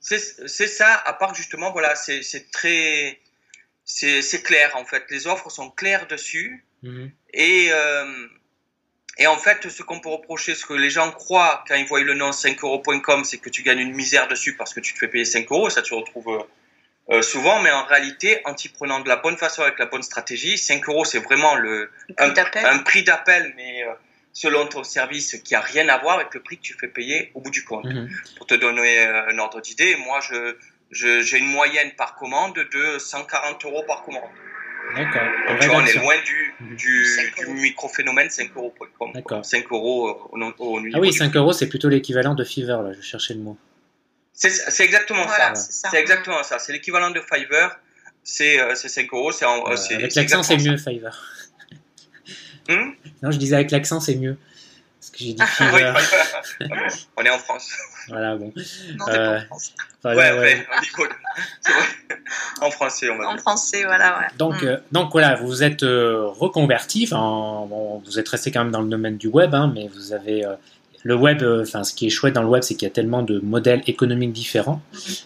C'est 0.00 0.18
c'est 0.48 0.66
ça. 0.66 0.92
À 1.06 1.12
part 1.12 1.34
justement 1.34 1.70
voilà, 1.72 1.94
c'est 1.94 2.22
c'est 2.22 2.50
très 2.50 3.20
c'est 3.84 4.20
c'est 4.22 4.42
clair 4.42 4.72
en 4.76 4.84
fait. 4.84 5.04
Les 5.10 5.26
offres 5.28 5.50
sont 5.50 5.70
claires 5.70 6.06
dessus. 6.08 6.64
Mhm. 6.82 7.10
Et, 7.32 7.68
euh, 7.70 8.26
et 9.18 9.26
en 9.26 9.36
fait, 9.36 9.68
ce 9.68 9.82
qu'on 9.82 10.00
peut 10.00 10.08
reprocher, 10.08 10.54
ce 10.54 10.64
que 10.66 10.74
les 10.74 10.90
gens 10.90 11.10
croient 11.12 11.62
quand 11.68 11.74
ils 11.76 11.86
voient 11.86 12.00
le 12.00 12.14
nom 12.14 12.30
5euros.com, 12.32 13.24
c'est 13.24 13.38
que 13.38 13.48
tu 13.50 13.62
gagnes 13.62 13.78
une 13.80 13.94
misère 13.94 14.28
dessus 14.28 14.56
parce 14.56 14.74
que 14.74 14.80
tu 14.80 14.92
te 14.94 14.98
fais 14.98 15.08
payer 15.08 15.24
5 15.24 15.46
euros. 15.50 15.70
Ça, 15.70 15.82
tu 15.82 15.94
retrouves 15.94 16.44
euh, 17.10 17.22
souvent. 17.22 17.60
Mais 17.60 17.70
en 17.70 17.84
réalité, 17.84 18.40
en 18.44 18.54
t'y 18.54 18.68
prenant 18.68 19.00
de 19.00 19.08
la 19.08 19.16
bonne 19.16 19.36
façon 19.36 19.62
avec 19.62 19.78
la 19.78 19.86
bonne 19.86 20.02
stratégie, 20.02 20.58
5 20.58 20.88
euros, 20.88 21.04
c'est 21.04 21.20
vraiment 21.20 21.54
le, 21.54 21.90
un, 22.18 22.28
d'appel. 22.30 22.66
un 22.66 22.78
prix 22.78 23.02
d'appel, 23.04 23.52
mais 23.56 23.84
euh, 23.84 23.92
selon 24.32 24.66
ton 24.66 24.82
service 24.82 25.36
qui 25.44 25.54
a 25.54 25.60
rien 25.60 25.88
à 25.88 25.98
voir 25.98 26.16
avec 26.16 26.34
le 26.34 26.40
prix 26.40 26.56
que 26.56 26.62
tu 26.62 26.74
fais 26.74 26.88
payer 26.88 27.30
au 27.34 27.40
bout 27.40 27.50
du 27.50 27.64
compte. 27.64 27.84
Mhm. 27.84 28.10
Pour 28.36 28.46
te 28.46 28.54
donner 28.54 28.98
euh, 29.06 29.28
un 29.28 29.38
ordre 29.38 29.60
d'idée, 29.60 29.94
moi, 29.96 30.18
je, 30.28 30.56
je- 30.90 31.22
j'ai 31.22 31.38
une 31.38 31.46
moyenne 31.46 31.92
par 31.92 32.16
commande 32.16 32.54
de 32.72 32.98
140 32.98 33.64
euros 33.64 33.84
par 33.86 34.02
commande. 34.02 34.24
D'accord. 34.96 35.22
Donc, 35.48 35.60
tu 35.60 35.66
vois, 35.68 35.76
on 35.78 35.86
est 35.86 35.94
loin 35.94 36.14
du, 36.24 36.76
du, 36.76 37.04
5 37.04 37.34
du 37.36 37.44
euros. 37.44 37.52
micro-phénomène 37.54 38.30
5 38.30 38.50
euros. 38.56 38.74
D'accord. 39.14 39.44
5 39.44 39.64
euros 39.72 40.08
euh, 40.34 40.52
au, 40.58 40.76
au, 40.76 40.78
Ah 40.94 40.98
oui, 41.00 41.10
du- 41.10 41.18
5 41.18 41.34
euros, 41.36 41.52
c'est 41.52 41.68
plutôt 41.68 41.88
l'équivalent 41.88 42.34
de 42.34 42.44
Fiverr, 42.44 42.82
là, 42.82 42.92
je 42.92 43.00
cherchais 43.02 43.34
le 43.34 43.40
mot. 43.40 43.56
C'est 44.32 44.84
exactement 44.84 45.24
Voilà, 45.26 45.54
ça. 45.54 45.62
c'est 45.62 45.72
ça. 45.72 45.88
C'est 45.90 46.00
exactement 46.00 46.42
ça. 46.42 46.58
C'est 46.58 46.72
l'équivalent 46.72 47.10
de 47.10 47.20
Fiverr. 47.20 47.78
C'est 48.22 48.60
euh, 48.60 48.74
c'est 48.74 48.88
5 48.88 49.12
euros. 49.12 49.30
C'est 49.32 49.44
en- 49.44 49.64
Euh, 49.70 49.76
avec 49.94 50.14
l'accent, 50.14 50.42
c'est 50.42 50.56
mieux, 50.56 50.76
Fiverr. 50.76 51.22
Hmm? 52.68 52.92
Non, 53.22 53.30
je 53.30 53.38
disais 53.38 53.54
avec 53.56 53.70
l'accent, 53.70 54.00
c'est 54.00 54.14
mieux. 54.16 54.36
Parce 55.14 55.18
que 55.18 55.24
j'ai 55.24 55.32
dit 55.34 55.42
oui, 55.42 55.46
Fiverr. 55.48 55.98
Fiverr. 56.58 56.92
on 57.16 57.22
est 57.24 57.30
en 57.30 57.38
France. 57.38 57.70
voilà, 58.08 58.36
bon. 58.36 58.52
Non, 58.98 59.08
Euh, 59.08 59.38
en 59.38 59.44
français. 59.46 59.72
Enfin, 60.02 60.16
ouais, 60.16 60.38
ouais, 60.38 60.56
de- 60.58 60.64
c'est 61.60 61.72
vrai. 61.72 61.84
En 62.60 62.70
français, 62.70 63.10
on 63.10 63.16
va 63.18 63.28
En 63.28 63.32
dire. 63.32 63.40
français, 63.40 63.84
voilà, 63.84 64.18
ouais. 64.18 64.26
Donc, 64.38 64.62
Mm. 64.62 64.66
euh, 64.66 64.76
donc 64.92 65.12
voilà, 65.12 65.36
vous 65.36 65.62
êtes 65.62 65.82
euh, 65.82 66.26
reconverti. 66.28 67.04
Enfin, 67.10 67.66
bon, 67.68 68.02
vous 68.04 68.18
êtes 68.18 68.28
resté 68.28 68.50
quand 68.50 68.60
même 68.64 68.72
dans 68.72 68.82
le 68.82 68.88
domaine 68.88 69.16
du 69.16 69.28
web, 69.28 69.54
hein, 69.54 69.70
mais 69.74 69.88
vous 69.88 70.12
avez 70.12 70.44
euh, 70.44 70.54
le 71.04 71.14
web. 71.14 71.42
euh, 71.42 71.62
Enfin, 71.62 71.84
ce 71.84 71.94
qui 71.94 72.06
est 72.06 72.10
chouette 72.10 72.34
dans 72.34 72.42
le 72.42 72.48
web, 72.48 72.62
c'est 72.62 72.74
qu'il 72.74 72.86
y 72.86 72.90
a 72.90 72.92
tellement 72.92 73.22
de 73.22 73.38
modèles 73.38 73.82
économiques 73.86 74.32
différents. 74.32 74.82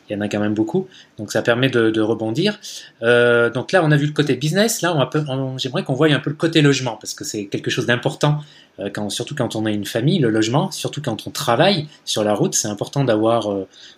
Il 0.08 0.12
y 0.12 0.16
en 0.16 0.20
a 0.20 0.28
quand 0.28 0.40
même 0.40 0.54
beaucoup, 0.54 0.86
donc 1.18 1.32
ça 1.32 1.40
permet 1.40 1.70
de, 1.70 2.00
rebondir. 2.00 2.58
Euh, 3.02 3.50
donc 3.50 3.72
là, 3.72 3.82
on 3.84 3.90
a 3.90 3.96
vu 3.96 4.06
le 4.06 4.12
côté 4.12 4.34
business. 4.34 4.82
Là, 4.82 5.08
j'aimerais 5.56 5.84
qu'on 5.84 5.94
voie 5.94 6.08
un 6.08 6.20
peu 6.20 6.30
le 6.30 6.36
côté 6.36 6.60
logement, 6.60 6.96
parce 7.00 7.14
que 7.14 7.24
c'est 7.24 7.46
quelque 7.46 7.70
chose 7.70 7.86
d'important, 7.86 8.40
euh, 8.80 8.90
surtout 9.08 9.34
quand 9.34 9.56
on 9.56 9.66
a 9.66 9.70
une 9.70 9.86
famille, 9.86 10.18
le 10.18 10.30
logement, 10.30 10.70
surtout 10.70 11.00
quand 11.00 11.26
on 11.26 11.30
travaille 11.30 11.86
sur 12.04 12.24
la 12.24 12.34
route, 12.34 12.54
c'est 12.54 12.68
important 12.68 13.04
d'avoir. 13.04 13.48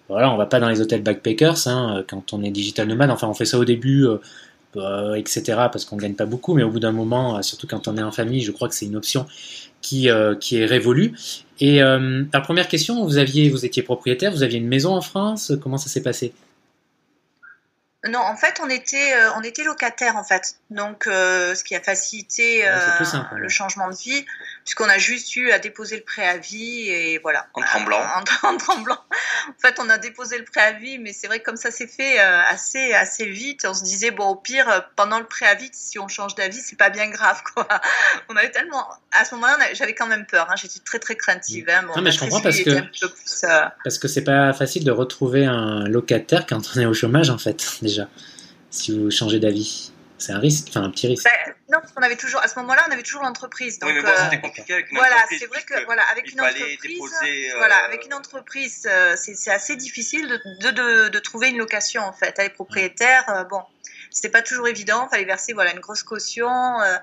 voilà, 0.09 0.33
on 0.33 0.37
va 0.37 0.47
pas 0.47 0.61
dans 0.61 0.69
les 0.69 0.81
hôtels 0.81 1.03
backpackers 1.03 1.67
hein, 1.67 2.05
quand 2.09 2.33
on 2.33 2.43
est 2.43 2.51
digital 2.51 2.89
nomade. 2.89 3.11
Enfin, 3.11 3.29
on 3.29 3.35
fait 3.35 3.47
ça 3.47 3.59
au 3.59 3.65
début. 3.65 4.07
etc. 5.17 5.43
parce 5.73 5.85
qu'on 5.85 5.97
gagne 5.97 6.15
pas 6.15 6.27
beaucoup, 6.27 6.55
mais 6.55 6.63
au 6.63 6.71
bout 6.71 6.79
d'un 6.79 6.93
moment, 6.93 7.43
surtout 7.43 7.67
quand 7.67 7.89
on 7.89 7.97
est 7.97 8.03
en 8.03 8.13
famille, 8.13 8.43
je 8.43 8.53
crois 8.53 8.69
que 8.69 8.75
c'est 8.75 8.87
une 8.87 8.97
option 8.97 9.27
qui, 9.81 10.11
euh, 10.11 10.35
qui 10.35 10.61
est 10.61 10.67
révolue. 10.67 11.15
Et 11.59 11.83
euh, 11.83 12.25
la 12.33 12.41
première 12.41 12.69
question, 12.69 13.05
vous 13.05 13.19
aviez, 13.19 13.51
vous 13.51 13.65
étiez 13.65 13.83
propriétaire, 13.83 14.31
vous 14.31 14.43
aviez 14.43 14.59
une 14.59 14.69
maison 14.69 14.95
en 14.95 15.03
France, 15.03 15.53
comment 15.63 15.79
ça 15.79 15.89
s'est 15.89 16.03
passé? 16.03 16.33
Non, 18.09 18.21
en 18.21 18.37
fait, 18.37 18.61
on 18.63 18.71
était, 18.71 19.13
euh, 19.13 19.31
on 19.37 19.43
était 19.43 19.63
locataire, 19.63 20.17
en 20.17 20.25
fait. 20.25 20.57
Donc, 20.71 21.07
euh, 21.07 21.55
ce 21.55 21.63
qui 21.63 21.75
a 21.77 21.81
facilité 21.81 22.67
euh, 22.67 23.05
simple, 23.05 23.35
le 23.37 23.49
changement 23.51 23.91
de 23.91 23.95
vie, 23.95 24.25
puisqu'on 24.65 24.89
a 24.89 24.99
juste 24.99 25.35
eu 25.37 25.51
à 25.51 25.59
déposer 25.59 25.97
le 25.97 26.03
préavis 26.03 26.89
et 26.89 27.19
voilà. 27.19 27.47
En 27.55 27.63
tremblant. 27.63 28.01
En, 28.43 28.49
en 28.49 28.57
tremblant. 28.57 28.99
En 29.49 29.61
fait, 29.61 29.79
on 29.81 29.89
a 29.89 29.99
déposé 29.99 30.39
le 30.39 30.45
préavis, 30.45 30.99
mais 30.99 31.13
c'est 31.13 31.27
vrai 31.27 31.41
que 31.41 31.45
comme 31.45 31.57
ça 31.57 31.71
s'est 31.71 31.87
fait 31.87 32.21
euh, 32.21 32.43
assez, 32.49 32.93
assez 32.93 33.27
vite, 33.27 33.65
on 33.69 33.75
se 33.75 33.83
disait, 33.85 34.11
bon, 34.11 34.27
au 34.29 34.37
pire, 34.37 34.69
euh, 34.69 34.81
pendant 34.97 35.19
le 35.19 35.27
préavis, 35.27 35.71
si 35.73 35.99
on 35.99 36.09
change 36.09 36.35
d'avis, 36.35 36.61
c'est 36.61 36.77
pas 36.79 36.91
bien 36.91 37.09
grave, 37.09 37.43
quoi. 37.55 37.67
On 38.29 38.37
avait 38.37 38.51
tellement. 38.51 38.87
À 39.13 39.25
ce 39.25 39.35
moment-là, 39.37 39.57
j'avais 39.75 39.95
quand 39.95 40.07
même 40.07 40.27
peur, 40.27 40.47
hein, 40.51 40.55
j'étais 40.57 40.81
très, 40.81 40.99
très 40.99 41.17
craintive. 41.17 41.67
Hein. 41.69 41.83
Bon, 41.83 41.89
Non, 41.89 41.95
mais 41.97 42.03
ma 42.03 42.11
je 42.11 42.19
comprends 42.21 42.41
parce 42.41 42.59
que- 42.61 42.81
plus, 42.81 43.45
euh, 43.45 43.63
Parce 43.83 43.99
que 43.99 44.09
c'est 44.09 44.25
pas 44.25 44.53
facile 44.53 44.85
de 44.85 44.91
retrouver 44.93 45.47
un 45.47 45.85
locataire 45.89 46.47
quand 46.47 46.61
on 46.77 46.81
est 46.81 46.87
au 46.87 46.95
chômage, 46.95 47.31
en 47.31 47.39
fait, 47.39 47.79
déjà, 47.83 48.09
si 48.71 48.97
vous 48.97 49.11
changez 49.11 49.39
d'avis. 49.41 49.90
C'est 50.21 50.33
un 50.33 50.39
risque, 50.39 50.67
enfin 50.69 50.83
un 50.83 50.91
petit 50.91 51.07
risque. 51.09 51.25
ben, 51.25 51.55
non, 51.73 51.79
parce 51.81 51.93
qu'on 51.93 52.03
avait 52.03 52.17
toujours, 52.17 52.41
à 52.43 52.49
ce 52.49 52.59
moment-là, 52.61 52.85
on 52.89 52.93
avait 52.93 53.03
toujours 53.03 53.23
l'entreprise. 53.23 53.79
Donc, 53.79 53.89
oui, 53.91 53.97
mais 53.97 54.03
bon, 54.03 54.09
euh, 54.11 54.25
c'était 54.25 54.41
compliqué 54.41 54.75
avec 54.75 54.91
une 54.91 54.99
Voilà, 54.99 55.15
entreprise. 55.17 55.39
c'est 55.41 55.47
vrai 55.47 55.61
que 55.63 55.67
puisque 55.75 55.87
voilà, 55.87 56.03
avec 56.13 56.25
il 56.29 56.33
une 56.35 56.41
entreprise, 56.43 56.79
déposer, 56.83 57.53
euh, 57.53 57.57
voilà, 57.59 57.77
avec 57.85 58.05
une 58.05 58.15
entreprise, 58.15 58.87
euh, 58.91 59.17
c'est 59.17 59.35
c'est 59.35 59.51
assez 59.51 59.77
difficile 59.77 60.29
de, 60.29 60.41
de, 60.61 60.71
de, 60.71 61.09
de 61.09 61.19
trouver 61.19 61.49
une 61.49 61.59
location 61.59 62.03
en 62.03 62.13
fait. 62.13 62.37
Les 62.39 62.51
propriétaires, 62.51 63.25
euh, 63.31 63.45
bon, 63.45 63.63
c'était 64.11 64.29
pas 64.29 64.43
toujours 64.43 64.69
évident, 64.69 65.09
fallait 65.09 65.25
verser 65.25 65.53
voilà 65.55 65.73
une 65.73 65.81
grosse 65.81 66.03
caution. 66.03 66.81
euh, 66.83 66.97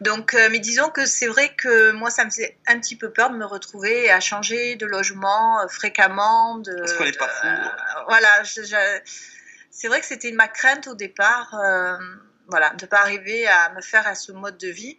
donc, 0.00 0.34
euh, 0.34 0.48
mais 0.50 0.58
disons 0.58 0.90
que 0.90 1.06
c'est 1.06 1.28
vrai 1.28 1.54
que 1.56 1.92
moi, 1.92 2.10
ça 2.10 2.24
me 2.24 2.30
faisait 2.30 2.58
un 2.66 2.78
petit 2.78 2.96
peu 2.96 3.10
peur 3.10 3.30
de 3.30 3.36
me 3.36 3.46
retrouver 3.46 4.10
à 4.10 4.20
changer 4.20 4.76
de 4.76 4.84
logement 4.86 5.60
euh, 5.60 5.68
fréquemment. 5.68 6.58
De, 6.58 6.74
Parce 6.78 6.92
qu'on 6.94 7.04
n'est 7.04 7.12
pas 7.12 7.28
fou. 7.28 7.46
euh, 7.46 8.02
voilà, 8.08 8.42
je- 8.42 8.62
je- 8.64 9.00
c'est 9.70 9.88
vrai 9.88 10.00
que 10.00 10.06
c'était 10.06 10.32
ma 10.32 10.48
crainte 10.48 10.88
au 10.88 10.94
départ, 10.94 11.54
euh, 11.54 11.96
voilà, 12.50 12.70
de 12.70 12.86
pas 12.86 13.00
arriver 13.00 13.46
à 13.46 13.70
me 13.70 13.80
faire 13.80 14.06
à 14.06 14.14
ce 14.14 14.32
mode 14.32 14.58
de 14.58 14.68
vie. 14.68 14.98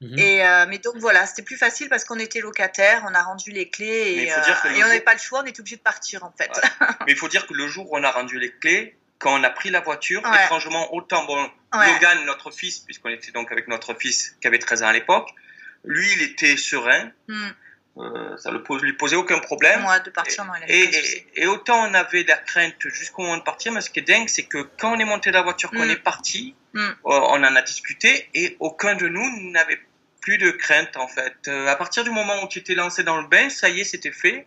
Mhm. 0.00 0.18
Et, 0.18 0.44
euh, 0.44 0.66
mais 0.68 0.78
donc 0.78 0.96
voilà, 0.96 1.24
c'était 1.26 1.42
plus 1.42 1.56
facile 1.56 1.88
parce 1.88 2.04
qu'on 2.04 2.18
était 2.18 2.40
locataire, 2.40 3.04
on 3.08 3.14
a 3.14 3.22
rendu 3.22 3.50
les 3.50 3.70
clés 3.70 3.86
et, 3.86 4.28
et 4.28 4.84
on 4.84 4.88
n'avait 4.88 5.00
pas 5.00 5.14
le 5.14 5.20
choix, 5.20 5.40
on 5.42 5.46
était 5.46 5.60
obligé 5.60 5.76
de 5.76 5.82
partir 5.82 6.24
en 6.24 6.32
fait. 6.36 6.50
mais 7.06 7.12
il 7.12 7.16
faut 7.16 7.28
dire 7.28 7.46
que 7.46 7.54
le 7.54 7.68
jour 7.68 7.90
où 7.90 7.96
on 7.96 8.02
a 8.02 8.10
rendu 8.10 8.38
les 8.38 8.52
clés, 8.52 8.98
quand 9.18 9.40
on 9.40 9.42
a 9.44 9.50
pris 9.50 9.70
la 9.70 9.80
voiture, 9.80 10.22
étrangement, 10.42 10.92
autant, 10.94 11.24
bon, 11.24 11.50
Logan, 11.72 12.24
notre 12.26 12.50
fils, 12.50 12.80
puisqu'on 12.80 13.08
était 13.08 13.32
donc 13.32 13.50
avec 13.52 13.68
notre 13.68 13.94
fils 13.94 14.36
qui 14.40 14.46
avait 14.46 14.58
13 14.58 14.82
ans 14.82 14.88
à 14.88 14.92
l'époque, 14.92 15.30
lui, 15.84 16.10
il 16.12 16.22
était 16.22 16.56
serein. 16.56 17.10
Hmm. 17.28 17.50
Euh, 17.96 18.36
ça 18.38 18.50
ne 18.50 18.58
lui 18.82 18.92
posait 18.94 19.14
aucun 19.14 19.38
problème. 19.38 19.82
Moi, 19.82 20.00
de 20.00 20.10
partir, 20.10 20.44
et, 20.66 20.90
et, 21.36 21.46
autant 21.46 21.88
on 21.88 21.94
avait 21.94 22.24
de 22.24 22.28
la 22.28 22.36
crainte 22.36 22.74
jusqu'au 22.88 23.22
moment 23.22 23.36
de 23.36 23.42
partir, 23.42 23.70
mais 23.70 23.80
ce 23.80 23.90
qui 23.90 24.00
est 24.00 24.02
dingue, 24.02 24.28
c'est 24.28 24.42
que 24.42 24.68
quand 24.78 24.96
on 24.96 24.98
est 24.98 25.04
monté 25.04 25.30
de 25.30 25.36
la 25.36 25.42
voiture, 25.42 25.70
qu'on 25.70 25.86
hmm. 25.86 25.90
est 25.90 26.02
parti, 26.02 26.56
hmm. 26.72 26.80
euh, 26.80 26.92
on 27.04 27.44
en 27.44 27.54
a 27.54 27.62
discuté 27.62 28.28
et 28.34 28.56
aucun 28.58 28.96
de 28.96 29.06
nous 29.06 29.50
n'avait 29.52 29.78
plus 30.20 30.38
de 30.38 30.50
crainte 30.50 30.96
en 30.96 31.06
fait. 31.06 31.36
Euh, 31.46 31.68
à 31.68 31.76
partir 31.76 32.02
du 32.02 32.10
moment 32.10 32.42
où 32.42 32.48
tu 32.48 32.58
étais 32.58 32.74
lancé 32.74 33.04
dans 33.04 33.20
le 33.20 33.28
bain, 33.28 33.48
ça 33.48 33.68
y 33.68 33.80
est, 33.80 33.84
c'était 33.84 34.10
fait. 34.10 34.44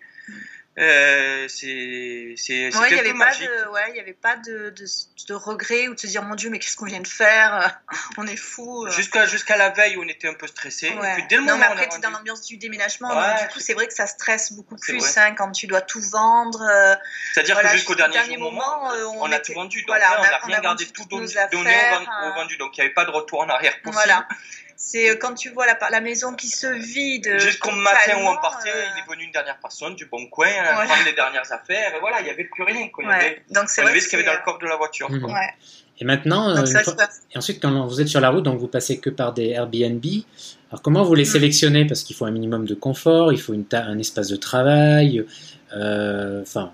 Euh, 0.79 1.47
c'est 1.47 2.35
c'est 2.37 2.75
ouais, 2.77 2.87
il 2.91 2.93
n'y 2.93 2.99
avait, 2.99 3.13
pas 3.15 3.33
de, 3.33 3.71
ouais, 3.71 3.95
y 3.95 3.99
avait 3.99 4.13
pas 4.13 4.35
de, 4.35 4.69
de, 4.69 4.85
de, 5.27 5.33
regret 5.33 5.87
ou 5.87 5.95
de 5.95 5.99
se 5.99 6.05
dire 6.05 6.21
mon 6.21 6.35
Dieu 6.35 6.51
mais 6.51 6.59
qu'est-ce 6.59 6.77
qu'on 6.77 6.85
vient 6.85 6.99
de 6.99 7.07
faire? 7.07 7.79
On 8.17 8.27
est 8.27 8.35
fou 8.35 8.85
euh. 8.85 8.91
jusqu'à 8.91 9.25
jusqu'à 9.25 9.57
la 9.57 9.69
veille 9.69 9.97
où 9.97 10.03
on 10.03 10.07
était 10.07 10.27
un 10.27 10.35
peu 10.35 10.45
stressé. 10.45 10.91
Ouais. 10.91 11.15
puis 11.15 11.23
dès 11.29 11.37
le 11.37 11.45
non 11.45 11.57
mais 11.57 11.65
après 11.65 11.89
tu 11.89 11.97
es 11.97 11.99
dans 11.99 12.11
l'ambiance 12.11 12.45
du 12.45 12.57
déménagement 12.57 13.09
donc, 13.09 13.41
du 13.41 13.47
coup 13.47 13.59
c'est 13.59 13.73
vrai 13.73 13.87
que 13.87 13.93
ça 13.93 14.05
stresse 14.05 14.53
beaucoup 14.53 14.75
plus 14.75 15.17
hein, 15.17 15.33
quand 15.33 15.51
tu 15.51 15.65
dois 15.65 15.81
tout 15.81 16.01
vendre 16.11 16.61
euh, 16.61 16.95
c'est 17.33 17.39
à 17.39 17.43
dire 17.43 17.59
que 17.59 17.67
jusqu'au 17.69 17.95
dernier, 17.95 18.37
moment, 18.37 18.91
on, 19.19 19.31
a 19.31 19.39
tout 19.39 19.53
vendu. 19.53 19.79
Donc 19.79 19.87
voilà, 19.87 20.19
on 20.19 20.21
n'a 20.21 20.37
rien 20.37 20.61
gardé 20.61 20.85
tout 20.85 21.05
donné, 21.05 21.25
donné 21.51 21.75
au 22.23 22.33
vendu 22.35 22.55
donc 22.57 22.77
il 22.77 22.81
n'y 22.81 22.85
avait 22.85 22.93
pas 22.93 23.05
de 23.05 23.11
retour 23.11 23.39
en 23.39 23.49
arrière 23.49 23.81
possible. 23.81 23.93
Voilà 23.93 24.27
c'est 24.77 25.09
euh, 25.09 25.15
quand 25.19 25.33
tu 25.33 25.49
vois 25.49 25.65
la, 25.65 25.77
la, 25.89 26.01
maison 26.01 26.33
qui 26.35 26.47
se 26.47 26.67
vide. 26.67 27.39
Jusqu'au 27.39 27.71
matin 27.71 28.13
où 28.21 28.27
on 28.27 28.35
partait, 28.35 28.69
euh, 28.69 28.83
il 28.95 28.99
est 29.01 29.11
venu 29.11 29.25
une 29.25 29.31
dernière 29.31 29.57
personne 29.59 29.95
du 29.95 30.05
bon 30.05 30.27
coin, 30.27 30.47
prendre 30.47 31.03
les 31.03 31.13
dernières 31.13 31.51
affaires, 31.51 31.95
et 31.95 31.99
voilà, 31.99 32.21
il 32.21 32.25
n'y 32.25 32.29
avait 32.29 32.43
plus 32.43 32.63
rien. 32.63 32.87
Quoi. 32.89 33.03
Il 33.03 33.09
y 33.09 33.13
avait, 33.13 33.41
donc 33.49 33.69
c'est 33.69 33.81
ce 33.81 34.07
qu'il 34.07 34.19
y 34.19 34.21
avait 34.21 34.31
dans 34.31 34.37
le 34.37 34.45
corps 34.45 34.59
de 34.59 34.67
la 34.67 34.77
voiture. 34.77 35.09
Mhm. 35.09 35.27
Et 35.99 36.05
maintenant, 36.05 36.55
euh, 36.55 36.63
et 37.31 37.37
ensuite, 37.39 37.59
quand 37.59 37.87
vous 37.87 38.01
êtes 38.01 38.07
sur 38.07 38.21
la 38.21 38.29
route, 38.29 38.43
donc 38.43 38.59
vous 38.59 38.67
passez 38.67 38.99
que 38.99 39.09
par 39.09 39.33
des 39.33 39.49
Airbnb. 39.49 40.05
Alors 40.69 40.83
comment 40.83 41.03
vous 41.03 41.15
les 41.15 41.25
mhm. 41.25 41.31
sélectionnez? 41.31 41.85
Parce 41.87 42.03
qu'il 42.03 42.15
faut 42.15 42.25
un 42.25 42.31
minimum 42.31 42.65
de 42.65 42.75
confort, 42.75 43.33
il 43.33 43.41
faut 43.41 43.53
une 43.53 43.65
un 43.71 43.97
espace 43.97 44.27
de 44.27 44.35
travail. 44.35 45.25
Enfin, 45.71 46.71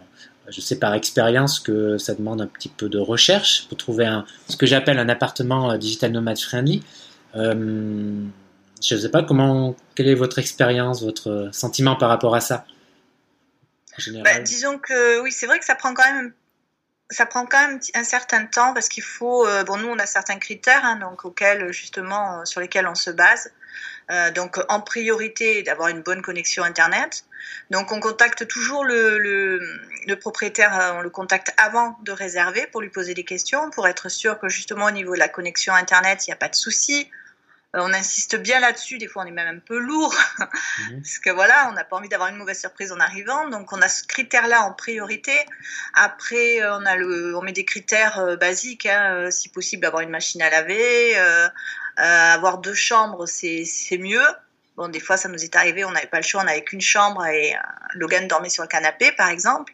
je 0.49 0.59
sais 0.59 0.77
par 0.77 0.93
expérience 0.93 1.61
que 1.61 1.97
ça 1.97 2.15
demande 2.15 2.41
un 2.41 2.47
petit 2.47 2.67
peu 2.67 2.89
de 2.89 2.99
recherche 2.99 3.65
pour 3.69 3.77
trouver 3.77 4.05
un, 4.05 4.25
ce 4.49 4.57
que 4.57 4.65
j'appelle 4.65 4.99
un 4.99 5.07
appartement 5.07 5.77
digital 5.77 6.11
nomad 6.11 6.37
friendly. 6.37 6.83
Euh, 7.35 8.25
je 8.81 8.95
ne 8.95 8.99
sais 8.99 9.09
pas 9.09 9.23
comment, 9.23 9.75
quelle 9.95 10.07
est 10.07 10.15
votre 10.15 10.39
expérience, 10.39 11.03
votre 11.03 11.49
sentiment 11.51 11.95
par 11.95 12.09
rapport 12.09 12.35
à 12.35 12.41
ça 12.41 12.65
bah, 14.23 14.39
disons 14.39 14.79
que 14.79 15.21
oui, 15.21 15.31
c'est 15.31 15.45
vrai 15.45 15.59
que 15.59 15.65
ça 15.65 15.75
prend 15.75 15.93
quand 15.93 16.03
même 16.03 16.33
ça 17.11 17.27
prend 17.27 17.45
quand 17.45 17.67
même 17.67 17.79
un 17.93 18.03
certain 18.03 18.45
temps 18.47 18.73
parce 18.73 18.89
qu'il 18.89 19.03
faut 19.03 19.45
euh, 19.45 19.63
bon 19.63 19.77
nous 19.77 19.87
on 19.87 19.99
a 19.99 20.07
certains 20.07 20.39
critères 20.39 20.83
hein, 20.83 20.95
donc 20.95 21.25
auxquels 21.25 21.71
justement 21.71 22.39
euh, 22.39 22.45
sur 22.45 22.59
lesquels 22.59 22.87
on 22.87 22.95
se 22.95 23.11
base. 23.11 23.51
Donc 24.35 24.59
en 24.67 24.81
priorité 24.81 25.63
d'avoir 25.63 25.87
une 25.87 26.01
bonne 26.01 26.21
connexion 26.21 26.63
internet. 26.63 27.23
Donc 27.71 27.91
on 27.91 27.99
contacte 27.99 28.47
toujours 28.47 28.83
le, 28.83 29.17
le, 29.17 30.15
propriétaire 30.19 30.95
on 30.97 31.01
le 31.01 31.09
contacte 31.09 31.53
avant 31.57 31.97
de 32.03 32.11
réserver 32.11 32.67
pour 32.71 32.81
lui 32.81 32.89
poser 32.89 33.13
des 33.13 33.23
questions 33.23 33.69
pour 33.69 33.87
être 33.87 34.09
sûr 34.09 34.37
que 34.39 34.49
justement 34.49 34.85
au 34.85 34.91
niveau 34.91 35.13
de 35.13 35.19
la 35.19 35.29
connexion 35.29 35.73
internet 35.73 36.27
il 36.27 36.31
n'y 36.31 36.33
a 36.33 36.37
pas 36.37 36.49
de 36.49 36.55
souci. 36.55 37.09
euh, 37.11 37.22
on 37.73 37.93
insiste 37.93 38.35
bien 38.35 38.59
là-dessus, 38.59 38.97
des 38.97 39.07
fois 39.07 39.23
on 39.23 39.25
est 39.25 39.31
même 39.31 39.57
un 39.57 39.59
peu 39.59 39.79
lourd, 39.79 40.13
mhm. 40.39 41.01
parce 41.01 41.17
que 41.19 41.29
voilà, 41.31 41.69
on 41.69 41.73
n'a 41.73 41.83
pas 41.83 41.97
envie 41.97 42.09
d'avoir 42.09 42.29
une 42.29 42.35
mauvaise 42.35 42.59
surprise 42.59 42.91
en 42.91 42.99
arrivant, 42.99 43.49
donc 43.49 43.73
on 43.73 43.81
a 43.81 43.87
ce 43.87 44.03
critère-là 44.03 44.63
en 44.63 44.73
priorité. 44.73 45.33
Après, 45.93 46.61
euh, 46.61 46.77
on 46.77 46.85
a 46.85 46.95
le, 46.95 47.35
on 47.35 47.41
met 47.41 47.51
des 47.51 47.65
critères 47.65 48.19
euh, 48.19 48.35
basiques, 48.35 48.85
hein, 48.85 49.31
si 49.31 49.49
possible 49.49 49.85
avoir 49.85 50.03
une 50.03 50.09
machine 50.09 50.41
à 50.41 50.49
laver, 50.49 51.15
avoir 51.97 52.59
deux 52.59 52.73
chambres, 52.73 53.25
c'est 53.25 53.97
mieux. 53.97 54.25
Bon, 54.75 54.87
des 54.87 54.99
fois 54.99 55.17
ça 55.17 55.29
nous 55.29 55.43
est 55.43 55.55
arrivé, 55.55 55.85
on 55.85 55.91
n'avait 55.91 56.07
pas 56.07 56.17
le 56.17 56.23
choix, 56.23 56.41
on 56.41 56.45
n'avait 56.45 56.63
qu'une 56.63 56.81
chambre 56.81 57.25
et 57.27 57.55
Logan 57.93 58.27
dormait 58.27 58.49
sur 58.49 58.63
le 58.63 58.69
canapé, 58.69 59.11
par 59.11 59.29
exemple. 59.29 59.71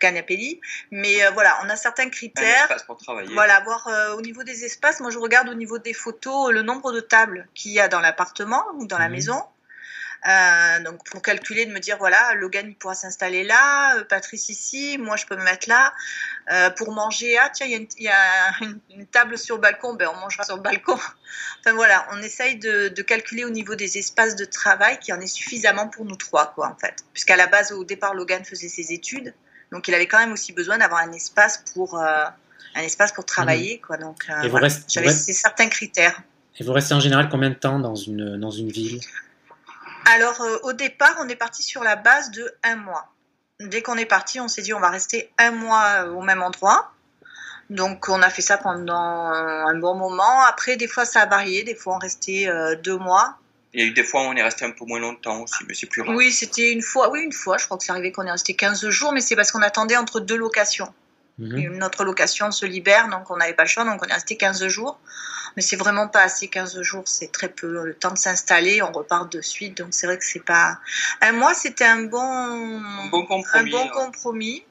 Canapelli. 0.00 0.60
Mais 0.90 1.24
euh, 1.24 1.30
voilà, 1.30 1.58
on 1.64 1.70
a 1.70 1.76
certains 1.76 2.10
critères. 2.10 2.68
pour 2.86 2.96
travailler. 2.96 3.32
Voilà, 3.32 3.60
voir 3.60 3.86
euh, 3.88 4.14
au 4.14 4.20
niveau 4.20 4.42
des 4.42 4.64
espaces. 4.64 5.00
Moi, 5.00 5.10
je 5.10 5.18
regarde 5.18 5.48
au 5.48 5.54
niveau 5.54 5.78
des 5.78 5.94
photos 5.94 6.52
le 6.52 6.62
nombre 6.62 6.92
de 6.92 7.00
tables 7.00 7.48
qu'il 7.54 7.72
y 7.72 7.80
a 7.80 7.88
dans 7.88 8.00
l'appartement 8.00 8.64
ou 8.74 8.86
dans 8.86 8.98
la 8.98 9.08
mhm. 9.08 9.14
maison. 9.14 9.42
Euh, 10.26 10.80
donc 10.80 11.04
pour 11.04 11.20
calculer, 11.20 11.66
de 11.66 11.72
me 11.72 11.80
dire 11.80 11.98
voilà, 11.98 12.32
Logan 12.36 12.66
il 12.66 12.74
pourra 12.76 12.94
s'installer 12.94 13.44
là, 13.44 14.02
Patrice 14.04 14.48
ici, 14.48 14.96
moi 14.96 15.16
je 15.16 15.26
peux 15.26 15.36
me 15.36 15.44
mettre 15.44 15.68
là. 15.68 15.92
pour 16.78 16.92
manger, 16.92 17.36
ah 17.36 17.50
tiens 17.52 17.66
il 17.66 17.86
y 17.98 18.08
a, 18.08 18.50
une, 18.90 19.06
table 19.06 19.36
sur 19.36 19.56
le 19.56 19.60
balcon, 19.60 19.92
ben 19.92 20.08
on 20.14 20.18
mangera 20.18 20.44
sur 20.44 20.56
le 20.56 20.62
balcon. 20.62 20.94
enfin 21.60 21.74
voilà, 21.74 22.08
on 22.12 22.22
essaye 22.22 22.56
de, 22.56 22.88
de, 22.88 23.02
calculer 23.02 23.44
au 23.44 23.50
niveau 23.50 23.74
des 23.74 23.98
espaces 23.98 24.34
de 24.34 24.46
travail 24.46 24.98
qui 24.98 25.12
en 25.12 25.20
est 25.20 25.26
suffisamment 25.26 25.88
pour 25.88 26.06
nous 26.06 26.16
trois 26.16 26.54
quoi 26.54 26.68
en 26.68 26.76
fait, 26.78 27.04
puisqu'à 27.12 27.36
la 27.36 27.46
base 27.46 27.72
au 27.72 27.84
départ 27.84 28.14
Logan 28.14 28.46
faisait 28.46 28.70
ses 28.70 28.94
études. 28.94 29.34
Donc 29.74 29.88
il 29.88 29.94
avait 29.94 30.06
quand 30.06 30.20
même 30.20 30.32
aussi 30.32 30.52
besoin 30.52 30.78
d'avoir 30.78 31.00
un 31.00 31.10
espace 31.10 31.64
pour 31.74 31.98
euh, 31.98 32.24
un 32.76 32.80
espace 32.80 33.10
pour 33.10 33.26
travailler, 33.26 33.80
quoi. 33.80 33.96
Donc 33.96 34.24
euh, 34.30 34.70
j'avais 34.88 35.10
certains 35.10 35.68
critères. 35.68 36.22
Et 36.56 36.62
vous 36.62 36.72
restez 36.72 36.94
en 36.94 37.00
général 37.00 37.28
combien 37.28 37.50
de 37.50 37.56
temps 37.56 37.80
dans 37.80 37.96
une 37.96 38.38
dans 38.38 38.52
une 38.52 38.70
ville? 38.70 39.00
Alors 40.14 40.40
euh, 40.40 40.58
au 40.62 40.72
départ, 40.74 41.16
on 41.18 41.28
est 41.28 41.34
parti 41.34 41.64
sur 41.64 41.82
la 41.82 41.96
base 41.96 42.30
de 42.30 42.54
un 42.62 42.76
mois. 42.76 43.12
Dès 43.58 43.82
qu'on 43.82 43.96
est 43.96 44.06
parti, 44.06 44.38
on 44.38 44.46
s'est 44.46 44.62
dit 44.62 44.72
on 44.72 44.80
va 44.80 44.90
rester 44.90 45.32
un 45.38 45.50
mois 45.50 46.04
au 46.04 46.22
même 46.22 46.42
endroit. 46.42 46.92
Donc 47.68 48.08
on 48.08 48.22
a 48.22 48.30
fait 48.30 48.42
ça 48.42 48.58
pendant 48.58 48.94
un 48.94 49.74
bon 49.74 49.96
moment. 49.96 50.44
Après, 50.48 50.76
des 50.76 50.86
fois 50.86 51.04
ça 51.04 51.22
a 51.22 51.26
varié. 51.26 51.64
Des 51.64 51.74
fois 51.74 51.96
on 51.96 51.98
restait 51.98 52.48
deux 52.84 52.96
mois. 52.96 53.38
Il 53.74 53.80
y 53.80 53.82
a 53.82 53.86
eu 53.86 53.92
des 53.92 54.04
fois 54.04 54.22
où 54.22 54.26
on 54.26 54.34
est 54.34 54.42
resté 54.42 54.64
un 54.64 54.70
peu 54.70 54.84
moins 54.84 55.00
longtemps 55.00 55.40
aussi, 55.42 55.64
mais 55.66 55.74
c'est 55.74 55.86
plus 55.86 56.02
rare. 56.02 56.14
Oui, 56.14 56.30
c'était 56.30 56.70
une 56.70 56.80
fois, 56.80 57.10
oui, 57.10 57.22
une 57.22 57.32
fois, 57.32 57.58
je 57.58 57.64
crois 57.64 57.76
que 57.76 57.82
c'est 57.82 57.90
arrivé 57.90 58.12
qu'on 58.12 58.24
est 58.24 58.30
resté 58.30 58.54
15 58.54 58.88
jours, 58.88 59.12
mais 59.12 59.20
c'est 59.20 59.34
parce 59.34 59.50
qu'on 59.50 59.62
attendait 59.62 59.96
entre 59.96 60.20
deux 60.20 60.36
locations. 60.36 60.94
Mhm. 61.38 61.78
Notre 61.78 62.04
location 62.04 62.52
se 62.52 62.64
libère, 62.64 63.08
donc 63.08 63.28
on 63.30 63.36
n'avait 63.36 63.54
pas 63.54 63.64
le 63.64 63.68
choix, 63.68 63.84
donc 63.84 64.00
on 64.04 64.08
est 64.08 64.14
resté 64.14 64.36
15 64.36 64.68
jours. 64.68 65.00
Mais 65.56 65.62
c'est 65.62 65.76
vraiment 65.76 66.08
pas 66.08 66.22
assez, 66.22 66.48
15 66.48 66.82
jours, 66.82 67.02
c'est 67.06 67.32
très 67.32 67.48
peu. 67.48 67.84
Le 67.84 67.94
temps 67.94 68.12
de 68.12 68.18
s'installer, 68.18 68.82
on 68.82 68.92
repart 68.92 69.30
de 69.30 69.40
suite, 69.40 69.78
donc 69.78 69.88
c'est 69.90 70.06
vrai 70.06 70.18
que 70.18 70.24
c'est 70.24 70.44
pas. 70.44 70.78
Un 71.20 71.32
mois, 71.32 71.54
c'était 71.54 71.84
un 71.84 72.02
bon, 72.02 72.20
un 72.20 73.08
bon 73.08 73.26
compromis. 73.26 73.74
Un 73.74 73.78
bon 73.78 73.88
compromis. 73.88 74.64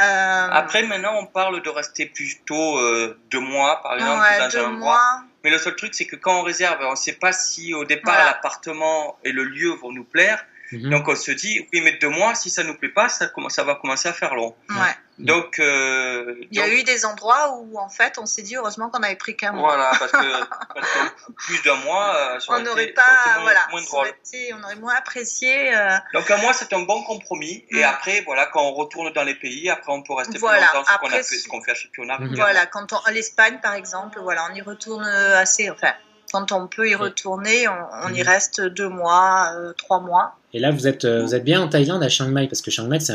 Euh... 0.00 0.48
Après, 0.52 0.84
maintenant, 0.84 1.14
on 1.18 1.26
parle 1.26 1.62
de 1.62 1.68
rester 1.70 2.06
plutôt 2.06 2.78
euh, 2.78 3.18
deux 3.30 3.40
mois, 3.40 3.80
par 3.82 3.94
exemple, 3.94 4.24
dans 4.38 4.48
deux 4.48 4.58
un 4.58 4.70
mois. 4.70 5.22
Mais 5.48 5.54
le 5.54 5.58
seul 5.58 5.76
truc, 5.76 5.94
c'est 5.94 6.04
que 6.04 6.14
quand 6.14 6.40
on 6.40 6.42
réserve, 6.42 6.76
on 6.82 6.90
ne 6.90 6.94
sait 6.94 7.14
pas 7.14 7.32
si 7.32 7.72
au 7.72 7.86
départ 7.86 8.22
l'appartement 8.26 9.18
et 9.24 9.32
le 9.32 9.44
lieu 9.44 9.70
vont 9.70 9.90
nous 9.90 10.04
plaire. 10.04 10.44
Mhm. 10.72 10.90
Donc 10.90 11.08
on 11.08 11.16
se 11.16 11.30
dit, 11.30 11.66
oui, 11.72 11.80
mais 11.80 11.92
deux 11.92 12.08
mois, 12.08 12.34
si 12.34 12.50
ça 12.50 12.64
nous 12.64 12.74
plaît 12.74 12.88
pas, 12.88 13.08
ça, 13.08 13.30
ça 13.48 13.64
va 13.64 13.74
commencer 13.74 14.08
à 14.08 14.12
faire 14.12 14.34
long. 14.34 14.54
Ouais. 14.70 14.94
Donc, 15.18 15.58
euh, 15.58 16.36
il 16.50 16.56
y 16.56 16.60
a 16.60 16.68
eu 16.68 16.84
des 16.84 17.04
endroits 17.04 17.58
où 17.58 17.76
en 17.78 17.88
fait 17.88 18.18
on 18.18 18.26
s'est 18.26 18.42
dit 18.42 18.54
heureusement 18.54 18.88
qu'on 18.88 19.02
avait 19.02 19.16
pris 19.16 19.36
qu'un 19.36 19.50
mois. 19.50 19.74
Voilà, 19.74 19.90
parce 19.98 20.12
que, 20.12 21.32
plus 21.36 21.62
d'un 21.62 21.74
mois, 21.76 22.14
euh, 22.14 22.38
on 22.48 22.60
n'aurait 22.60 22.88
pas, 22.88 23.02
moins, 23.34 23.42
voilà, 23.42 23.66
moins 23.70 23.80
on 23.90 24.62
aurait 24.62 24.76
moins 24.76 24.94
apprécié. 24.94 25.76
Euh... 25.76 25.96
Donc 26.14 26.30
un 26.30 26.36
mois 26.36 26.52
c'est 26.52 26.72
un 26.72 26.82
bon 26.82 27.02
compromis. 27.02 27.66
Et 27.70 27.80
mm. 27.80 27.84
après, 27.84 28.20
voilà, 28.26 28.46
quand 28.46 28.62
on 28.62 28.72
retourne 28.74 29.12
dans 29.12 29.24
les 29.24 29.34
pays, 29.34 29.68
après 29.68 29.92
on 29.92 30.02
peut 30.02 30.14
rester 30.14 30.38
voilà. 30.38 30.68
plus 30.68 30.78
longtemps, 30.78 30.92
ce 30.92 30.98
qu'on 30.98 31.06
a 31.08 31.22
fait, 31.22 31.22
ce 31.22 31.48
qu'on 31.48 31.62
fait 31.62 31.72
à 31.72 31.74
championnat. 31.74 32.18
Voilà, 32.36 32.66
quand 32.66 32.92
on, 32.92 33.10
l'Espagne 33.10 33.58
par 33.60 33.74
exemple, 33.74 34.20
voilà, 34.20 34.46
on 34.50 34.54
y 34.54 34.62
retourne 34.62 35.04
assez, 35.04 35.68
enfin 35.68 35.94
quand 36.32 36.52
on 36.52 36.66
peut 36.66 36.88
y 36.88 36.94
retourner, 36.94 37.66
on, 37.68 38.12
y 38.12 38.20
mhm. 38.20 38.26
reste 38.26 38.60
deux 38.60 38.88
mois, 38.88 39.52
euh, 39.56 39.72
trois 39.76 40.00
mois. 40.00 40.34
Et 40.54 40.60
là, 40.60 40.70
vous 40.70 40.86
êtes, 40.86 41.04
euh, 41.04 41.22
vous 41.22 41.34
êtes 41.34 41.44
bien 41.44 41.60
en 41.60 41.68
Thaïlande, 41.68 42.02
à 42.02 42.08
Chiang 42.08 42.28
Mai, 42.28 42.46
parce 42.48 42.62
que 42.62 42.70
Chiang 42.70 42.86
Mai, 42.86 43.00
c'est 43.00 43.12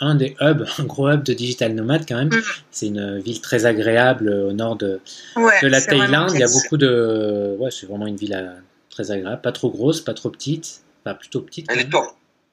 un, 0.00 0.14
des 0.14 0.36
hubs, 0.40 0.66
un 0.78 0.84
gros 0.84 1.08
hub 1.08 1.22
de 1.22 1.32
digital 1.32 1.74
nomade 1.74 2.04
quand 2.08 2.16
même. 2.16 2.28
Mhm. 2.32 2.42
C'est 2.70 2.86
une 2.86 3.18
ville 3.18 3.40
très 3.40 3.66
agréable 3.66 4.28
au 4.28 4.52
nord 4.52 4.76
de, 4.76 5.00
de 5.36 5.66
la 5.66 5.80
Thaïlande. 5.80 6.30
Il 6.34 6.40
y 6.40 6.44
a 6.44 6.48
beaucoup 6.48 6.76
de. 6.76 7.56
Ouais, 7.58 7.70
c'est 7.70 7.86
vraiment 7.86 8.06
une 8.06 8.16
ville 8.16 8.34
euh, 8.34 8.52
très 8.90 9.10
agréable. 9.10 9.40
Pas 9.42 9.52
trop 9.52 9.70
grosse, 9.70 10.00
pas 10.00 10.14
trop 10.14 10.30
petite. 10.30 10.82
Enfin, 11.04 11.14
plutôt 11.14 11.40
petite. 11.40 11.66
Elle 11.70 11.80
est. 11.80 11.90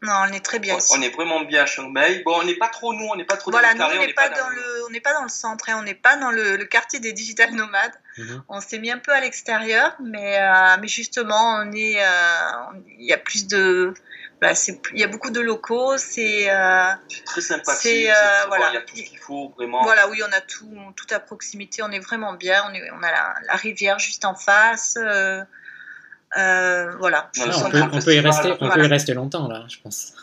Non, 0.02 0.14
on 0.30 0.34
est 0.34 0.40
très 0.40 0.60
bien. 0.60 0.78
On, 0.92 1.02
est 1.02 1.10
vraiment 1.10 1.42
bien 1.42 1.64
à 1.64 1.66
Chiang 1.66 1.90
Mai. 1.90 2.22
Bon, 2.24 2.40
on 2.40 2.44
n'est 2.44 2.56
pas 2.56 2.70
trop 2.70 2.94
nous, 2.94 3.06
on 3.12 3.16
n'est 3.16 3.26
pas 3.26 3.36
trop. 3.36 3.52
Voilà, 3.52 3.74
nous 3.74 3.84
on 3.84 4.06
n'est 4.06 4.14
pas, 4.14 4.30
dans, 4.30 4.48
le, 4.48 4.86
on 4.88 4.90
n'est 4.92 5.02
pas 5.02 5.14
dans 5.14 5.24
le 5.24 5.30
centre, 5.30 5.68
hein. 5.70 5.78
on 5.78 5.84
n'est 5.84 5.94
pas 5.94 6.16
dans 6.16 6.32
le, 6.32 6.58
quartier 6.66 7.00
des 7.00 7.12
digital 7.12 7.54
nomades. 7.54 7.92
Mhm. 8.18 8.44
On 8.48 8.62
s'est 8.62 8.80
mis 8.80 8.92
un 8.92 8.98
peu 8.98 9.12
à 9.12 9.20
l'extérieur, 9.20 9.96
mais 10.02 10.40
euh, 10.40 10.78
mais 10.80 10.88
justement, 10.88 11.60
on 11.62 11.72
est, 11.74 12.02
euh, 12.02 12.80
il 12.98 13.06
y 13.06 13.14
a 13.14 13.18
plus 13.18 13.48
de, 13.48 13.94
bah, 14.40 14.54
il 14.94 15.00
y 15.00 15.04
a 15.04 15.08
beaucoup 15.08 15.32
de 15.32 15.42
locaux, 15.42 15.98
c'est. 15.98 16.50
Euh, 16.50 16.92
très 17.26 17.42
sympathique. 17.42 18.08
voilà. 18.48 18.70
Il 18.70 18.74
y 18.76 18.78
a 18.78 18.82
tout 18.82 18.96
ce 18.96 19.02
qu'il 19.02 19.20
faut 19.20 19.54
vraiment. 19.58 19.84
Voilà, 19.84 20.08
oui, 20.08 20.22
on 20.26 20.32
a 20.32 20.40
tout, 20.40 20.74
tout 20.96 21.08
à 21.14 21.20
proximité. 21.20 21.84
On 21.84 21.92
est 21.92 22.00
vraiment 22.00 22.34
bien. 22.34 22.64
On, 22.70 22.74
est, 22.74 22.90
on 22.92 23.04
a 23.04 23.12
la, 23.12 23.36
la 23.48 23.56
rivière 23.56 24.00
juste 24.00 24.24
en 24.24 24.36
face 24.36 24.98
Euh, 24.98 25.44
voilà. 26.36 27.30
Le 27.36 27.52
Ah, 27.52 27.64
on, 27.66 27.70
peut, 27.70 27.82
on 27.94 28.00
peut 28.02 28.16
y 28.16 28.20
rester, 28.20 28.52
on 28.52 28.58
voilà. 28.58 28.76
peut 28.76 28.84
y 28.86 28.88
rester 28.88 29.14
longtemps 29.14 29.48
là, 29.48 29.66
je 29.68 29.78
pense. 29.82 30.14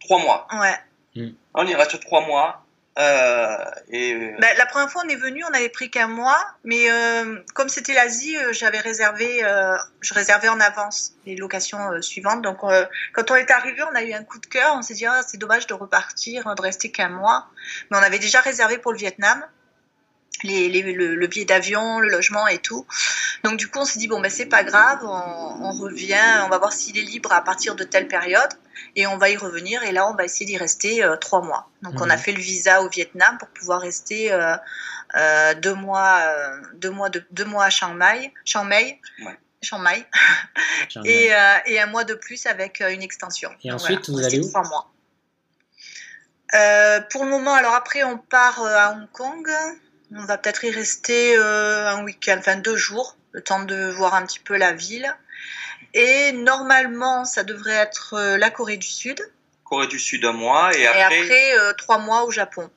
Trois 0.00 0.20
mois. 0.20 0.46
Ouais. 0.52 1.30
On 1.54 1.66
y 1.66 1.74
reste 1.74 2.00
trois 2.00 2.26
mois. 2.26 2.64
Euh, 2.98 3.56
et 3.90 4.34
Ben, 4.40 4.56
la 4.58 4.66
première 4.66 4.90
fois 4.90 5.02
on 5.06 5.08
est 5.08 5.14
venu, 5.16 5.44
on 5.44 5.54
avait 5.54 5.68
pris 5.68 5.88
qu'un 5.88 6.08
mois, 6.08 6.44
mais 6.64 6.90
euh, 6.90 7.36
comme 7.54 7.68
c'était 7.68 7.94
l'Asie, 7.94 8.36
euh, 8.36 8.52
j'avais 8.52 8.80
réservé, 8.80 9.44
euh, 9.44 9.76
je 10.00 10.14
réservais 10.14 10.48
en 10.48 10.58
avance 10.58 11.12
les 11.24 11.36
locations 11.36 11.92
euh, 11.92 12.00
suivantes. 12.00 12.42
Donc 12.42 12.58
euh, 12.64 12.84
quand 13.12 13.30
on 13.30 13.36
est 13.36 13.52
arrivé, 13.52 13.84
on 13.88 13.94
a 13.94 14.02
eu 14.02 14.14
un 14.14 14.24
coup 14.24 14.40
de 14.40 14.46
cœur, 14.46 14.74
on 14.74 14.82
s'est 14.82 14.94
dit 14.94 15.06
ah, 15.06 15.20
c'est 15.24 15.36
dommage 15.38 15.68
de 15.68 15.74
repartir, 15.74 16.52
de 16.52 16.60
rester 16.60 16.90
qu'un 16.90 17.08
mois, 17.10 17.46
mais 17.90 17.98
on 17.98 18.02
avait 18.02 18.18
déjà 18.18 18.40
réservé 18.40 18.78
pour 18.78 18.90
le 18.90 18.98
Vietnam. 18.98 19.44
Les, 20.44 20.68
les- 20.68 20.92
le, 20.92 21.14
le 21.16 21.26
billet 21.26 21.44
d'avion, 21.44 21.98
le 21.98 22.08
logement 22.08 22.46
et 22.46 22.58
tout. 22.58 22.86
Donc 23.44 23.56
du 23.58 23.68
coup, 23.68 23.78
on 23.80 23.84
s'est 23.84 23.98
dit 23.98 24.08
bon 24.08 24.20
ben 24.20 24.30
c'est 24.30 24.46
pas 24.46 24.62
grave, 24.64 25.00
on, 25.02 25.08
on 25.08 25.70
revient, 25.72 26.42
on 26.44 26.48
va 26.48 26.58
voir 26.58 26.72
s'il 26.72 26.96
est 26.98 27.02
libre 27.02 27.32
à 27.32 27.42
partir 27.42 27.74
de 27.74 27.84
telle 27.84 28.06
période 28.08 28.50
et 28.96 29.06
on 29.06 29.16
va 29.16 29.30
y 29.30 29.36
revenir. 29.36 29.82
Et 29.82 29.92
là, 29.92 30.08
on 30.08 30.14
va 30.14 30.24
essayer 30.24 30.46
d'y 30.46 30.56
rester 30.56 31.02
euh, 31.02 31.16
trois 31.16 31.42
mois. 31.42 31.68
Donc 31.82 31.94
on 32.00 32.08
a 32.10 32.14
Mhm. 32.16 32.22
fait 32.22 32.32
le 32.32 32.40
visa 32.40 32.82
au 32.82 32.88
Vietnam 32.88 33.36
pour 33.38 33.48
pouvoir 33.48 33.80
rester 33.80 34.32
euh, 34.32 34.56
euh, 35.16 35.54
deux 35.54 35.74
mois, 35.74 36.22
deux 36.74 36.90
mois 36.90 37.08
de 37.10 37.24
deux 37.30 37.44
mois 37.44 37.64
à 37.64 37.70
Chiang 37.70 37.94
Mai, 37.94 38.32
Chiang 38.44 38.64
Mai, 38.64 39.00
Ouais. 39.24 39.38
Chiang 39.62 39.80
Mai, 39.80 40.06
et, 41.04 41.30
et 41.66 41.80
un 41.80 41.86
mois 41.86 42.04
de 42.04 42.14
plus 42.14 42.46
avec 42.46 42.80
une 42.80 43.02
extension. 43.02 43.50
Et 43.64 43.70
Donc 43.70 43.80
ensuite, 43.80 44.08
on 44.08 44.12
vous 44.12 44.24
allez 44.24 44.38
où 44.38 44.48
Trois 44.48 44.62
mois. 44.68 44.92
Pour 47.10 47.24
le 47.24 47.30
moment, 47.30 47.54
alors 47.54 47.74
après, 47.74 48.04
on 48.04 48.18
part 48.18 48.62
à 48.64 48.92
Hong 48.92 49.08
Kong. 49.12 49.48
On 50.14 50.24
va 50.24 50.38
peut-être 50.38 50.64
y 50.64 50.70
rester 50.70 51.36
euh, 51.36 51.88
un 51.88 52.02
week-end, 52.04 52.36
enfin 52.38 52.56
deux 52.56 52.76
jours, 52.76 53.16
le 53.32 53.42
temps 53.42 53.62
de 53.64 53.90
voir 53.90 54.14
un 54.14 54.24
petit 54.24 54.40
peu 54.40 54.56
la 54.56 54.72
ville. 54.72 55.14
Et 55.94 56.32
normalement, 56.32 57.24
ça 57.24 57.44
devrait 57.44 57.72
être 57.74 58.14
euh, 58.14 58.36
la 58.38 58.50
Corée 58.50 58.76
du 58.76 58.86
Sud. 58.86 59.20
Corée 59.64 59.86
du 59.86 59.98
Sud 59.98 60.24
un 60.24 60.32
mois 60.32 60.74
et 60.76 60.80
Et 60.80 60.86
après, 60.86 61.04
après, 61.22 61.58
euh, 61.58 61.72
trois 61.74 61.98
mois 61.98 62.24
au 62.24 62.30
Japon. 62.30 62.70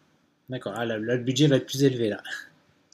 D'accord, 0.50 0.74
ah, 0.76 0.86
là, 0.86 0.98
là, 0.98 1.16
le 1.16 1.24
budget 1.24 1.48
va 1.48 1.56
être 1.58 1.66
plus 1.66 1.84
élevé 1.84 2.10
là. 2.10 2.22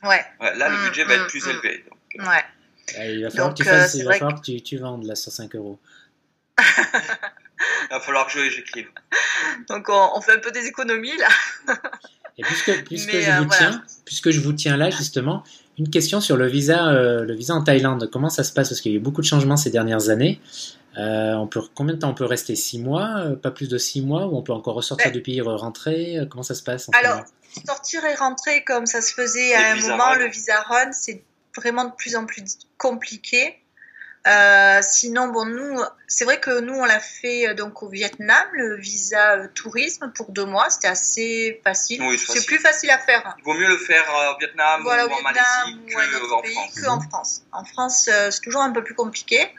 Ouais, 0.03 0.23
ouais, 0.39 0.55
là 0.55 0.69
le 0.69 0.77
Mm, 0.77 0.83
budget 0.85 1.03
va 1.05 1.17
mm, 1.17 1.21
être 1.21 1.27
plus 1.27 1.45
mm. 1.45 1.49
élevé. 1.49 1.85
Donc, 1.89 2.27
ouais. 2.27 2.43
Ah, 2.97 3.05
il 3.05 3.23
va 3.23 3.29
falloir 3.31 3.49
Donc, 3.49 3.57
que 3.57 3.63
tu, 3.63 3.69
fasses, 3.69 3.93
il 3.95 4.05
va 4.05 4.13
falloir 4.13 4.35
que 4.39 4.45
tu, 4.45 4.61
tu 4.61 4.77
vendes 4.77 5.03
là 5.05 5.15
sur 5.15 5.31
5 5.31 5.55
euros. 5.55 5.79
il 6.59 6.63
va 7.89 7.99
falloir 7.99 8.27
que 8.27 8.33
je- 8.33 8.49
j'écrive. 8.49 8.89
Donc 9.67 9.89
on, 9.89 10.11
on 10.15 10.21
fait 10.21 10.33
un 10.33 10.39
peu 10.39 10.51
des 10.51 10.65
économies 10.67 11.17
là. 11.17 11.27
Et 12.37 12.43
puisque, 12.43 12.83
puisque, 12.85 13.13
Mais, 13.13 13.21
je 13.21 13.29
euh, 13.31 13.37
vous 13.39 13.47
voilà. 13.47 13.57
tiens, 13.71 13.83
puisque 14.05 14.29
je 14.29 14.39
vous 14.39 14.53
tiens 14.53 14.77
là 14.77 14.89
justement, 14.89 15.43
une 15.79 15.89
question 15.89 16.21
sur 16.21 16.37
le 16.37 16.47
visa, 16.47 16.89
euh, 16.89 17.23
le 17.23 17.33
visa 17.33 17.53
en 17.55 17.63
Thaïlande. 17.63 18.09
Comment 18.11 18.29
ça 18.29 18.43
se 18.43 18.51
passe? 18.53 18.69
Parce 18.69 18.81
qu'il 18.81 18.91
y 18.91 18.95
a 18.95 18.97
eu 18.97 19.01
beaucoup 19.01 19.21
de 19.21 19.25
changements 19.27 19.57
ces 19.57 19.69
dernières 19.71 20.09
années. 20.09 20.39
Euh, 20.97 21.33
on 21.35 21.47
peut, 21.47 21.61
combien 21.75 21.93
de 21.93 21.99
temps 21.99 22.09
on 22.09 22.13
peut 22.15 22.25
rester? 22.25 22.55
6 22.55 22.79
mois 22.79 23.19
euh, 23.19 23.35
Pas 23.35 23.51
plus 23.51 23.69
de 23.69 23.77
6 23.77 24.01
mois 24.01 24.25
Ou 24.27 24.35
on 24.35 24.41
peut 24.41 24.53
encore 24.53 24.73
ressortir 24.73 25.07
Ouais. 25.07 25.11
du 25.11 25.21
pays, 25.21 25.41
rentrer? 25.41 26.17
Comment 26.29 26.41
ça 26.43 26.55
se 26.55 26.63
passe 26.63 26.89
en 26.89 26.91
Alors, 26.93 27.17
moment? 27.17 27.27
sortir 27.67 28.03
et 28.05 28.15
rentrer 28.15 28.63
comme 28.63 28.85
ça 28.87 29.01
se 29.01 29.13
faisait 29.13 29.53
à 29.53 29.71
un 29.71 29.75
visa 29.75 29.91
moment, 29.91 30.05
run. 30.05 30.15
le 30.17 30.27
visa 30.27 30.59
run, 30.61 30.91
c'est 30.93 31.23
vraiment 31.55 31.85
de 31.85 31.91
plus 31.95 32.15
en 32.15 32.25
plus 32.25 32.43
compliqué. 32.77 33.55
Euh, 34.27 34.79
sinon, 34.81 35.29
bon, 35.29 35.45
nous, 35.45 35.79
c'est 36.07 36.25
vrai 36.25 36.39
que 36.39 36.59
nous, 36.59 36.73
on 36.73 36.85
l'a 36.85 36.99
fait 36.99 37.47
euh, 37.47 37.53
donc 37.53 37.81
au 37.81 37.89
Vietnam, 37.89 38.45
le 38.51 38.75
visa 38.75 39.37
euh, 39.37 39.47
tourisme 39.53 40.11
pour 40.13 40.31
deux 40.31 40.45
mois, 40.45 40.69
c'était 40.69 40.89
assez 40.89 41.61
facile. 41.63 42.01
Oui, 42.01 42.19
c'est 42.19 42.45
plus 42.45 42.59
facile 42.59 42.89
à 42.91 42.99
faire. 42.99 43.35
Il 43.37 43.43
vaut 43.45 43.53
mieux 43.53 43.67
le 43.67 43.77
faire 43.77 44.03
au 44.09 44.37
Vietnam 44.39 44.81
Voilà, 44.83 45.05
ou 45.05 45.09
au 45.09 45.13
en 45.13 45.15
Vietnam 45.15 45.33
Malaisie 45.65 45.95
ou 45.95 45.99
un 45.99 46.19
que 46.19 46.33
en 46.33 46.41
pays 46.41 46.53
France. 46.53 46.81
qu'en 46.81 47.01
France. 47.01 47.41
En 47.51 47.63
France, 47.63 48.09
euh, 48.11 48.31
c'est 48.31 48.41
toujours 48.41 48.61
un 48.61 48.71
peu 48.71 48.83
plus 48.83 48.95
compliqué. 48.95 49.49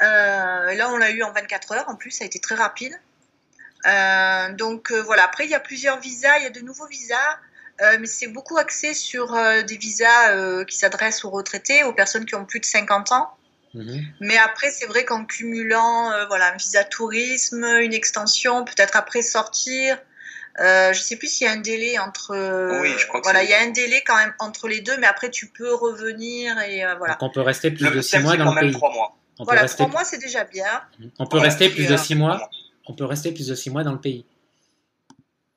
Et 0.00 0.74
là, 0.76 0.88
on 0.90 0.96
l'a 0.96 1.10
eu 1.10 1.22
en 1.22 1.30
24 1.30 1.72
heures. 1.72 1.88
En 1.88 1.94
plus, 1.94 2.10
ça 2.10 2.24
a 2.24 2.26
été 2.26 2.40
très 2.40 2.56
rapide. 2.56 2.98
Donc 4.56 4.90
voilà. 4.90 5.24
Après, 5.24 5.44
il 5.44 5.50
y 5.50 5.54
a 5.54 5.60
plusieurs 5.60 6.00
visas. 6.00 6.38
Il 6.38 6.42
y 6.42 6.46
a 6.46 6.50
de 6.50 6.58
nouveaux 6.58 6.88
visas, 6.88 7.38
euh, 7.80 7.96
mais 7.98 8.06
c'est 8.06 8.28
beaucoup 8.28 8.58
axé 8.58 8.94
sur 8.94 9.34
euh, 9.34 9.62
des 9.62 9.76
visas 9.76 10.30
euh, 10.30 10.64
qui 10.64 10.76
s'adressent 10.76 11.24
aux 11.24 11.30
retraités, 11.30 11.82
aux 11.84 11.92
personnes 11.92 12.26
qui 12.26 12.34
ont 12.34 12.44
plus 12.44 12.60
de 12.60 12.64
50 12.64 13.12
ans. 13.12 13.34
Mhm. 13.74 14.02
Mais 14.20 14.36
après, 14.38 14.70
c'est 14.70 14.86
vrai 14.86 15.04
qu'en 15.04 15.24
cumulant, 15.24 16.12
euh, 16.12 16.26
voilà, 16.26 16.52
un 16.52 16.56
visa 16.56 16.84
tourisme, 16.84 17.64
une 17.64 17.94
extension, 17.94 18.64
peut-être 18.64 18.96
après 18.96 19.22
sortir. 19.22 19.98
Euh, 20.60 20.92
je 20.92 21.00
sais 21.00 21.16
plus 21.16 21.28
s'il 21.28 21.46
y 21.46 21.48
a 21.48 21.52
un 21.54 21.56
délai 21.56 21.98
entre. 21.98 22.32
euh, 22.32 22.80
Oui, 22.82 22.90
je 22.98 23.06
crois 23.06 23.20
que 23.20 23.24
Voilà, 23.24 23.40
c'est- 23.40 23.46
il 23.46 23.50
y 23.50 23.54
a 23.54 23.60
un 23.62 23.70
délai 23.70 24.02
quand 24.06 24.16
même 24.16 24.34
entre 24.38 24.68
les 24.68 24.82
deux, 24.82 24.96
mais 24.98 25.06
après 25.06 25.30
tu 25.30 25.46
peux 25.46 25.72
revenir 25.74 26.58
et 26.60 26.84
euh, 26.84 26.94
voilà. 26.96 27.14
Donc 27.14 27.22
on 27.22 27.30
peut 27.30 27.40
rester 27.40 27.70
plus 27.70 27.84
Le 27.84 27.90
de 27.90 28.00
6 28.02 28.02
système, 28.02 28.22
mois 28.24 28.36
dans 28.36 28.44
quand 28.44 28.50
le 28.50 28.54
même 28.56 28.64
pays. 28.66 28.72
trois 28.74 28.92
mois. 28.92 29.16
On 29.38 29.44
peut 29.44 29.46
Voilà, 29.46 29.62
rester, 29.62 29.76
trois 29.78 29.88
mois 29.88 30.04
c'est 30.04 30.18
déjà 30.18 30.44
bien. 30.44 30.66
on 31.18 31.24
peut 31.26 31.38
Voilà, 31.38 31.44
rester 31.44 31.70
plus 31.70 31.86
de 31.88 31.94
euh, 31.94 31.96
6 31.96 32.14
mois. 32.14 32.50
On 32.86 32.92
peut 32.94 33.06
rester 33.06 33.32
plus 33.32 33.46
de 33.48 33.54
6 33.54 33.70
mois 33.70 33.82
dans 33.82 33.92
le 33.92 34.00
pays. 34.00 34.26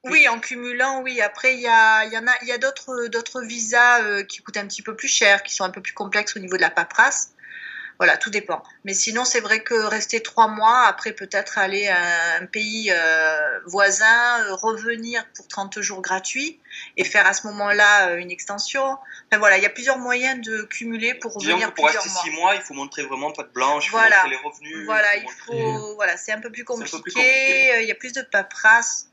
Oui, 0.06 0.28
en 0.30 0.40
cumulant, 0.40 1.02
oui. 1.02 1.20
Après, 1.20 1.56
il 1.56 1.62
y 1.62 1.68
a, 1.68 2.06
il 2.06 2.14
y 2.14 2.18
en 2.18 2.28
a, 2.28 2.32
il 2.44 2.48
y 2.48 2.52
a 2.52 2.60
d'autres, 2.60 3.08
d'autres 3.08 3.42
visas 3.42 4.04
euh, 4.04 4.24
qui 4.24 4.42
coûtent 4.44 4.58
un 4.58 4.68
petit 4.68 4.84
peu 4.84 4.96
plus 4.96 5.08
cher, 5.08 5.42
qui 5.42 5.54
sont 5.54 5.64
un 5.64 5.72
peu 5.72 5.82
plus 5.82 5.94
complexes 5.94 6.36
au 6.38 6.40
niveau 6.40 6.56
de 6.58 6.62
la 6.62 6.70
paperasse. 6.70 7.32
Voilà, 7.98 8.18
tout 8.18 8.30
dépend. 8.30 8.62
Mais 8.84 8.94
sinon, 8.94 9.24
c'est 9.24 9.40
vrai 9.40 9.62
que 9.64 9.74
rester 9.74 10.22
trois 10.22 10.48
mois, 10.50 10.86
après 10.88 11.14
peut-être 11.14 11.58
aller 11.58 11.88
à 11.88 12.36
un 12.42 12.46
pays 12.46 12.92
euh, 12.92 13.60
voisin, 13.68 14.44
euh, 14.44 14.54
revenir 14.56 15.26
pour 15.34 15.48
30 15.48 15.80
jours 15.80 16.02
gratuits 16.02 16.60
et 16.98 17.06
faire 17.06 17.26
à 17.26 17.34
ce 17.34 17.48
moment-là 17.48 18.10
euh, 18.10 18.18
une 18.18 18.32
extension. 18.32 18.84
Enfin 18.84 19.40
voilà, 19.40 19.58
il 19.58 19.64
y 19.64 19.66
a 19.66 19.70
plusieurs 19.70 19.98
moyens 19.98 20.46
de 20.46 20.64
cumuler 20.64 21.14
pour 21.14 21.34
revenir 21.36 21.74
pour 21.74 21.86
plusieurs 21.86 22.04
rester 22.04 22.10
mois. 22.10 22.24
six 22.24 22.30
mois, 22.32 22.56
il 22.56 22.62
faut 22.62 22.74
montrer 22.74 23.04
vraiment 23.04 23.32
pas 23.32 23.44
de 23.44 23.50
blanche, 23.50 23.86
il 23.86 23.90
faut 23.92 23.98
Voilà. 23.98 24.24
montrer 24.24 24.30
les 24.32 24.50
revenus. 24.50 24.86
Voilà, 24.86 25.16
il 25.16 25.24
montrer- 25.24 25.38
faut, 25.46 25.96
voilà, 25.96 26.18
c'est 26.18 26.34
un 26.34 26.42
peu 26.42 26.52
plus 26.52 26.66
compliqué. 26.66 26.92
compliqué. 26.98 27.82
Il 27.82 27.88
y 27.88 27.92
a 27.92 27.96
plus 27.96 28.12
de 28.12 28.22
paperasse. 28.24 29.08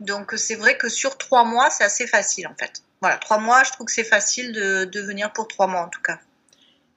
Donc 0.00 0.32
c'est 0.36 0.56
vrai 0.56 0.76
que 0.76 0.88
sur 0.88 1.16
trois 1.18 1.44
mois, 1.44 1.70
c'est 1.70 1.84
assez 1.84 2.08
facile 2.08 2.48
en 2.48 2.54
fait. 2.58 2.82
Voilà, 3.00 3.16
trois 3.18 3.38
mois, 3.38 3.62
je 3.62 3.70
trouve 3.70 3.86
que 3.86 3.92
c'est 3.92 4.02
facile 4.02 4.52
de, 4.52 4.84
de 4.86 5.00
venir 5.00 5.32
pour 5.32 5.46
trois 5.46 5.68
mois 5.68 5.82
en 5.82 5.88
tout 5.88 6.02
cas. 6.02 6.18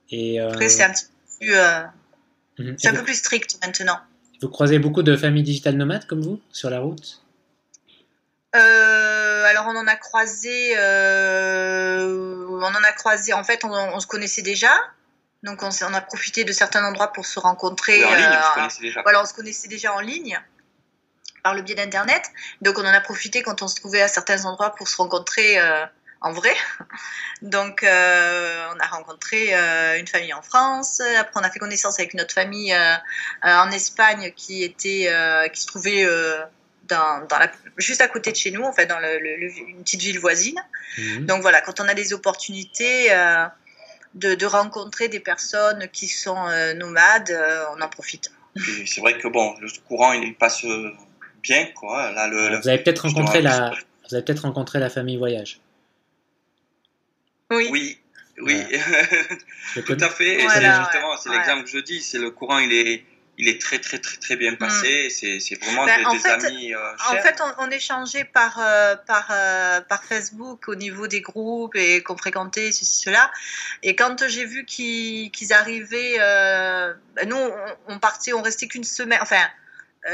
Et, 0.10 0.42
euh, 0.42 0.50
Après, 0.50 0.70
c'est 0.70 0.84
un 0.84 0.92
petit 0.92 1.06
peu 1.06 1.12
plus, 1.40 1.56
euh, 1.56 1.82
mhm. 2.60 2.76
c'est 2.78 2.90
un 2.90 2.94
peu 2.94 3.04
plus 3.04 3.16
strict 3.16 3.58
maintenant. 3.66 4.00
vous 4.42 4.50
croisez 4.50 4.80
beaucoup 4.80 5.04
de 5.04 5.16
familles 5.16 5.44
digitales 5.44 5.76
nomades 5.76 6.06
comme 6.06 6.22
vous 6.22 6.42
sur 6.52 6.70
la 6.70 6.80
route? 6.80 7.24
Euh, 8.56 9.46
alors 9.46 9.66
on 9.68 9.76
en 9.76 9.88
a 9.88 9.96
croisé, 9.96 10.74
euh, 10.78 12.46
on 12.50 12.64
en 12.64 12.84
a 12.84 12.92
croisé. 12.94 13.34
En 13.34 13.44
fait, 13.44 13.64
on, 13.66 13.72
on 13.72 14.00
se 14.00 14.08
connaissait 14.08 14.42
déjà, 14.42 14.72
donc 15.44 15.62
on, 15.64 15.70
on 15.70 15.94
a 15.94 16.02
profité 16.02 16.44
de 16.44 16.52
certains 16.52 16.84
endroits 16.84 17.12
pour 17.14 17.26
se 17.26 17.40
rencontrer. 17.40 18.00
Oui, 18.00 18.06
en 18.06 18.16
ligne, 18.16 18.26
euh, 18.26 18.40
vous 18.40 18.54
connaissez 18.56 18.82
déjà. 18.82 19.02
Voilà, 19.04 19.22
on 19.22 19.26
se 19.26 19.34
connaissait 19.34 19.68
déjà 19.68 19.94
en 19.94 20.00
ligne 20.00 20.40
par 21.44 21.54
le 21.54 21.62
biais 21.62 21.76
d'internet, 21.76 22.24
donc 22.62 22.78
on 22.78 22.82
en 22.82 22.94
a 22.94 23.02
profité 23.02 23.42
quand 23.42 23.62
on 23.62 23.68
se 23.68 23.76
trouvait 23.76 24.02
à 24.02 24.08
certains 24.08 24.46
endroits 24.46 24.74
pour 24.76 24.88
se 24.88 24.98
rencontrer 24.98 25.60
euh, 25.60 25.86
en 26.22 26.32
vrai. 26.32 26.54
Donc 27.42 27.84
euh, 27.84 28.68
on 28.76 28.80
a 28.80 28.88
rencontré 28.88 29.54
euh, 29.54 30.00
une 30.00 30.08
famille 30.08 30.34
en 30.34 30.42
France, 30.42 31.02
après 31.20 31.40
on 31.40 31.44
a 31.44 31.50
fait 31.50 31.60
connaissance 31.60 32.00
avec 32.00 32.14
une 32.14 32.22
autre 32.22 32.34
famille 32.34 32.74
euh, 32.74 32.96
en 33.44 33.70
Espagne 33.72 34.32
qui 34.36 34.64
était 34.64 35.08
euh, 35.10 35.48
qui 35.50 35.62
se 35.62 35.68
trouvait 35.68 36.04
euh, 36.06 36.40
dans, 36.88 37.26
dans 37.28 37.38
la, 37.38 37.52
juste 37.78 38.02
à 38.02 38.08
côté 38.08 38.32
de 38.32 38.36
chez 38.38 38.52
nous, 38.52 38.64
en 38.64 38.74
fait 38.74 38.86
dans 38.88 39.00
le, 39.00 39.20
le- 39.20 39.36
le- 39.38 39.58
une 39.70 39.84
petite 39.84 40.02
ville 40.02 40.20
voisine. 40.20 40.60
Mhm. 40.98 41.26
Donc 41.26 41.42
voilà, 41.42 41.62
quand 41.62 41.80
on 41.80 41.88
a 41.88 41.94
des 41.94 42.14
opportunités 42.14 43.12
euh, 43.12 43.46
de, 44.16 44.34
de 44.36 44.46
rencontrer 44.46 45.10
des 45.10 45.20
personnes 45.20 45.88
qui 45.94 46.08
sont 46.08 46.48
euh, 46.48 46.74
nomades, 46.74 47.30
euh, 47.30 47.66
on 47.78 47.82
en 47.82 47.90
profite. 47.90 48.32
C'est 48.88 49.02
vrai 49.02 49.20
que 49.20 49.28
bon, 49.28 49.56
le 49.60 49.68
courant 49.88 50.14
il 50.14 50.34
passe 50.36 50.66
bien 51.44 51.68
quoi. 51.76 52.12
Là, 52.12 52.28
le, 52.28 52.58
Vous 52.60 52.68
avez 52.70 52.80
peut-être 52.80 53.04
rencontré, 53.08 53.42
la... 53.42 53.72
vous 54.10 54.16
avez 54.16 54.24
peut-être 54.26 54.44
rencontré 54.44 54.80
la 54.80 54.90
famille 54.90 55.18
voyage. 55.18 55.60
Oui. 57.52 57.68
Oui, 57.72 58.00
oui, 58.40 58.64
tout 59.86 59.98
à 60.00 60.10
fait. 60.10 60.38
Voilà, 60.44 60.52
c'est 60.54 60.68
ouais, 60.68 60.86
justement, 60.86 61.18
c'est 61.18 61.30
ouais. 61.30 61.38
l'exemple 61.38 61.64
que 61.64 61.70
je 61.72 61.80
dis. 61.80 62.02
C'est 62.02 62.20
le 62.20 62.30
courant, 62.30 62.60
il 62.60 62.72
est, 62.72 63.04
il 63.40 63.48
est 63.48 63.60
très 63.60 63.80
très 63.80 63.98
très 63.98 64.18
très 64.18 64.36
bien 64.36 64.54
passé. 64.56 65.10
C'est, 65.10 65.40
c'est 65.40 65.56
vraiment 65.64 65.86
Ben, 65.86 65.98
des, 66.00 66.06
en 66.06 66.14
des 66.14 66.20
fait- 66.20 66.30
amis 66.30 66.74
euh, 66.76 66.94
En 67.10 67.16
fait, 67.16 67.42
on, 67.42 67.64
on 67.66 67.72
échangeait 67.72 68.26
par, 68.26 68.60
euh, 68.60 68.96
par, 68.96 69.30
euh, 69.32 69.82
par 69.82 70.04
Facebook 70.04 70.68
au 70.68 70.76
niveau 70.76 71.08
des 71.08 71.22
groupes 71.22 71.76
et 71.76 72.04
qu'on 72.04 72.16
fréquentait, 72.18 72.72
ceci, 72.72 73.02
cela. 73.06 73.32
Et 73.82 73.96
quand 73.96 74.28
j'ai 74.28 74.46
vu 74.46 74.66
qu'ils 74.66 75.32
arrivaient, 75.54 76.18
euh, 76.20 76.94
ben, 77.16 77.28
nous, 77.30 77.38
on, 77.38 77.78
on 77.96 78.00
partait, 78.00 78.34
on 78.34 78.44
restait 78.44 78.68
qu'une 78.68 78.84
semaine, 78.84 79.20
enfin, 79.22 79.48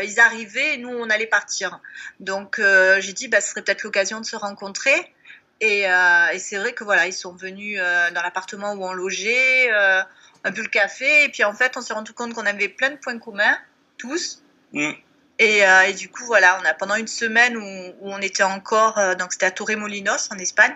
ils 0.02 0.20
arrivaient 0.20 0.76
et 0.76 0.78
nous, 0.78 0.90
on 0.90 1.10
allait 1.10 1.28
partir. 1.28 1.80
Donc, 2.22 2.58
euh, 2.60 3.02
j'ai 3.02 3.14
dit, 3.14 3.28
bah, 3.28 3.42
ce 3.42 3.50
serait 3.50 3.62
peut-être 3.64 3.84
l'occasion 3.84 4.22
de 4.22 4.26
se 4.26 4.36
rencontrer. 4.38 5.14
Et, 5.62 5.88
euh, 5.88 6.28
et 6.34 6.40
c'est 6.40 6.58
vrai 6.58 6.74
que 6.74 6.84
voilà, 6.84 7.08
ils 7.08 7.14
sont 7.14 7.34
venus 7.34 7.80
euh, 7.82 8.12
dans 8.12 8.22
l'appartement 8.22 8.74
où 8.74 8.84
on 8.84 8.94
logeait, 8.94 9.72
euh, 9.72 10.02
un 10.44 10.52
peu 10.52 10.62
le 10.62 10.68
café. 10.68 11.24
Et 11.24 11.30
puis 11.30 11.44
en 11.44 11.54
fait, 11.54 11.78
on 11.78 11.82
s'est 11.82 11.94
rendu 11.94 12.14
compte 12.14 12.34
qu'on 12.34 12.46
avait 12.46 12.70
plein 12.70 12.90
de 12.90 12.98
points 12.98 13.18
communs, 13.20 13.58
tous. 13.98 14.42
Mm. 14.74 14.92
Et, 15.40 15.66
euh, 15.66 15.82
et, 15.82 15.94
du 15.94 16.10
coup, 16.10 16.26
voilà, 16.26 16.60
on 16.62 16.66
a 16.66 16.74
pendant 16.76 16.96
une 16.96 17.08
semaine 17.08 17.58
où, 17.58 17.62
où 17.62 18.14
on 18.14 18.20
était 18.20 18.44
encore, 18.44 19.00
euh, 19.00 19.16
donc 19.16 19.34
c'était 19.34 19.48
à 19.48 19.52
Torremolinos 19.52 20.30
en 20.32 20.38
Espagne, 20.38 20.74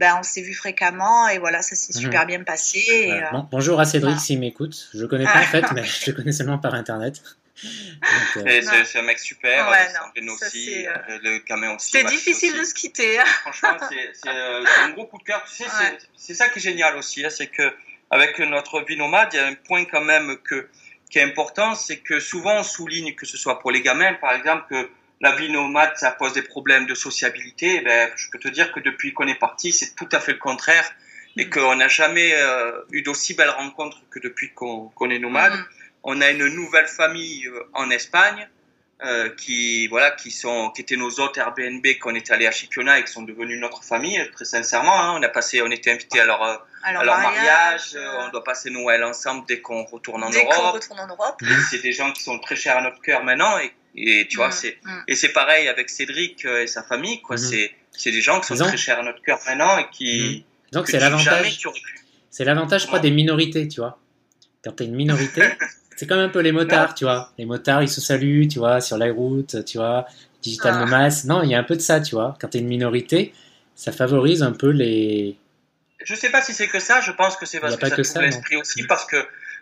ben, 0.00 0.16
on 0.18 0.24
s'est 0.24 0.42
vu 0.42 0.52
fréquemment 0.52 1.28
et 1.28 1.38
voilà, 1.38 1.62
ça 1.62 1.76
s'est 1.76 1.92
super 1.92 2.26
bien 2.26 2.42
passé. 2.42 2.82
Et, 2.88 3.12
Ouais. 3.12 3.22
euh, 3.22 3.30
Bon, 3.30 3.48
bonjour 3.52 3.78
à 3.78 3.84
Cédric 3.84 4.10
voilà. 4.14 4.20
s'il 4.20 4.40
m'écoute. 4.40 4.88
Je 4.92 5.06
connais 5.06 5.24
pas 5.24 5.38
en 5.38 5.42
fait, 5.42 5.64
mais 5.74 5.84
je 5.84 6.10
le 6.10 6.16
connais 6.16 6.32
seulement 6.32 6.58
par 6.58 6.74
internet. 6.74 7.22
Euh, 7.64 7.68
C'est-. 8.34 8.62
C'est 8.62 8.84
c'est 8.84 8.98
un 8.98 9.02
mec 9.02 9.18
super, 9.18 9.68
Ouais, 9.70 9.76
euh, 9.78 9.92
non, 9.92 10.00
Sandrine 10.06 10.38
ça, 10.38 10.46
aussi, 10.46 10.64
c'est, 10.66 10.88
euh, 10.88 10.92
euh, 11.10 11.18
le 11.22 11.38
gamin 11.38 11.74
aussi. 11.76 11.90
C'était 11.90 12.04
Max 12.04 12.16
difficile 12.16 12.50
aussi. 12.52 12.60
de 12.60 12.64
se 12.64 12.74
quitter. 12.74 13.18
hein. 13.20 13.24
Franchement, 13.42 13.76
c'est 13.88 14.10
c'est, 14.14 14.28
euh, 14.28 14.64
c'est 14.66 14.80
un 14.82 14.90
gros 14.90 15.06
coup 15.06 15.18
de 15.18 15.24
cœur. 15.24 15.44
Tu 15.44 15.62
sais, 15.62 15.64
c'est- 15.68 15.84
Ouais. 15.84 15.98
c'est 16.16 16.34
ça 16.34 16.48
qui 16.48 16.58
est 16.58 16.62
génial 16.62 16.96
aussi, 16.96 17.24
hein, 17.24 17.30
c'est 17.30 17.48
que 17.48 17.72
avec 18.10 18.38
notre 18.40 18.82
vie 18.84 18.96
nomade, 18.96 19.28
il 19.32 19.36
y 19.36 19.40
a 19.40 19.46
un 19.46 19.54
point 19.54 19.84
quand 19.84 20.00
même 20.02 20.36
que 20.38 20.68
qui 21.10 21.18
est 21.18 21.22
important, 21.22 21.74
c'est 21.74 21.98
que 21.98 22.20
souvent 22.20 22.60
on 22.60 22.62
souligne 22.62 23.14
que 23.14 23.26
ce 23.26 23.36
soit 23.36 23.58
pour 23.58 23.72
les 23.72 23.80
gamins, 23.82 24.14
par 24.14 24.32
exemple, 24.32 24.64
que 24.70 24.88
la 25.20 25.32
vie 25.34 25.50
nomade, 25.50 25.92
ça 25.96 26.12
pose 26.12 26.32
des 26.34 26.42
problèmes 26.42 26.86
de 26.86 26.94
sociabilité. 26.94 27.76
Eh 27.76 27.80
ben, 27.82 28.10
je 28.16 28.30
peux 28.30 28.38
te 28.38 28.48
dire 28.48 28.72
que 28.72 28.80
depuis 28.80 29.12
qu'on 29.12 29.26
est 29.28 29.34
parti, 29.38 29.72
c'est 29.72 29.94
tout 29.96 30.08
à 30.12 30.20
fait 30.20 30.32
le 30.32 30.38
contraire 30.38 30.90
et 31.36 31.46
Mm. 31.46 31.50
qu'on 31.50 31.74
n'a 31.76 31.88
jamais 31.88 32.32
euh, 32.34 32.72
eu 32.92 33.02
d'aussi 33.02 33.34
belles 33.34 33.50
rencontres 33.50 33.98
que 34.10 34.18
depuis 34.20 34.52
qu'on 34.54 35.10
est 35.10 35.18
nomade. 35.18 35.52
Mhm. 35.52 35.64
On 36.02 36.20
a 36.20 36.30
une 36.30 36.46
nouvelle 36.48 36.86
famille 36.88 37.46
euh, 37.46 37.62
en 37.74 37.90
Espagne 37.90 38.48
euh, 39.04 39.30
qui 39.30 39.86
voilà 39.86 40.10
qui 40.10 40.30
sont 40.30 40.70
qui 40.70 40.82
étaient 40.82 40.96
nos 40.96 41.20
hôtes 41.20 41.38
Airbnb 41.38 41.86
qu'on 42.02 42.14
était 42.14 42.32
allés 42.34 42.46
à 42.46 42.50
Chipiona 42.50 42.98
et 42.98 43.04
qui 43.04 43.10
sont 43.10 43.22
devenus 43.22 43.58
notre 43.58 43.82
famille 43.82 44.20
très 44.34 44.44
sincèrement 44.44 44.94
hein. 45.00 45.18
on 45.18 45.22
a 45.22 45.28
passé 45.30 45.62
on 45.62 45.70
était 45.70 45.90
invités 45.90 46.20
à 46.20 46.26
leur 46.26 46.42
euh, 46.42 46.56
Alors, 46.84 47.02
à 47.02 47.04
leur 47.06 47.18
mariage, 47.18 47.94
euh, 47.94 48.26
on 48.26 48.28
doit 48.30 48.44
passer 48.44 48.68
Noël 48.68 49.02
ensemble 49.04 49.46
dès 49.48 49.60
qu'on 49.62 49.84
retourne 49.84 50.22
en 50.22 50.28
dès 50.28 50.44
qu'on 50.44 50.52
Europe 50.54 50.74
retourne 50.74 51.00
en 51.00 51.06
Europe. 51.06 51.40
c'est 51.70 51.80
des 51.80 51.92
gens 51.92 52.12
qui 52.12 52.22
sont 52.22 52.38
très 52.40 52.56
chers 52.56 52.76
à 52.76 52.82
notre 52.82 53.00
cœur 53.00 53.24
maintenant 53.24 53.58
et, 53.58 53.72
et 53.94 54.28
tu 54.28 54.36
vois 54.36 54.48
Mm, 54.48 54.52
c'est 54.52 54.78
mm. 54.84 55.04
et 55.08 55.14
c'est 55.16 55.32
pareil 55.32 55.68
avec 55.68 55.88
Cédric 55.88 56.44
et 56.44 56.66
sa 56.66 56.82
famille 56.82 57.22
quoi 57.22 57.36
Mhm. 57.36 57.42
c'est 57.42 57.74
c'est 57.92 58.10
des 58.12 58.20
gens 58.20 58.38
qui 58.40 58.48
sont 58.54 58.64
très 58.66 58.76
chers 58.76 58.98
à 58.98 59.02
notre 59.02 59.22
cœur 59.22 59.38
maintenant 59.46 59.78
et 59.78 59.86
qui 59.90 60.44
donc 60.72 60.84
que 60.84 60.90
c'est 60.92 61.00
jamais 61.00 61.16
l'avantage. 61.24 61.58
C'est 62.30 62.44
l'avantage, 62.44 62.82
je 62.82 62.86
crois, 62.86 63.00
des 63.00 63.10
minorités, 63.10 63.66
tu 63.66 63.80
vois. 63.80 63.98
Quand 64.62 64.70
t'es 64.72 64.84
une 64.84 64.94
minorité, 64.94 65.42
c'est 66.00 66.06
comme 66.06 66.18
un 66.20 66.30
peu 66.30 66.40
les 66.40 66.50
motards, 66.50 66.94
tu 66.94 67.04
vois. 67.04 67.30
Les 67.36 67.44
motards, 67.44 67.82
ils 67.82 67.88
se 67.90 68.00
saluent, 68.00 68.48
tu 68.48 68.58
vois, 68.58 68.80
sur 68.80 68.96
la 68.96 69.12
route, 69.12 69.62
tu 69.66 69.76
vois. 69.76 70.06
Digital 70.40 70.72
Ah. 70.74 70.78
nomads. 70.86 71.26
Non, 71.26 71.42
il 71.42 71.50
y 71.50 71.54
a 71.54 71.58
un 71.58 71.62
peu 71.62 71.76
de 71.76 71.82
ça, 71.82 72.00
tu 72.00 72.14
vois. 72.14 72.38
Quand 72.40 72.48
t'es 72.48 72.60
une 72.60 72.68
minorité, 72.68 73.34
ça 73.74 73.92
favorise 73.92 74.42
un 74.42 74.52
peu 74.52 74.70
les. 74.70 75.36
Je 76.02 76.14
sais 76.14 76.30
pas 76.30 76.40
si 76.40 76.54
c'est 76.54 76.68
que 76.68 76.80
ça, 76.80 77.02
je 77.02 77.12
pense 77.12 77.36
que 77.36 77.44
c'est 77.44 77.60
parce 77.60 77.76
que 77.76 77.86
ça 77.86 77.96
que 77.96 78.02
ça, 78.02 78.22
l'esprit 78.22 78.56
aussi, 78.56 78.82
parce 78.84 79.04
que 79.04 79.16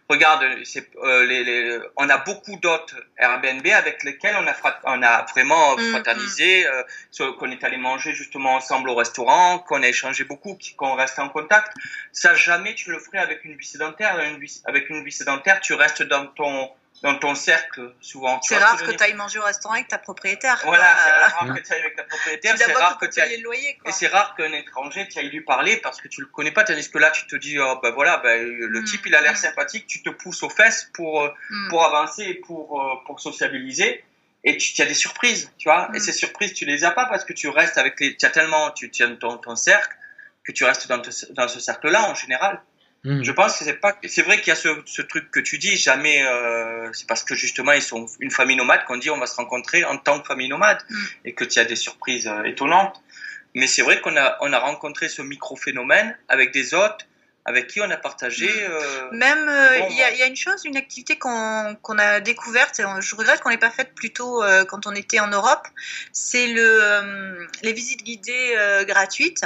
regarde, 0.09 0.43
euh, 0.43 1.27
les, 1.27 1.45
les, 1.45 1.79
on 1.97 2.09
a 2.09 2.17
beaucoup 2.19 2.57
d'hôtes 2.57 2.95
Airbnb 3.19 3.67
avec 3.67 4.03
lesquels 4.05 4.37
on 4.37 4.47
a, 4.47 4.55
fra- 4.55 4.81
on 4.85 5.03
a 5.03 5.25
vraiment 5.27 5.77
Mm, 5.77 5.91
fraternisé, 5.91 6.67
euh, 6.67 7.33
qu'on 7.39 7.51
est 7.51 7.63
allé 7.65 7.77
manger 7.77 8.13
justement 8.15 8.55
ensemble 8.55 8.89
au 8.91 8.95
restaurant, 8.95 9.59
qu'on 9.59 9.83
a 9.83 9.89
échangé 9.89 10.25
beaucoup, 10.25 10.59
qu'on 10.77 10.95
reste 10.95 11.19
en 11.19 11.29
contact. 11.29 11.73
Ça, 12.13 12.35
jamais 12.35 12.75
tu 12.75 12.91
le 12.91 12.99
ferais 12.99 13.19
avec 13.19 13.45
une 13.45 13.57
vie 13.57 13.67
sédentaire. 13.67 14.19
Une 14.21 14.39
vie- 14.41 14.63
avec 14.65 14.89
une 14.91 15.05
vie 15.05 15.13
sédentaire, 15.13 15.61
tu 15.61 15.75
restes 15.75 16.03
dans 16.03 16.27
ton, 16.27 16.71
dans 17.03 17.17
ton 17.19 17.35
cercle 17.35 17.95
souvent. 18.01 18.41
C'est 18.43 18.57
rare 18.59 18.83
que 18.83 18.91
tu 18.91 19.03
ailles 19.05 19.15
manger 19.15 19.39
au 19.39 19.43
restaurant 19.45 19.75
avec 19.75 19.87
ta 19.89 19.99
propriétaire. 19.99 20.61
Voilà, 20.65 20.85
quoi. 20.85 20.95
c'est 21.05 21.35
rare 21.35 21.55
que 21.57 21.61
tu 21.61 21.73
ailles 21.73 21.81
avec 21.81 21.97
ta 21.97 22.03
propriétaire, 22.05 22.55
c'est 22.59 22.73
rare 22.73 22.99
que 22.99 23.07
tu 23.07 23.21
ailles 23.21 23.41
loyer. 23.41 23.79
Quoi. 23.81 23.91
et 23.91 23.93
c'est 23.93 24.09
rare 24.09 24.35
qu'un 24.37 24.53
étranger 24.53 25.07
tu 25.09 25.21
lui 25.23 25.41
parler 25.43 25.77
parce 25.77 26.01
que 26.01 26.09
tu 26.09 26.21
le 26.21 26.27
connais 26.27 26.51
pas, 26.51 26.65
tandis 26.65 26.91
que 26.91 26.99
là 26.99 27.11
tu 27.13 27.27
te 27.27 27.37
dis 27.37 27.59
oh 27.61 27.79
ben 27.83 27.91
voilà 27.93 28.17
ben 28.19 28.43
le 28.45 28.81
Mm. 28.81 28.85
type 28.85 29.07
il 29.07 29.15
a 29.15 29.21
l'air 29.21 29.37
sympathique, 29.37 29.87
tu 29.87 30.03
te 30.03 30.11
pousses 30.11 30.43
aux 30.43 30.51
fesses 30.51 30.91
pour 30.93 31.23
euh, 31.23 31.29
Mm. 31.51 31.69
pour 31.71 31.85
avancer 31.85 32.23
et 32.25 32.35
pour 32.35 32.83
euh, 32.83 32.95
pour 33.07 33.21
sociabiliser 33.21 34.05
et 34.45 34.57
tu 34.57 34.81
as 34.83 34.87
des 34.87 34.95
surprises, 34.95 35.53
tu 35.59 35.69
vois. 35.69 35.91
Et 35.95 36.01
ces 36.01 36.13
surprises 36.13 36.53
tu 36.55 36.65
les 36.65 36.85
as 36.85 36.91
pas 36.93 37.07
parce 37.07 37.25
que 37.25 37.33
tu 37.33 37.49
restes 37.49 37.79
avec 37.79 37.99
les 38.01 38.17
tu 38.17 38.27
as 38.27 38.31
tellement 38.31 38.71
tu 38.73 38.91
tiens 38.91 39.15
ton 39.17 39.37
ton 39.37 39.55
cercle 39.57 39.95
que 40.45 40.53
tu 40.53 40.65
restes 40.65 40.89
dans, 40.89 41.01
te- 41.01 41.33
dans 41.33 41.47
ce 41.49 41.61
cercle 41.61 41.89
là 41.91 42.11
en 42.11 42.15
général. 42.15 42.61
Hmm. 43.05 43.23
Je 43.23 43.31
pense 43.31 43.57
que 43.57 43.65
c'est 43.65 43.75
pas 43.75 43.97
c'est 44.09 44.23
vrai 44.23 44.39
qu'il 44.41 44.49
y 44.49 44.51
a 44.51 44.57
ce, 44.57 44.69
ce 44.85 45.03
truc 45.03 45.31
que 45.31 45.39
tu 45.39 45.57
dis 45.59 45.77
jamais 45.77 46.21
euh, 46.27 46.91
c'est 46.93 47.07
parce 47.07 47.23
que 47.23 47.37
justement 47.37 47.71
ils 47.71 47.81
sont 47.83 48.07
une 48.19 48.33
famille 48.33 48.57
nomade 48.57 48.85
qu'on 48.87 48.97
dit 48.97 49.09
on 49.09 49.19
va 49.19 49.27
se 49.27 49.37
rencontrer 49.37 49.85
en 49.85 49.99
tant 49.99 50.19
que 50.21 50.27
famille 50.27 50.49
nomade 50.49 50.79
Mm. 50.91 51.05
et 51.27 51.33
que 51.35 51.45
tu 51.45 51.61
as 51.61 51.65
des 51.65 51.77
surprises 51.77 52.27
euh, 52.27 52.43
étonnantes. 52.43 53.01
Mais 53.55 53.67
c'est 53.69 53.83
vrai 53.83 54.01
qu'on 54.01 54.17
a 54.17 54.37
on 54.41 54.53
a 54.53 54.59
rencontré 54.59 55.09
ce 55.09 55.23
micro 55.23 55.55
phénomène 55.55 56.19
avec 56.29 56.53
des 56.53 56.75
hôtes 56.75 57.07
avec 57.45 57.69
qui 57.69 57.81
on 57.81 57.89
a 57.91 57.97
partagé 57.97 58.51
euh, 58.51 59.11
Même, 59.13 59.49
euh, 59.49 59.79
Bon, 59.79 59.87
il 59.91 59.97
y, 59.97 60.03
a, 60.03 60.09
bon. 60.11 60.15
il 60.17 60.19
y 60.19 60.23
a 60.23 60.27
une 60.27 60.37
chose, 60.37 60.65
une 60.67 60.77
activité 60.77 61.19
qu'on 61.19 61.77
qu'on 61.81 61.99
a 61.99 62.21
découverte, 62.21 62.79
et 62.81 62.85
on- 62.85 63.01
je 63.01 63.15
regrette 63.17 63.41
qu'on 63.41 63.49
l'ait 63.49 63.57
pas 63.57 63.71
faite 63.71 63.95
plus 63.95 64.13
tôt 64.13 64.43
euh, 64.43 64.65
quand 64.67 64.87
on 64.87 64.93
était 64.95 65.21
en 65.21 65.29
Europe, 65.29 65.67
c'est 66.13 66.49
le, 66.49 66.61
euh, 66.83 67.47
les 67.63 67.73
visites 67.73 68.03
guidées 68.03 68.55
euh, 68.59 68.85
gratuites. 68.85 69.45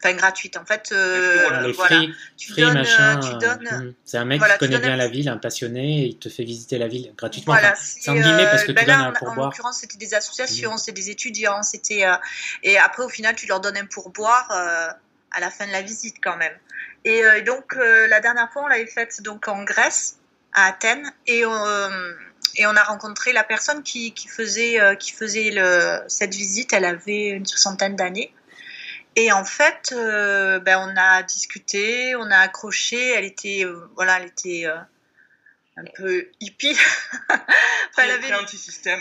Enfin, 0.00 0.14
gratuites, 0.14 0.56
en 0.56 0.64
fait. 0.64 0.90
euh, 0.92 1.60
les 1.66 1.72
voilà. 1.72 1.96
free, 1.96 2.14
Tu 2.36 2.52
free 2.52 2.62
donnes, 2.62 2.74
machin. 2.74 3.16
euh, 3.18 3.20
tu 3.20 3.34
euh, 3.34 3.38
donnes, 3.38 3.68
hmm. 3.88 3.94
C'est 4.04 4.16
un 4.18 4.24
mec 4.24 4.38
Voilà, 4.38 4.54
qui 4.54 4.58
connaît 4.60 4.78
bien 4.78 4.92
un 4.92 4.96
la 4.96 5.08
ville, 5.08 5.28
un 5.28 5.38
passionné, 5.38 6.02
et 6.02 6.06
il 6.06 6.18
te 6.18 6.28
fait 6.28 6.44
visiter 6.44 6.78
la 6.78 6.86
ville 6.86 7.12
gratuitement. 7.16 7.52
Voilà, 7.54 7.72
Enfin, 7.72 7.80
c'est, 7.84 8.12
guillemets 8.12 8.44
parce 8.48 8.62
que 8.62 8.70
ben 8.72 8.82
tu 8.82 8.86
là, 8.88 8.96
donnes 8.98 9.04
un 9.06 9.08
en- 9.08 9.10
En 9.10 9.12
pourboire. 9.14 9.48
l'occurrence, 9.48 9.78
c'était 9.78 9.96
des 9.98 10.14
associations, 10.14 10.76
c'était 10.76 10.92
des 10.92 11.10
étudiants, 11.10 11.62
c'était 11.64 12.06
euh, 12.06 12.14
et 12.62 12.78
après 12.78 13.02
au 13.02 13.08
final, 13.08 13.34
tu 13.34 13.46
leur 13.46 13.60
donnes 13.60 13.76
un 13.76 13.86
pourboire 13.86 14.48
euh, 14.52 14.88
à 15.32 15.40
la 15.40 15.50
fin 15.50 15.66
de 15.66 15.72
la 15.72 15.82
visite 15.82 16.16
quand 16.22 16.36
même. 16.36 16.54
Et 17.04 17.24
euh, 17.24 17.42
donc 17.42 17.74
euh, 17.76 18.06
la 18.06 18.20
dernière 18.20 18.52
fois, 18.52 18.62
on 18.64 18.68
l'avait 18.68 18.86
faite 18.86 19.20
donc 19.22 19.48
en 19.48 19.64
Grèce, 19.64 20.18
à 20.52 20.66
Athènes, 20.68 21.10
et 21.26 21.44
euh, 21.44 22.12
et 22.54 22.66
on 22.66 22.76
a 22.76 22.82
rencontré 22.84 23.32
la 23.32 23.42
personne 23.44 23.82
qui, 23.82 24.12
qui 24.14 24.28
faisait 24.28 24.80
euh, 24.80 24.94
qui 24.94 25.10
faisait 25.10 25.50
le, 25.52 26.02
cette 26.06 26.34
visite. 26.34 26.72
Elle 26.72 26.84
avait 26.84 27.28
une 27.30 27.46
soixantaine 27.46 27.96
d'années. 27.96 28.32
Et 29.18 29.32
en 29.32 29.44
fait, 29.44 29.92
euh, 29.92 30.60
ben, 30.60 30.78
on 30.78 30.96
a 30.96 31.24
discuté, 31.24 32.14
on 32.14 32.30
a 32.30 32.38
accroché. 32.38 33.08
Elle 33.10 33.24
était, 33.24 33.64
euh, 33.64 33.88
voilà, 33.96 34.20
elle 34.20 34.28
était 34.28 34.62
euh, 34.64 34.76
un 35.76 35.84
peu 35.96 36.28
hippie. 36.38 36.78
enfin, 37.28 37.42
elle 38.04 38.12
avait, 38.12 38.28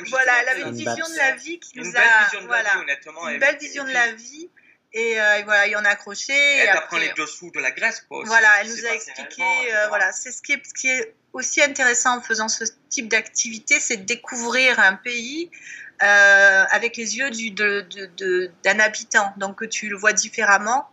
voilà, 0.10 0.34
elle 0.52 0.62
une 0.68 0.74
vision 0.74 1.08
de 1.08 1.18
la 1.18 1.36
vie 1.36 1.60
qui 1.60 1.78
une 1.78 1.86
nous 1.86 1.92
belle 1.92 2.02
a, 2.02 2.24
vision 2.26 2.42
de 2.42 2.48
voilà, 2.48 2.64
la 2.64 2.74
vie 2.76 2.82
honnêtement. 2.82 3.30
une 3.30 3.40
belle 3.40 3.58
vision 3.58 3.84
de 3.84 3.92
la 3.92 4.12
vie. 4.14 4.50
Et, 4.94 5.22
euh, 5.22 5.38
et 5.38 5.44
voilà, 5.44 5.68
et 5.68 5.76
on 5.76 5.86
a 5.86 5.90
accroché. 5.90 6.34
et 6.34 6.58
Elle 6.62 6.68
t'apprend 6.68 6.96
après- 6.98 7.08
les 7.10 7.14
dessous 7.14 7.52
de 7.52 7.60
la 7.60 7.70
Grèce 7.70 8.02
quoi. 8.08 8.20
aussi, 8.20 8.28
voilà, 8.30 8.50
elle 8.62 8.70
nous 8.70 8.86
a 8.88 8.90
expliqué. 8.94 9.44
euh, 9.76 9.88
voilà, 9.90 10.12
c'est 10.14 10.32
ce 10.32 10.42
qui 10.42 10.54
est, 10.54 10.62
ce 10.66 10.74
qui 10.74 10.88
est 10.88 11.14
aussi 11.34 11.62
intéressant 11.62 12.18
en 12.18 12.22
faisant 12.22 12.48
ce 12.48 12.64
type 12.90 13.08
d'activité, 13.10 13.80
c'est 13.80 13.98
de 13.98 14.06
découvrir 14.06 14.80
un 14.80 14.96
pays 14.96 15.52
euh, 16.04 16.66
avec 16.72 16.96
les 16.98 17.18
yeux 17.18 17.30
du, 17.32 17.52
de, 17.52 17.86
de, 17.90 18.06
de- 18.18 18.52
d'un 18.64 18.80
habitant, 18.80 19.34
donc 19.38 19.58
que 19.60 19.66
tu 19.66 19.90
le 19.90 19.98
vois 19.98 20.14
différemment. 20.14 20.90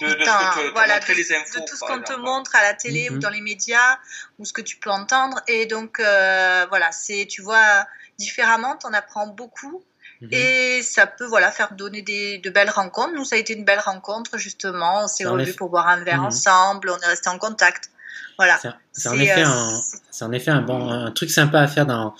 de, 0.00 0.06
de 0.06 0.10
ce 0.12 0.16
Putain, 0.16 0.38
que 0.38 0.60
te- 0.62 0.66
te 0.68 0.72
voilà, 0.72 0.94
montrer 0.94 1.12
de, 1.12 1.18
les 1.18 1.32
infos 1.32 1.60
de 1.60 1.64
tout 1.64 1.76
ce 1.76 1.80
qu'on 1.80 2.00
te 2.02 2.14
montre 2.14 2.56
à 2.56 2.62
la 2.62 2.74
télé 2.74 3.08
Mhm. 3.08 3.16
ou 3.16 3.18
dans 3.20 3.30
les 3.30 3.40
médias 3.42 3.98
ou 4.38 4.44
ce 4.44 4.52
que 4.52 4.60
tu 4.62 4.76
peux 4.78 4.90
entendre. 4.90 5.40
Et 5.46 5.66
donc 5.66 6.00
euh, 6.00 6.66
voilà, 6.70 6.90
c'est 6.92 7.26
tu 7.30 7.40
vois 7.42 7.86
différemment, 8.18 8.74
t'en 8.76 8.92
apprends 8.94 9.28
beaucoup. 9.28 9.84
Mhm. 10.22 10.28
Et 10.32 10.82
ça 10.82 11.06
peut 11.06 11.26
voilà 11.26 11.52
faire 11.52 11.72
donner 11.74 12.02
des, 12.02 12.38
de 12.38 12.50
belles 12.50 12.70
rencontres. 12.70 13.12
Nous, 13.14 13.24
ça 13.24 13.36
a 13.36 13.38
été 13.38 13.52
une 13.52 13.64
belle 13.64 13.78
rencontre 13.80 14.38
justement. 14.38 15.04
On 15.04 15.08
s'est 15.08 15.24
revus 15.26 15.54
pour 15.54 15.68
boire 15.68 15.86
un 15.88 16.02
verre 16.02 16.20
Mhm. 16.20 16.26
ensemble. 16.26 16.90
On 16.90 16.98
est 16.98 17.06
resté 17.06 17.28
en 17.28 17.38
contact. 17.38 17.90
Voilà. 18.38 18.58
C'est 18.92 19.08
en 19.08 19.18
effet 19.20 19.42
euh, 19.42 19.46
un, 19.46 19.80
c'est- 19.82 19.98
c'est 20.10 20.24
en 20.24 20.32
effet 20.32 20.50
un 20.50 20.62
bon, 20.62 20.90
un 20.90 21.12
truc 21.12 21.30
sympa 21.30 21.60
à 21.60 21.68
faire 21.68 21.86
dans. 21.86 22.14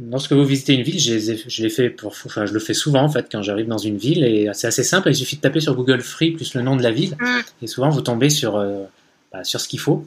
Lorsque 0.00 0.32
vous 0.32 0.44
visitez 0.44 0.74
une 0.74 0.82
ville, 0.82 0.98
je, 0.98 1.36
je 1.46 1.62
l'ai 1.62 1.70
fait 1.70 1.88
pour, 1.88 2.10
enfin, 2.26 2.46
je 2.46 2.52
le 2.52 2.58
fais 2.60 2.74
souvent 2.74 3.02
en 3.02 3.08
fait 3.08 3.28
quand 3.30 3.42
j'arrive 3.42 3.68
dans 3.68 3.78
une 3.78 3.96
ville 3.96 4.24
et 4.24 4.50
c'est 4.52 4.66
assez 4.66 4.82
simple. 4.82 5.08
Il 5.08 5.14
suffit 5.14 5.36
de 5.36 5.40
taper 5.40 5.60
sur 5.60 5.74
Google 5.76 6.00
Free 6.00 6.32
plus 6.32 6.54
le 6.54 6.62
nom 6.62 6.74
de 6.76 6.82
la 6.82 6.90
ville 6.90 7.16
Mm. 7.20 7.40
et 7.62 7.66
souvent 7.68 7.90
vous 7.90 8.00
tombez 8.00 8.28
sur, 8.30 8.56
euh, 8.56 8.84
bah, 9.32 9.44
sur 9.44 9.60
ce 9.60 9.68
qu'il 9.68 9.78
faut. 9.78 10.04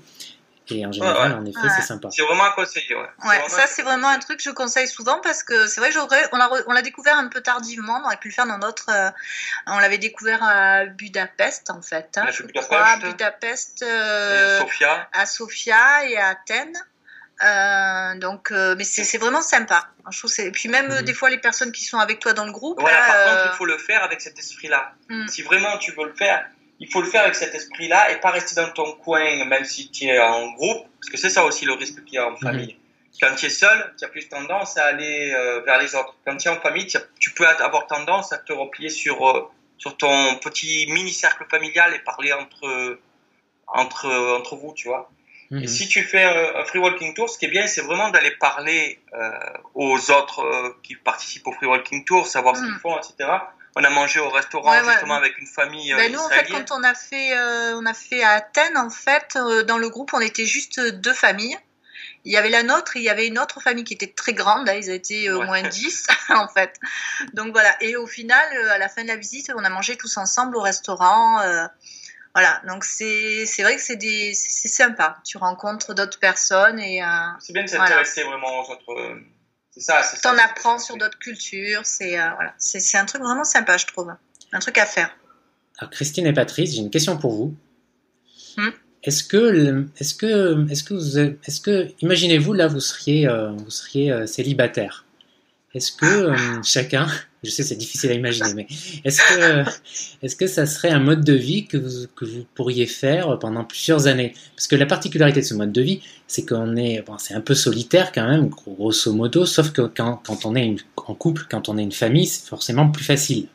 Et 0.70 0.86
en 0.86 0.92
général, 0.92 1.32
en 1.32 1.46
effet, 1.46 1.60
Ouais. 1.64 1.70
c'est 1.74 1.82
sympa. 1.88 2.10
C'est 2.12 2.24
vraiment 2.24 2.44
à 2.44 2.52
conseiller, 2.52 2.94
ouais. 2.94 3.06
Vraiment- 3.24 3.48
ça 3.48 3.66
c'est 3.68 3.84
vraiment 3.84 4.10
un 4.10 4.20
truc 4.20 4.40
que 4.40 4.44
je 4.44 4.50
conseille 4.50 4.90
souvent 4.90 5.22
parce 5.24 5.42
que 5.42 5.66
c'est 5.68 5.80
vrai 5.80 5.92
on 6.34 6.38
l'a, 6.38 6.50
on 6.68 6.74
l'a 6.74 6.82
découvert 6.82 7.18
un 7.18 7.30
peu 7.30 7.40
tardivement. 7.40 8.02
On 8.04 8.06
aurait 8.08 8.18
pu 8.18 8.28
le 8.28 8.34
faire 8.34 8.46
dans 8.48 8.58
notre, 8.58 8.90
euh, 8.90 9.10
on 9.68 9.80
l'avait 9.80 9.98
découvert 9.98 10.44
à 10.44 10.86
Budapest 10.86 11.70
en 11.70 11.82
fait. 11.82 12.10
Hein, 12.18 12.26
je 12.34 12.44
Budapest. 12.44 12.66
crois, 12.68 12.98
Budapest, 12.98 13.82
Et 13.82 13.86
euh, 13.86 14.60
Sofia, 14.60 15.08
à 15.14 15.26
Sofia 15.26 16.06
et 16.10 16.18
à 16.18 16.28
Athènes. 16.32 16.76
Euh, 17.44 18.16
donc, 18.18 18.52
euh, 18.52 18.76
mais 18.78 18.84
c'est, 18.84 19.18
vraiment 19.18 19.42
sympa. 19.42 19.88
Je 20.10 20.18
trouve 20.18 20.32
et 20.40 20.52
puis 20.52 20.70
même 20.70 20.90
euh, 20.90 21.00
Mhm. 21.00 21.06
des 21.06 21.14
fois 21.14 21.30
les 21.30 21.38
personnes 21.38 21.72
qui 21.72 21.84
sont 21.84 22.00
avec 22.00 22.20
toi 22.20 22.34
dans 22.34 22.46
le 22.46 22.52
groupe. 22.52 22.80
voilà, 22.80 23.00
là, 23.00 23.08
par 23.08 23.16
euh, 23.16 23.30
contre, 23.30 23.54
il 23.54 23.58
faut 23.58 23.66
le 23.66 23.78
faire 23.78 24.04
avec 24.04 24.22
cet 24.22 24.40
esprit-là. 24.40 24.94
Mm. 25.10 25.28
Si 25.28 25.42
vraiment 25.44 25.78
tu 25.78 25.92
veux 25.92 26.06
le 26.06 26.16
faire, 26.16 26.48
il 26.80 26.92
faut 26.92 27.02
le 27.02 27.10
faire 27.10 27.24
avec 27.24 27.36
cet 27.36 27.54
esprit-là 27.54 28.12
et 28.12 28.20
pas 28.20 28.32
rester 28.32 28.56
dans 28.56 28.70
ton 28.72 28.94
coin, 28.94 29.46
même 29.46 29.66
si 29.66 29.90
tu 29.92 30.06
es 30.06 30.20
en 30.20 30.52
groupe, 30.52 30.88
parce 31.00 31.10
que 31.12 31.18
c'est 31.18 31.30
ça 31.30 31.44
aussi 31.44 31.66
le 31.66 31.74
risque 31.74 32.04
qu'il 32.06 32.16
y 32.16 32.18
a 32.18 32.28
en 32.28 32.36
famille. 32.38 32.78
Quand 33.20 33.34
tu 33.36 33.48
es 33.48 33.50
seul, 33.50 33.94
tu 33.98 34.06
as 34.06 34.10
plus 34.10 34.30
tendance 34.30 34.78
à 34.78 34.86
aller 34.86 35.34
euh, 35.34 35.62
vers 35.62 35.80
les 35.80 35.96
autres. 35.96 36.16
Quand 36.26 36.38
tu 36.38 36.48
es 36.48 36.52
en 36.52 36.60
famille, 36.60 36.88
tu, 37.20 37.32
peux 37.32 37.48
avoir 37.48 37.88
tendance 37.88 38.32
à 38.32 38.38
te 38.38 38.54
replier 38.54 38.90
sur, 38.90 39.28
euh, 39.28 39.50
sur 39.80 39.98
ton 39.98 40.36
petit 40.36 40.86
mini-cercle 40.92 41.46
familial 41.50 41.96
et 41.96 42.00
parler 42.00 42.34
entre, 42.34 43.00
entre, 43.68 44.38
entre 44.38 44.56
vous, 44.56 44.74
tu 44.76 44.88
vois. 44.88 45.10
Et 45.52 45.56
mhm. 45.56 45.68
si 45.68 45.88
tu 45.88 46.04
fais 46.04 46.24
un 46.24 46.66
free 46.66 46.80
walking 46.80 47.14
tour, 47.14 47.30
ce 47.30 47.38
qui 47.38 47.46
est 47.46 47.50
bien, 47.50 47.68
c'est 47.68 47.82
vraiment 47.82 48.10
d'aller 48.10 48.32
parler 48.32 49.00
euh, 49.14 49.32
aux 49.76 50.12
autres 50.12 50.42
euh, 50.42 50.78
qui 50.84 50.96
participent 50.96 51.48
au 51.48 51.54
free 51.54 51.68
walking 51.68 52.04
tour, 52.04 52.28
savoir 52.28 52.58
ce 52.58 52.64
qu'ils 52.64 52.72
mhm. 52.72 52.80
font, 52.80 52.98
etc. 52.98 53.30
On 53.76 53.84
a 53.84 53.90
mangé 53.90 54.20
au 54.20 54.30
restaurant 54.30 54.74
justement 54.84 55.14
avec 55.14 55.38
une 55.38 55.48
famille 55.48 55.94
ben, 55.94 56.12
Nous, 56.12 56.20
en 56.20 56.30
fait, 56.30 56.50
quand 56.50 56.72
on 56.72 56.84
a 56.84 56.94
fait, 56.96 57.34
on 57.76 57.86
a 57.86 57.94
fait 57.94 58.24
à 58.24 58.32
Athènes, 58.32 58.78
en 58.78 58.90
fait, 58.90 59.38
dans 59.68 59.78
le 59.78 59.90
groupe, 59.90 60.12
on 60.14 60.20
était 60.20 60.48
juste 60.48 60.80
deux 60.80 61.14
familles. 61.14 61.58
Il 62.26 62.32
y 62.34 62.38
avait 62.38 62.50
la 62.50 62.64
nôtre 62.64 62.98
et 62.98 63.00
il 63.00 63.04
y 63.04 63.10
avait 63.10 63.28
une 63.28 63.40
autre 63.40 63.62
famille 63.62 63.86
qui 63.86 63.94
était 63.94 64.12
très 64.12 64.34
grande. 64.34 64.66
Là, 64.66 64.76
ils 64.76 64.90
étaient 64.90 65.30
au 65.30 65.44
moins 65.44 65.62
10, 65.62 66.08
en 66.30 66.48
fait. 66.50 66.74
Donc 67.34 67.54
voilà. 67.54 67.74
Et 67.82 67.96
au 67.96 68.08
final, 68.08 68.46
à 68.72 68.80
la 68.80 68.90
fin 68.90 69.04
de 69.04 69.08
la 69.08 69.16
visite, 69.16 69.52
on 69.56 69.64
a 69.64 69.70
mangé 69.70 69.96
tous 69.96 70.18
ensemble 70.18 70.58
au 70.58 70.62
restaurant. 70.62 71.40
Voilà, 72.38 72.62
donc 72.68 72.84
c'est 72.84 73.48
vrai 73.64 73.78
que 73.78 73.82
c'est 73.82 74.68
sympa. 74.68 75.18
Tu 75.26 75.40
rencontres 75.40 75.96
d'autres 75.96 76.20
personnes 76.20 76.80
et. 76.80 77.02
Euh, 77.02 77.08
c'est 77.40 77.52
bien 77.52 77.64
de 77.64 77.68
s'intéresser 77.68 78.22
vraiment 78.26 78.60
aux 78.60 78.72
autres. 78.72 78.92
Euh, 78.92 79.16
c'est 79.72 79.82
ça. 79.82 80.04
T'en 80.22 80.38
apprends 80.38 80.78
sur 80.78 80.98
d'autres 80.98 81.18
cultures. 81.18 81.82
C'est 81.84 82.20
euh, 82.20 82.30
voilà, 82.36 82.54
c'est 82.60 82.96
un 83.00 83.06
truc 83.06 83.24
vraiment 83.24 83.44
sympa, 83.44 83.78
je 83.78 83.88
trouve. 83.88 84.14
Un 84.54 84.60
truc 84.60 84.78
à 84.78 84.86
faire. 84.86 85.10
Alors 85.80 85.90
Christine 85.90 86.28
et 86.28 86.34
Patrice, 86.34 86.76
j'ai 86.76 86.82
une 86.82 86.92
question 86.92 87.18
pour 87.18 87.34
vous. 87.34 87.56
Hmm. 88.56 88.70
Est-ce 89.02 89.24
que, 89.24 89.88
est-ce 89.98 90.14
que, 90.14 90.72
est-ce 90.72 90.84
que 90.84 90.94
vous, 90.94 91.18
est-ce 91.18 91.60
que, 91.60 91.88
imaginez-vous 92.02 92.54
là, 92.54 92.68
vous 92.68 92.80
seriez, 92.80 93.28
vous 93.28 93.72
seriez 93.72 94.28
célibataire? 94.28 95.07
Est-ce 95.78 95.92
que 95.92 96.34
chacun 96.64 97.08
je 97.44 97.52
sais, 97.52 97.64
c'est 97.64 97.76
difficile 97.76 98.12
à 98.12 98.14
imaginer, 98.14 98.54
mais 98.56 98.68
est-ce 99.06 99.22
que, 99.22 99.70
est-ce 100.24 100.36
que 100.36 100.48
ça 100.48 100.66
serait 100.66 100.90
un 100.90 101.00
mode 101.00 101.24
de 101.24 101.34
vie 101.34 101.68
que 101.68 101.78
vous, 101.78 102.08
que 102.16 102.26
vous 102.26 102.46
pourriez 102.56 102.88
faire 102.88 103.38
pendant 103.40 103.64
plusieurs 103.64 104.08
années? 104.08 104.34
Parce 104.56 104.68
que 104.68 104.76
la 104.76 104.88
particularité 104.88 105.42
de 105.42 105.46
ce 105.46 105.54
mode 105.54 105.72
de 105.72 105.82
vie, 105.82 106.02
c'est 106.26 106.48
qu'on 106.48 106.76
est, 106.76 107.06
c'est 107.20 107.36
un 107.36 107.42
peu 107.42 107.54
solitaire 107.54 108.12
quand 108.12 108.28
même, 108.28 108.50
grosso 108.50 109.14
modo, 109.14 109.46
sauf 109.46 109.72
que 109.72 109.84
quand, 109.84 110.20
quand 110.26 110.46
on 110.46 110.56
est 110.56 110.76
en 110.98 111.14
couple, 111.14 111.46
quand 111.50 111.70
on 111.70 111.78
est 111.78 111.84
une 111.84 111.92
famille, 111.92 112.26
c'est 112.26 112.48
forcément 112.48 112.90
plus 112.90 113.06
facile, 113.06 113.48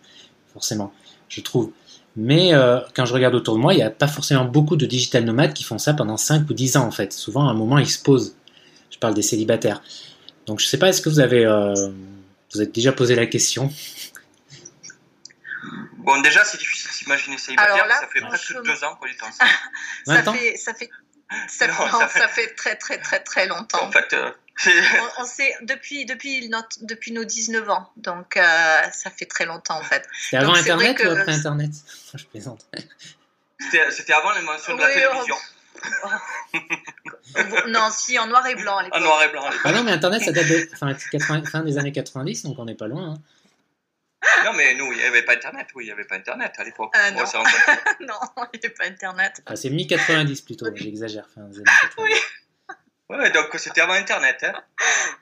forcément, 0.52 0.92
je 1.28 1.40
trouve. 1.40 1.72
Mais 2.14 2.54
euh, 2.54 2.78
quand 2.94 3.04
je 3.04 3.14
regarde 3.14 3.34
autour 3.34 3.56
de 3.56 3.60
moi, 3.60 3.74
il 3.74 3.78
n'y 3.78 3.82
a 3.82 3.90
pas 3.90 4.06
forcément 4.06 4.44
beaucoup 4.44 4.76
de 4.76 4.86
digital 4.86 5.24
nomades 5.24 5.54
qui 5.54 5.64
font 5.64 5.78
ça 5.78 5.92
pendant 5.94 6.16
5 6.16 6.48
ou 6.48 6.54
10 6.54 6.76
ans 6.76 6.86
en 6.86 6.90
fait. 6.90 7.12
Souvent, 7.12 7.48
à 7.48 7.50
un 7.50 7.54
moment, 7.54 7.78
ils 7.78 7.88
se 7.88 8.02
posent. 8.02 8.36
Je 8.90 8.98
parle 8.98 9.14
des 9.14 9.22
célibataires. 9.22 9.82
Donc 10.46 10.60
je 10.60 10.66
ne 10.66 10.68
sais 10.68 10.78
pas, 10.78 10.88
est-ce 10.88 11.02
que 11.02 11.08
vous 11.08 11.20
avez... 11.20 11.44
Euh, 11.44 11.74
vous 12.52 12.60
avez 12.60 12.70
déjà 12.70 12.92
posé 12.92 13.14
la 13.14 13.26
question? 13.26 13.72
Bon, 15.98 16.20
déjà, 16.20 16.44
c'est 16.44 16.58
difficile 16.58 16.90
de 16.90 16.94
s'imaginer 16.94 17.38
célibataire, 17.38 17.86
ça 17.88 18.08
fait 18.12 18.20
presque 18.20 18.62
deux 18.62 18.84
ans 18.84 18.96
qu'on 18.96 19.06
est 19.06 19.22
ensemble. 19.22 19.50
ça, 20.04 20.32
fait, 20.32 20.56
ça, 20.56 20.74
fait, 20.74 20.90
ça, 21.48 22.08
ça, 22.08 22.28
fait... 22.28 22.54
très, 22.54 22.76
très, 22.76 22.98
très, 22.98 23.20
très 23.20 23.46
longtemps. 23.46 23.84
En 23.84 23.92
fait, 23.92 24.12
euh, 24.12 24.30
on, 25.18 25.24
sait 25.24 25.56
depuis, 25.62 26.04
depuis, 26.04 26.48
notre, 26.48 26.76
depuis 26.82 27.12
nos 27.12 27.24
19 27.24 27.70
ans, 27.70 27.90
donc 27.96 28.36
euh, 28.36 28.42
ça 28.92 29.10
fait 29.10 29.26
très 29.26 29.46
longtemps 29.46 29.78
en 29.78 29.82
fait. 29.82 30.06
C'était 30.20 30.42
avant 30.42 30.54
Internet 30.54 31.00
ou 31.04 31.08
après 31.08 31.32
Internet? 31.32 31.70
Je 32.14 32.24
plaisante. 32.24 32.66
C'était 33.58 34.12
avant 34.12 34.32
les 34.32 34.42
mentions 34.42 34.76
de 34.76 34.80
la 34.80 34.92
télévision. 34.92 35.36
Non, 37.68 37.88
si, 37.90 38.18
en 38.18 38.26
noir 38.26 38.46
et 38.46 38.54
blanc 38.54 38.78
à 38.78 38.82
l'époque. 38.82 39.00
En 39.00 39.04
noir 39.04 39.22
et 39.22 39.28
blanc 39.28 39.44
Ah 39.64 39.72
non, 39.72 39.82
mais 39.82 39.92
Internet, 39.92 40.22
ça 40.22 40.32
date 40.32 40.48
de 40.48 40.68
fin 41.44 41.62
des 41.62 41.78
années 41.78 41.92
90, 41.92 42.44
donc 42.44 42.58
on 42.58 42.64
n'est 42.64 42.74
pas 42.74 42.88
loin. 42.88 43.14
Hein. 43.14 43.22
Non, 44.44 44.52
mais 44.52 44.74
nous, 44.74 44.92
il 44.92 44.98
n'y 44.98 45.04
avait 45.04 45.22
pas 45.22 45.34
Internet. 45.34 45.68
Oui, 45.74 45.84
il 45.84 45.86
n'y 45.86 45.92
avait 45.92 46.04
pas 46.04 46.16
Internet 46.16 46.52
à 46.56 46.64
l'époque. 46.64 46.94
Euh, 46.96 47.10
non. 47.10 47.22
non, 48.00 48.14
il 48.52 48.60
n'y 48.60 48.66
avait 48.66 48.74
pas 48.74 48.84
Internet. 48.86 49.42
c'est 49.54 49.70
mi-90 49.70 50.44
plutôt, 50.44 50.66
j'exagère. 50.74 51.28
Fin 51.34 51.42
des 51.42 51.56
années 51.56 51.64
90. 51.82 51.98
Oui. 51.98 52.14
Ouais, 53.08 53.30
donc 53.30 53.48
c'était 53.58 53.80
avant 53.80 53.94
Internet. 53.94 54.44
Hein. 54.44 54.54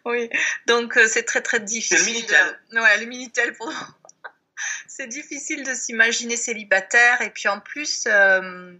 Oui, 0.04 0.30
donc 0.66 0.96
euh, 0.96 1.06
c'est 1.08 1.24
très 1.24 1.40
très 1.40 1.60
difficile. 1.60 1.98
C'est 1.98 2.04
le 2.04 2.12
Minitel. 2.12 2.60
Ouais, 2.72 2.98
le 2.98 3.06
Minitel 3.06 3.52
pour 3.54 3.72
c'est 4.86 5.08
difficile 5.08 5.64
de 5.64 5.74
s'imaginer 5.74 6.36
célibataire 6.36 7.20
et 7.22 7.30
puis 7.30 7.48
en 7.48 7.58
plus. 7.58 8.04
Euh, 8.06 8.72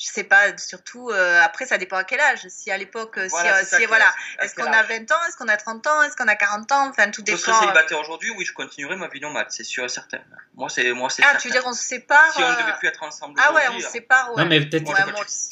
je 0.00 0.06
sais 0.06 0.24
pas, 0.24 0.56
surtout 0.56 1.10
euh, 1.10 1.42
après 1.42 1.66
ça 1.66 1.76
dépend 1.76 1.96
à 1.96 2.04
quel 2.04 2.20
âge. 2.20 2.48
Si 2.48 2.70
à 2.70 2.78
l'époque, 2.78 3.18
euh, 3.18 3.28
si, 3.28 3.84
voilà, 3.84 4.10
est-ce 4.40 4.54
qu'on 4.54 4.72
a 4.72 4.82
20 4.82 5.12
ans, 5.12 5.16
est-ce 5.28 5.36
qu'on 5.36 5.48
a 5.48 5.58
30 5.58 5.86
ans, 5.88 6.02
est-ce 6.02 6.16
qu'on 6.16 6.26
a 6.26 6.36
40 6.36 6.72
ans, 6.72 6.88
enfin 6.88 7.10
tout 7.10 7.20
dépend. 7.20 7.36
Je 7.36 7.42
serais 7.42 7.60
célibataire 7.60 8.00
aujourd'hui, 8.00 8.30
oui, 8.30 8.46
je 8.46 8.54
continuerai 8.54 8.96
ma 8.96 9.08
vie 9.08 9.20
nomade, 9.20 9.48
c'est 9.50 9.62
sûr 9.62 9.84
et 9.84 9.90
certain. 9.90 10.20
Moi 10.54 10.70
c'est 10.70 10.90
moi 10.94 11.10
c'est. 11.10 11.22
Ah, 11.22 11.36
tu 11.36 11.48
veux 11.48 11.52
dire 11.52 11.64
on 11.66 11.74
se 11.74 11.84
sépare 11.84 12.32
Si 12.32 12.42
on 12.42 12.48
ne 12.48 12.56
devait 12.56 12.78
plus 12.78 12.88
être 12.88 13.02
ensemble. 13.02 13.38
Ah 13.44 13.52
ouais, 13.52 13.62
on 13.72 13.78
se 13.78 13.88
sépare. 13.88 14.30
Ouais. 14.30 14.42
Non 14.42 14.48
mais 14.48 14.64
peut-être. 14.64 14.90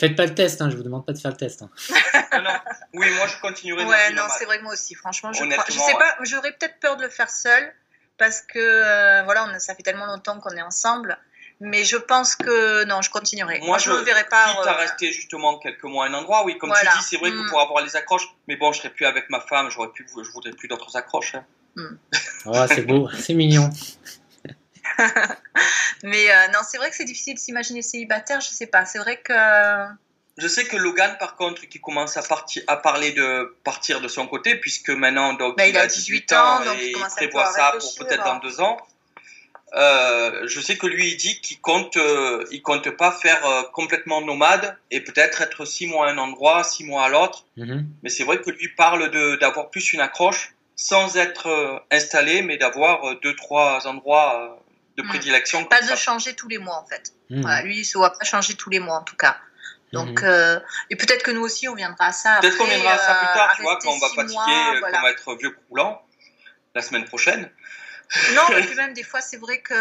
faites 0.00 0.16
pas 0.16 0.24
le 0.24 0.34
test, 0.34 0.62
hein, 0.62 0.70
je 0.70 0.76
vous 0.76 0.82
demande 0.82 1.04
pas 1.04 1.12
de 1.12 1.18
faire 1.18 1.32
le 1.32 1.36
test. 1.36 1.60
Hein. 1.60 1.70
non, 2.42 2.58
Oui, 2.94 3.10
moi 3.16 3.26
je 3.26 3.38
continuerai. 3.40 3.84
Ouais, 3.84 4.12
non, 4.12 4.24
c'est 4.38 4.46
vrai 4.46 4.58
que 4.58 4.62
moi 4.62 4.72
aussi, 4.72 4.94
franchement, 4.94 5.30
je, 5.34 5.44
crois... 5.44 5.64
je 5.68 5.78
sais 5.78 5.92
pas, 5.92 6.16
j'aurais 6.22 6.52
peut-être 6.52 6.80
peur 6.80 6.96
de 6.96 7.02
le 7.02 7.10
faire 7.10 7.28
seul 7.28 7.74
parce 8.16 8.40
que 8.40 8.58
euh, 8.58 9.22
voilà, 9.24 9.44
on, 9.44 9.58
ça 9.58 9.74
fait 9.74 9.82
tellement 9.82 10.06
longtemps 10.06 10.40
qu'on 10.40 10.56
est 10.56 10.62
ensemble 10.62 11.18
mais 11.60 11.84
je 11.84 11.96
pense 11.96 12.36
que 12.36 12.84
non, 12.84 13.02
je 13.02 13.10
continuerai. 13.10 13.60
Moi, 13.60 13.78
je 13.78 13.90
ne 13.90 13.96
verrai 13.98 14.24
pas. 14.28 14.54
Quitte 14.54 14.66
à 14.66 14.74
rester 14.74 15.12
justement 15.12 15.58
quelques 15.58 15.84
mois 15.84 16.06
à 16.06 16.08
un 16.08 16.14
endroit, 16.14 16.44
oui, 16.44 16.56
comme 16.56 16.72
tu 16.72 16.86
dis, 16.86 17.04
c'est 17.04 17.16
vrai 17.16 17.30
que 17.30 17.36
mm. 17.36 17.48
pour 17.48 17.60
avoir 17.60 17.84
les 17.84 17.96
accroches, 17.96 18.28
mais 18.46 18.56
bon, 18.56 18.72
je 18.72 18.78
serai 18.78 18.90
plus 18.90 19.06
avec 19.06 19.28
ma 19.28 19.40
femme, 19.40 19.68
j'aurais 19.70 19.88
plus, 19.88 20.06
je 20.08 20.30
voudrais 20.30 20.52
plus 20.52 20.68
d'autres 20.68 20.94
accroches. 20.96 21.34
Hein. 21.34 21.44
Mm. 21.76 21.98
oh, 22.46 22.66
c'est 22.68 22.82
beau, 22.82 23.08
c'est 23.18 23.34
mignon. 23.34 23.70
mais 26.02 26.30
euh, 26.30 26.48
non, 26.48 26.60
c'est 26.66 26.78
vrai 26.78 26.90
que 26.90 26.96
c'est 26.96 27.04
difficile 27.04 27.34
de 27.34 27.40
s'imaginer 27.40 27.82
célibataire, 27.82 28.40
je 28.40 28.48
sais 28.48 28.66
pas. 28.66 28.84
C'est 28.84 28.98
vrai 28.98 29.20
que. 29.20 29.34
Je 30.36 30.46
sais 30.46 30.64
que 30.64 30.76
Logan, 30.76 31.16
par 31.18 31.34
contre, 31.34 31.62
qui 31.62 31.80
commence 31.80 32.16
à, 32.16 32.22
partir, 32.22 32.62
à 32.68 32.76
parler 32.76 33.10
de 33.10 33.56
partir 33.64 34.00
de 34.00 34.06
son 34.06 34.28
côté, 34.28 34.54
puisque 34.54 34.90
maintenant 34.90 35.32
donc, 35.32 35.56
bah, 35.56 35.66
il, 35.66 35.76
a 35.76 35.88
18 35.88 36.32
ans, 36.32 36.64
donc 36.64 36.76
il, 36.80 36.92
prévoit 37.16 37.46
ça 37.46 37.72
pour 37.76 38.06
peut-être 38.06 38.22
dans 38.22 38.38
deux 38.38 38.60
ans. 38.60 38.76
Euh, 39.74 40.46
je 40.46 40.60
sais 40.60 40.78
que 40.78 40.86
lui 40.86 41.12
il 41.12 41.16
dit 41.16 41.40
qu'il 41.40 41.60
compte, 41.60 41.96
euh, 41.98 42.44
il 42.50 42.62
compte 42.62 42.88
pas 42.90 43.12
faire 43.12 43.44
euh, 43.44 43.62
complètement 43.72 44.22
nomade 44.22 44.78
et 44.90 45.02
peut-être 45.02 45.42
être 45.42 45.66
six 45.66 45.86
mois 45.86 46.08
à 46.08 46.12
un 46.12 46.18
endroit, 46.18 46.64
six 46.64 46.84
mois 46.84 47.04
à 47.04 47.08
l'autre. 47.08 47.44
Mhm. 47.56 47.86
Mais 48.02 48.08
c'est 48.08 48.24
vrai 48.24 48.40
que 48.40 48.50
lui 48.50 48.68
parle 48.68 49.10
de 49.10 49.36
d'avoir 49.36 49.68
plus 49.68 49.92
une 49.92 50.00
accroche 50.00 50.54
sans 50.74 51.16
être 51.16 51.82
installé, 51.90 52.40
mais 52.40 52.56
d'avoir 52.56 53.16
deux 53.20 53.34
trois 53.34 53.86
endroits 53.86 54.58
de 54.96 55.02
mhm. 55.02 55.08
prédilection. 55.08 55.64
Pas 55.64 55.82
de 55.82 55.96
changer 55.96 56.34
tous 56.34 56.48
les 56.48 56.58
mois 56.58 56.76
en 56.76 56.86
fait. 56.86 57.12
Voilà, 57.28 57.62
lui 57.62 57.80
il 57.80 57.84
se 57.84 57.98
voit 57.98 58.16
pas 58.16 58.24
changer 58.24 58.54
tous 58.54 58.70
les 58.70 58.78
mois 58.78 58.96
en 58.96 59.02
tout 59.02 59.16
cas. 59.16 59.36
Donc 59.92 60.22
et 60.88 60.96
peut-être 60.96 61.22
que 61.22 61.30
nous 61.30 61.42
aussi 61.42 61.68
on 61.68 61.74
viendra 61.74 62.06
à 62.06 62.12
ça. 62.12 62.38
Peut-être 62.40 62.56
qu'on 62.56 62.64
viendra 62.64 62.92
à 62.92 62.98
ça 62.98 63.14
plus 63.16 63.34
tard, 63.34 63.52
tu 63.56 63.62
vois, 63.62 63.78
quand 63.82 63.90
on 63.90 63.98
va 63.98 64.08
fatiguer, 64.08 64.80
qu'on 64.80 65.02
va 65.02 65.10
être 65.10 65.34
vieux 65.36 65.50
coulant 65.68 66.00
la 66.74 66.80
semaine 66.80 67.04
prochaine. 67.04 67.50
Non, 68.34 68.42
mais 68.50 68.62
puis 68.62 68.74
même 68.74 68.94
des 68.94 69.02
fois, 69.02 69.20
c'est 69.20 69.36
vrai 69.36 69.58
que 69.58 69.74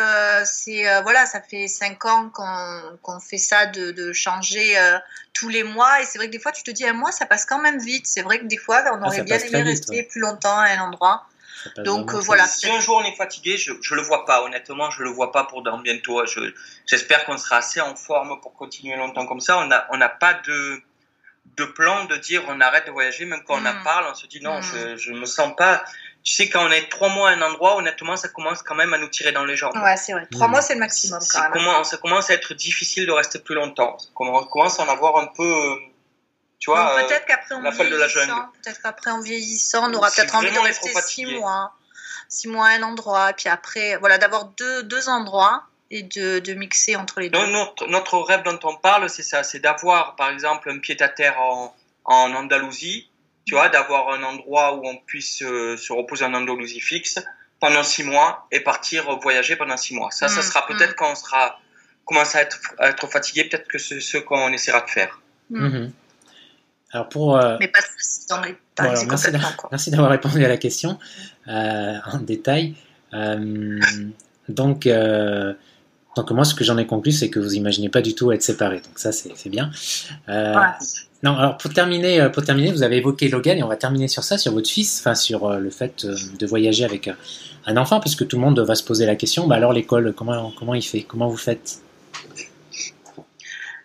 c'est 0.43 0.87
euh, 0.87 1.01
voilà, 1.01 1.25
ça 1.25 1.41
fait 1.41 1.67
cinq 1.67 2.03
ans 2.05 2.29
qu'on 2.29 3.19
fait 3.19 3.37
ça 3.37 3.65
de, 3.67 3.91
de 3.91 4.11
changer 4.11 4.77
euh, 4.77 4.97
tous 5.33 5.47
les 5.47 5.63
mois, 5.63 6.01
et 6.01 6.05
c'est 6.05 6.17
vrai 6.17 6.27
que 6.27 6.33
des 6.33 6.39
fois, 6.39 6.51
tu 6.51 6.63
te 6.63 6.71
dis 6.71 6.85
un 6.85 6.93
mois, 6.93 7.11
ça 7.11 7.25
passe 7.25 7.45
quand 7.45 7.59
même 7.59 7.79
vite. 7.79 8.05
C'est 8.05 8.21
vrai 8.21 8.39
que 8.39 8.45
des 8.45 8.57
fois, 8.57 8.83
on 8.91 9.01
ah, 9.01 9.07
aurait 9.07 9.23
bien 9.23 9.39
aimé 9.39 9.61
rester 9.63 10.03
plus 10.03 10.19
longtemps 10.19 10.57
à 10.57 10.65
un 10.65 10.79
endroit. 10.79 11.25
Donc 11.77 12.13
euh, 12.13 12.19
voilà. 12.19 12.45
Si 12.45 12.69
un 12.69 12.79
jour 12.79 12.97
on 12.97 13.03
est 13.03 13.15
fatigué, 13.15 13.57
je, 13.57 13.73
je 13.81 13.95
le 13.95 14.01
vois 14.01 14.25
pas. 14.25 14.43
Honnêtement, 14.43 14.91
je 14.91 15.03
le 15.03 15.09
vois 15.09 15.31
pas 15.31 15.45
pour 15.45 15.63
dans 15.63 15.79
bientôt. 15.79 16.21
J'espère 16.85 17.25
qu'on 17.25 17.37
sera 17.37 17.57
assez 17.57 17.81
en 17.81 17.95
forme 17.95 18.39
pour 18.41 18.53
continuer 18.53 18.95
longtemps 18.95 19.25
comme 19.25 19.39
ça. 19.39 19.57
On 19.57 19.65
n'a 19.65 19.87
on 19.91 19.97
n'a 19.97 20.09
pas 20.09 20.33
de 20.33 20.81
de 21.55 21.65
plan 21.65 22.05
de 22.05 22.15
dire 22.17 22.43
on 22.47 22.59
arrête 22.61 22.85
de 22.85 22.91
voyager, 22.91 23.25
même 23.25 23.41
quand 23.45 23.55
on 23.55 23.65
en 23.65 23.73
hmm. 23.73 23.83
parle, 23.83 24.05
on 24.11 24.15
se 24.15 24.27
dit 24.27 24.41
non, 24.41 24.59
hmm. 24.59 24.63
je, 24.63 24.97
je 24.97 25.11
me 25.13 25.25
sens 25.25 25.55
pas 25.55 25.83
tu 26.27 26.33
sais, 26.33 26.49
quand 26.49 26.67
on 26.67 26.71
est 26.71 26.89
trois 26.89 27.07
mois 27.07 27.29
à 27.29 27.33
un 27.35 27.41
endroit, 27.41 27.77
honnêtement, 27.77 28.17
ça 28.17 28.27
commence 28.27 28.61
quand 28.61 28.75
même 28.75 28.93
à 28.93 28.97
nous 28.97 29.07
tirer 29.07 29.31
dans 29.31 29.45
les 29.45 29.55
jambes. 29.55 29.71
Ouais, 29.81 29.95
c'est 29.95 30.11
vrai. 30.11 30.27
Trois 30.29 30.49
mois, 30.49 30.61
c'est 30.61 30.73
le 30.73 30.81
maximum 30.81 31.21
quand 31.31 31.41
même. 31.41 31.51
Comment, 31.53 31.85
ça 31.85 31.95
commence 31.95 32.29
à 32.29 32.33
être 32.33 32.53
difficile 32.53 33.05
de 33.05 33.13
rester 33.13 33.39
plus 33.39 33.55
longtemps. 33.55 33.95
On 34.17 34.43
commence 34.43 34.77
à 34.77 34.83
en 34.83 34.89
avoir 34.89 35.15
un 35.19 35.27
peu, 35.27 35.49
euh, 35.49 35.75
tu 36.59 36.69
vois, 36.69 36.97
peut-être 36.97 37.25
qu'après 37.27 37.55
en 37.55 37.61
vieillissant, 37.61 38.49
peut-être 38.61 38.81
qu'après 38.81 39.11
en 39.11 39.21
vieillissant, 39.21 39.89
on 39.89 39.93
aura 39.93 40.11
peut-être 40.11 40.35
envie 40.35 40.51
de 40.51 40.59
rester 40.59 40.91
six 40.99 41.25
mois, 41.25 41.71
six 42.27 42.49
mois 42.49 42.67
à 42.67 42.71
un 42.71 42.83
endroit, 42.83 43.31
puis 43.31 43.47
après, 43.47 43.95
voilà, 43.95 44.17
d'avoir 44.17 44.47
deux, 44.57 44.83
deux 44.83 45.07
endroits 45.07 45.63
et 45.91 46.03
de, 46.03 46.39
de 46.39 46.53
mixer 46.55 46.97
entre 46.97 47.21
les 47.21 47.29
deux. 47.29 47.45
notre, 47.45 47.87
notre 47.87 48.17
rêve 48.17 48.43
dont 48.43 48.59
on 48.63 48.75
parle, 48.75 49.09
c'est 49.09 49.23
ça, 49.23 49.43
c'est 49.43 49.59
d'avoir, 49.59 50.17
par 50.17 50.27
exemple, 50.27 50.69
un 50.69 50.79
pied 50.79 51.01
à 51.01 51.07
terre 51.07 51.39
en, 51.39 51.73
en 52.03 52.33
Andalousie 52.33 53.09
tu 53.47 53.55
vois, 53.55 53.69
d'avoir 53.69 54.09
un 54.09 54.21
endroit 54.23 54.75
où 54.75 54.85
on 54.85 54.97
puisse 54.97 55.41
euh, 55.41 55.77
se 55.77 55.93
reposer 55.93 56.25
en 56.25 56.33
Andalousie 56.33 56.81
fixe 56.81 57.15
pendant 57.61 57.81
six 57.81 58.03
mois 58.03 58.45
et 58.51 58.59
partir 58.59 59.17
voyager 59.19 59.55
pendant 59.55 59.77
six 59.77 59.95
mois. 59.95 60.11
Ça, 60.11 60.27
ça 60.27 60.41
mm, 60.41 60.43
sera 60.43 60.67
peut-être 60.67 60.91
mm. 60.91 60.95
quand 60.97 61.11
on 61.13 61.15
sera 61.15 61.57
commence 62.03 62.35
à 62.35 62.41
être, 62.41 62.59
à 62.77 62.89
être 62.89 63.07
fatigué, 63.07 63.45
peut-être 63.45 63.67
que 63.67 63.77
c'est 63.77 64.01
ce 64.01 64.17
qu'on 64.17 64.51
essaiera 64.51 64.81
de 64.81 64.89
faire. 64.89 65.21
Mm. 65.49 65.65
Mm-hmm. 65.65 65.91
Alors 66.91 67.09
pour, 67.09 67.37
euh, 67.37 67.55
Mais 67.61 67.69
pas, 67.69 67.79
dans 68.29 68.41
les 68.41 68.55
voilà, 68.77 69.03
merci, 69.05 69.31
merci 69.71 69.91
d'avoir 69.91 70.11
répondu 70.11 70.43
à 70.43 70.49
la 70.49 70.57
question 70.57 70.99
euh, 71.47 71.95
en 72.05 72.17
détail. 72.19 72.75
donc, 74.49 74.87
donc 74.89 76.31
moi, 76.31 76.43
ce 76.43 76.53
que 76.53 76.65
j'en 76.65 76.77
ai 76.77 76.85
conclu, 76.85 77.13
c'est 77.13 77.29
que 77.29 77.39
vous 77.39 77.55
imaginez 77.55 77.89
pas 77.89 78.01
du 78.01 78.13
tout 78.13 78.33
être 78.33 78.43
séparés. 78.43 78.81
Donc 78.81 78.99
ça, 78.99 79.13
c'est 79.13 79.49
bien. 79.49 79.71
Non, 81.23 81.35
alors 81.35 81.57
pour 81.57 81.73
terminer, 81.73 82.21
euh, 82.21 82.29
pour 82.29 82.43
terminer, 82.43 82.71
vous 82.71 82.83
avez 82.83 82.97
évoqué 82.97 83.27
Logan 83.27 83.57
et 83.57 83.63
on 83.63 83.67
va 83.67 83.75
terminer 83.75 84.07
sur 84.07 84.23
ça, 84.23 84.37
sur 84.37 84.53
votre 84.53 84.69
fils, 84.69 84.99
enfin 84.99 85.15
sur 85.15 85.49
euh, 85.49 85.57
le 85.57 85.71
fait 85.71 86.05
euh, 86.05 86.15
de 86.37 86.45
voyager 86.45 86.85
avec 86.85 87.09
un 87.65 87.77
enfant, 87.77 87.99
puisque 87.99 88.27
tout 88.27 88.35
le 88.35 88.43
monde 88.43 88.59
va 88.59 88.75
se 88.75 88.83
poser 88.83 89.05
la 89.07 89.15
question. 89.15 89.47
Bah 89.47 89.55
alors 89.55 89.73
l'école, 89.73 90.13
comment 90.15 90.51
comment 90.51 90.75
il 90.75 90.83
fait? 90.83 91.01
Comment 91.01 91.27
vous 91.27 91.37
faites? 91.37 91.79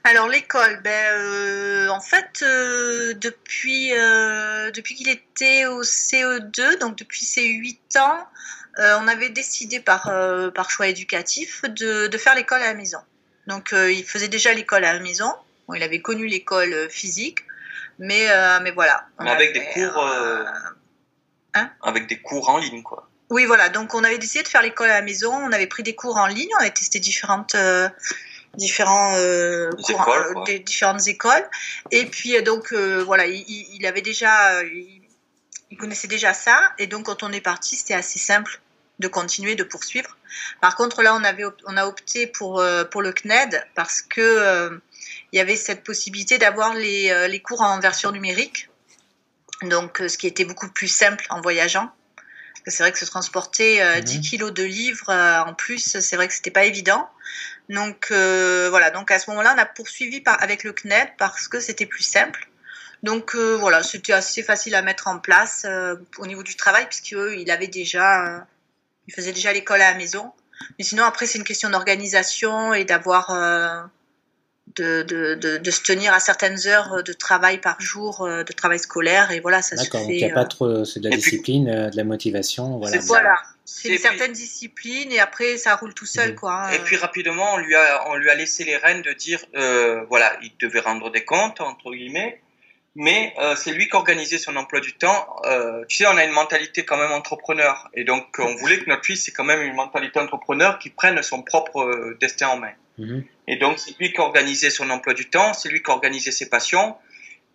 Alors 0.05 0.29
l'école, 0.29 0.81
ben 0.85 1.89
en 1.89 2.01
fait 2.01 2.45
depuis 3.21 3.91
depuis 4.75 4.95
qu'il 4.95 5.09
était 5.09 5.67
au 5.67 5.83
CE2, 5.83 6.81
donc 6.81 6.99
depuis 6.99 7.25
ses 7.25 7.47
8 7.47 7.97
ans, 7.99 8.19
on 8.79 9.09
avait 9.09 9.31
décidé 9.31 9.81
par 9.81 10.13
par 10.55 10.71
choix 10.71 10.89
éducatif 10.89 11.63
de, 11.63 12.09
de 12.09 12.19
faire 12.19 12.35
l'école 12.35 12.63
à 12.63 12.67
la 12.67 12.75
maison. 12.75 12.99
Donc 13.47 13.73
il 13.73 14.05
faisait 14.05 14.29
déjà 14.29 14.53
l'école 14.53 14.85
à 14.85 14.93
la 14.93 15.01
maison. 15.01 15.33
Bon, 15.73 15.79
il 15.79 15.83
avait 15.83 16.03
connu 16.03 16.27
l'école 16.27 16.75
euh, 16.75 16.89
physique, 16.91 17.39
mais 17.99 18.31
euh, 18.31 18.61
mais 18.63 18.73
voilà. 18.73 19.07
On 19.19 19.25
Mais 19.25 19.31
avec 19.31 19.55
des 19.55 19.65
cours, 19.73 20.05
euh, 20.05 20.45
Hein? 21.55 21.71
avec 21.83 22.07
des 22.07 22.19
cours 22.19 22.49
en 22.49 22.59
ligne, 22.59 22.83
quoi. 22.83 23.09
Oui, 23.31 23.45
voilà. 23.45 23.69
Donc, 23.69 23.95
on 23.95 24.05
avait 24.05 24.19
décidé 24.19 24.43
de 24.43 24.49
faire 24.49 24.63
l'école 24.63 24.91
à 24.91 24.95
la 24.95 25.03
maison. 25.03 25.33
On 25.33 25.53
avait 25.53 25.67
pris 25.67 25.83
des 25.83 25.95
cours 25.95 26.17
en 26.17 26.27
ligne. 26.27 26.49
On 26.59 26.61
avait 26.61 26.71
testé 26.71 26.99
différentes, 26.99 27.55
euh, 27.55 27.89
différents 28.57 29.15
euh, 29.17 29.71
cours, 29.71 29.91
écoles, 29.91 30.35
euh, 30.37 30.45
des 30.45 30.59
différentes 30.59 31.07
écoles. 31.09 31.45
Et 31.91 32.07
puis, 32.07 32.43
donc, 32.43 32.73
euh, 32.73 33.03
voilà, 33.05 33.27
il, 33.27 33.87
avait 33.87 34.03
déjà, 34.03 34.63
il, 34.65 35.03
il 35.71 35.77
connaissait 35.77 36.09
déjà 36.09 36.35
ça. 36.35 36.59
Et 36.79 36.87
donc, 36.87 37.07
quand 37.07 37.23
on 37.23 37.33
est 37.33 37.41
parti, 37.41 37.77
c'était 37.77 37.95
assez 37.95 38.19
simple 38.19 38.61
de 38.99 39.09
continuer, 39.09 39.55
de 39.55 39.65
poursuivre. 39.65 40.17
Par 40.61 40.77
contre, 40.77 41.03
là, 41.03 41.15
on 41.15 41.25
avait, 41.25 41.45
on 41.67 41.77
a 41.77 41.87
opté 41.87 42.27
pour 42.27 42.63
pour 42.91 43.03
le 43.03 43.13
CNED 43.13 43.67
parce 43.75 44.03
que 44.03 44.81
il 45.33 45.39
y 45.39 45.41
avait 45.41 45.57
cette 45.57 45.83
possibilité 45.83 46.39
d'avoir 46.39 46.75
les, 46.75 47.11
euh, 47.11 47.27
les 47.29 47.41
cours 47.41 47.63
en 47.63 47.81
version 47.81 48.13
numérique. 48.13 48.69
Donc, 49.63 50.01
euh, 50.01 50.09
ce 50.09 50.19
qui 50.19 50.27
était 50.27 50.45
beaucoup 50.45 50.69
plus 50.69 50.89
simple 50.89 51.27
en 51.31 51.41
voyageant. 51.41 51.91
Parce 52.65 52.65
que 52.65 52.71
c'est 52.71 52.83
vrai 52.83 52.93
que 52.93 52.99
se 52.99 53.05
transporter 53.07 53.83
euh, 53.83 53.97
Mhm. 53.97 54.01
10 54.05 54.21
kilos 54.21 54.53
de 54.53 54.63
livres 54.63 55.11
euh, 55.11 55.41
en 55.41 55.55
plus, 55.55 55.99
c'est 56.01 56.17
vrai 56.17 56.29
que 56.29 56.35
c'était 56.35 56.51
pas 56.51 56.65
évident. 56.65 57.09
Donc 57.69 58.09
euh, 58.11 58.69
voilà, 58.71 58.91
donc 58.91 59.11
à 59.11 59.19
ce 59.19 59.31
moment-là, 59.31 59.55
on 59.57 59.59
a 59.59 59.67
poursuivi 59.67 60.21
par, 60.21 60.41
avec 60.43 60.63
le 60.63 60.73
CNED 60.73 61.09
parce 61.19 61.49
que 61.49 61.59
c'était 61.61 61.87
plus 61.87 62.03
simple. 62.03 62.49
Donc 63.03 63.35
voilà, 63.35 63.83
c'était 63.83 64.13
assez 64.13 64.45
facile 64.45 64.77
à 64.77 64.83
mettre 64.83 65.09
en 65.09 65.19
place 65.19 65.67
au 66.19 66.27
niveau 66.27 66.45
du 66.45 66.55
travail 66.55 66.87
puisque 66.87 67.17
il 67.37 67.51
avait 67.51 67.67
déjà, 67.67 68.47
il 69.09 69.15
faisait 69.15 69.33
déjà 69.33 69.53
l'école 69.53 69.83
à 69.83 69.91
la 69.91 69.99
maison. 69.99 70.33
Mais 70.79 70.85
sinon 70.85 71.03
après, 71.03 71.27
c'est 71.27 71.39
une 71.39 71.45
question 71.45 71.69
d'organisation 71.69 72.73
et 72.75 72.85
d'avoir 72.85 73.31
de, 74.77 75.03
de, 75.03 75.35
de, 75.35 75.59
de 75.59 75.71
se 75.71 75.83
tenir 75.83 76.15
à 76.15 76.21
certaines 76.21 76.67
heures 76.67 77.03
de 77.03 77.13
travail 77.13 77.59
par 77.59 77.81
jour, 77.81 78.23
euh, 78.23 78.43
de 78.45 78.53
travail 78.53 78.79
scolaire 78.79 79.31
et 79.31 79.41
voilà, 79.41 79.61
ça 79.61 79.77
se 79.77 79.83
D'accord, 79.85 80.01
donc 80.03 80.11
fait. 80.11 80.17
il 80.17 80.25
n'y 80.25 80.31
a 80.31 80.33
euh, 80.33 80.35
pas 80.35 80.45
trop, 80.45 80.85
c'est 80.85 81.01
de 81.01 81.09
la 81.09 81.17
Et 81.17 81.19
puis- 81.19 81.31
discipline, 81.31 81.69
euh, 81.69 81.91
de 81.91 81.97
la 81.97 82.05
motivation, 82.05 82.79
voilà. 82.79 83.01
C'est 83.01 83.07
voilà, 83.07 83.35
une 83.85 83.91
puis- 83.91 83.99
certaine 83.99 84.33
discipline 84.33 85.11
et 85.13 85.19
après 85.19 85.59
ça 85.59 85.75
roule 85.77 85.93
tout 85.95 86.07
seul 86.07 86.31
Mhm. 86.31 86.37
quoi. 86.37 86.55
hein. 86.65 86.71
Et 86.71 86.79
puis 86.79 86.97
rapidement, 86.97 87.55
on 87.55 87.59
lui 87.59 87.75
a, 87.75 88.09
on 88.09 88.15
lui 88.15 88.31
a 88.31 88.35
laissé 88.35 88.65
les 88.65 88.77
rênes 88.77 89.03
de 89.03 89.13
dire, 89.13 89.41
euh, 89.57 90.05
voilà, 90.09 90.37
il 90.43 90.53
devait 90.61 90.81
rendre 90.81 91.11
des 91.11 91.25
comptes 91.25 91.61
entre 91.61 91.91
guillemets, 91.93 92.41
mais 92.95 93.35
euh, 93.39 93.57
c'est 93.57 93.73
lui 93.73 93.89
qui 93.89 93.97
organisait 93.97 94.39
son 94.39 94.57
emploi 94.57 94.81
du 94.81 94.93
temps. 94.95 95.37
Euh, 95.45 95.85
tu 95.89 95.97
sais, 95.97 96.07
on 96.07 96.17
a 96.17 96.25
une 96.25 96.33
mentalité 96.33 96.85
quand 96.85 96.97
même 96.97 97.13
entrepreneur, 97.13 97.89
et 97.95 98.05
donc 98.05 98.27
on 98.39 98.55
voulait 98.57 98.79
que 98.79 98.89
notre 98.89 99.05
fils 99.05 99.29
ait 99.29 99.33
quand 99.33 99.45
même 99.45 99.63
une 99.63 99.75
mentalité 99.75 100.21
entrepreneur 100.21 100.79
qui 100.79 100.91
prenne 100.91 101.23
son 101.23 101.43
propre 101.43 101.83
euh, 101.83 102.17
destin 102.21 102.49
en 102.49 102.57
main. 102.59 102.73
Mhm. 102.99 103.25
Et 103.49 103.57
donc 103.57 103.79
c'est 103.79 103.99
lui 103.99 104.13
qui 104.13 104.21
organisait 104.21 104.71
son 104.71 104.91
emploi 104.91 105.15
du 105.15 105.29
temps, 105.29 105.55
c'est 105.55 105.69
lui 105.69 105.83
qui 105.83 105.91
organisait 105.91 106.33
ses 106.33 106.49
passions. 106.49 106.97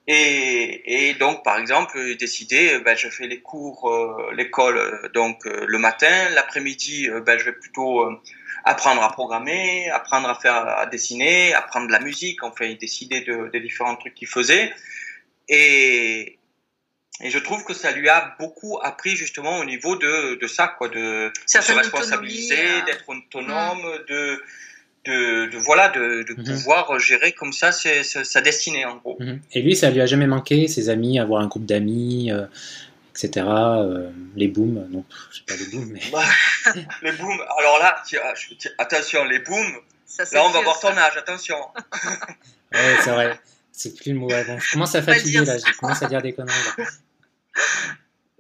Et, 0.10 1.10
et 1.10 1.14
donc, 1.16 1.44
par 1.44 1.60
exemple, 1.60 2.00
il 2.00 2.16
décidait, 2.16 2.76
euh, 2.76 2.80
ben, 2.80 2.96
je 2.96 3.10
fais 3.10 3.28
les 3.28 3.42
cours, 3.42 3.92
euh, 3.92 4.32
l'école, 4.34 4.78
euh, 4.78 5.10
donc 5.10 5.46
euh, 5.46 5.66
le 5.68 5.78
matin, 5.80 6.30
l'après-midi, 6.34 7.10
euh, 7.10 7.20
ben, 7.20 7.38
je 7.38 7.44
vais 7.44 7.52
plutôt 7.52 8.04
euh, 8.04 8.18
apprendre 8.64 9.04
à 9.04 9.12
programmer, 9.12 9.90
apprendre 9.90 10.30
à 10.30 10.36
faire, 10.36 10.66
à 10.66 10.86
dessiner, 10.86 11.54
apprendre 11.54 11.88
de 11.88 11.92
la 11.92 12.00
musique. 12.00 12.42
Enfin, 12.42 12.66
il 12.66 12.78
décidait 12.78 13.20
de, 13.22 13.50
des 13.52 13.60
différents 13.60 13.98
trucs 13.98 14.16
qu'il 14.16 14.30
faisait. 14.30 14.74
Et, 15.50 16.38
et 17.22 17.30
je 17.30 17.40
trouve 17.40 17.64
que 17.64 17.74
ça 17.74 17.92
lui 17.92 18.10
a 18.10 18.36
beaucoup 18.40 18.80
appris 18.84 19.16
justement 19.16 19.60
au 19.60 19.66
niveau 19.66 19.96
de, 19.96 20.36
de 20.40 20.48
ça, 20.48 20.68
quoi, 20.68 20.90
de, 20.90 21.30
de 21.30 21.32
se 21.46 21.72
responsabiliser, 21.72 22.58
euh, 22.60 22.86
d'être 22.86 23.08
autonome, 23.08 23.82
de, 24.10 24.44
de, 25.06 25.46
de 25.48 25.58
voilà, 25.58 25.90
de, 25.90 26.24
de 26.24 26.34
Mhm. 26.34 26.44
pouvoir 26.46 27.00
gérer 27.00 27.32
comme 27.32 27.54
ça 27.54 27.72
ses- 27.72 28.04
ses- 28.04 28.24
sa 28.26 28.42
destinée 28.42 28.86
en 28.86 28.98
gros. 28.98 29.18
Mhm. 29.20 29.40
Et 29.54 29.62
lui, 29.62 29.76
ça 29.76 29.90
lui 29.90 30.02
a 30.02 30.06
jamais 30.06 30.28
manqué, 30.28 30.68
ses 30.68 30.90
amis, 30.90 31.18
avoir 31.20 31.42
un 31.42 31.48
groupe 31.48 31.66
d'amis, 31.66 32.32
euh, 32.32 32.46
etc. 33.16 33.46
euh, 33.48 34.12
les 34.36 34.48
booms, 34.50 34.86
non, 34.92 35.04
je 35.32 35.38
sais 35.38 35.44
pas 35.48 35.56
les 35.56 35.66
booms, 35.72 35.90
mais. 35.92 36.02
Bah, 36.12 36.24
les 37.02 37.14
booms, 37.14 37.42
alors 37.58 37.80
là, 37.80 38.02
tiens, 38.06 38.22
je- 38.36 38.54
tiens, 38.56 38.72
attention, 38.78 39.24
les 39.24 39.40
booms, 39.40 39.78
Ça, 40.06 40.24
là 40.34 40.44
on 40.46 40.50
va 40.52 40.62
voir 40.62 40.80
ton 40.80 40.90
âge, 40.96 41.18
attention. 41.18 41.58
Ouais, 42.74 42.98
c'est 43.02 43.12
vrai. 43.12 43.40
C'est 43.78 43.96
plus 43.96 44.12
le 44.14 44.18
mot 44.20 44.32
avant. 44.32 44.58
Je 44.60 44.72
commence 44.74 44.96
à 44.96 45.02
fatiguer 45.04 45.46
là, 45.46 45.58
je 45.58 45.78
commence 45.78 46.02
à 46.04 46.08
dire 46.08 46.22
des 46.22 46.34
conneries 46.34 46.54
là. 46.78 46.84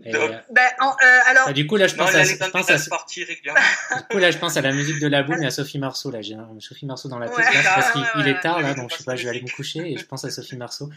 Et, 0.05 0.11
Donc, 0.11 0.29
euh, 0.29 0.37
Ben, 0.53 0.61
en- 0.79 0.91
euh, 0.91 1.19
alors, 1.25 1.47
bah, 1.47 1.53
du 1.53 1.65
coup, 1.65 1.75
là, 1.75 1.87
je 1.87 1.95
pense, 1.95 2.13
à, 2.13 2.19
a 2.19 2.23
je 2.23 2.33
les 2.33 2.37
dents 2.37 2.45
pense 2.51 2.67
qui 2.67 2.71
à, 2.71 2.75
laissent 2.75 2.87
partir 2.87 3.25
régulièrement. 3.27 3.59
du 3.97 4.03
coup, 4.03 4.17
là, 4.19 4.29
je 4.29 4.37
pense 4.37 4.55
à 4.55 4.61
la 4.61 4.71
musique 4.71 4.99
de 4.99 5.07
la 5.07 5.23
boum 5.23 5.41
et 5.41 5.47
à 5.47 5.49
Sophie 5.49 5.79
Marceau. 5.79 6.11
Là, 6.11 6.21
j'ai 6.21 6.35
Sophie 6.59 6.85
Marceau 6.85 7.09
dans 7.09 7.17
la 7.17 7.27
tête. 7.27 7.37
Ouais, 7.37 7.43
là, 7.63 7.71
parce 7.75 7.91
qu'il 7.93 8.01
ouais, 8.01 8.23
ouais, 8.23 8.29
est 8.29 8.39
tard 8.39 8.61
là, 8.61 8.75
donc 8.75 8.91
je 8.91 8.97
sais 8.97 9.03
pas, 9.03 9.15
je 9.15 9.23
vais 9.23 9.29
aller 9.29 9.41
me 9.41 9.49
coucher 9.49 9.91
et 9.91 9.97
je 9.97 10.05
pense 10.05 10.23
à 10.23 10.29
Sophie 10.29 10.55
Marceau. 10.55 10.89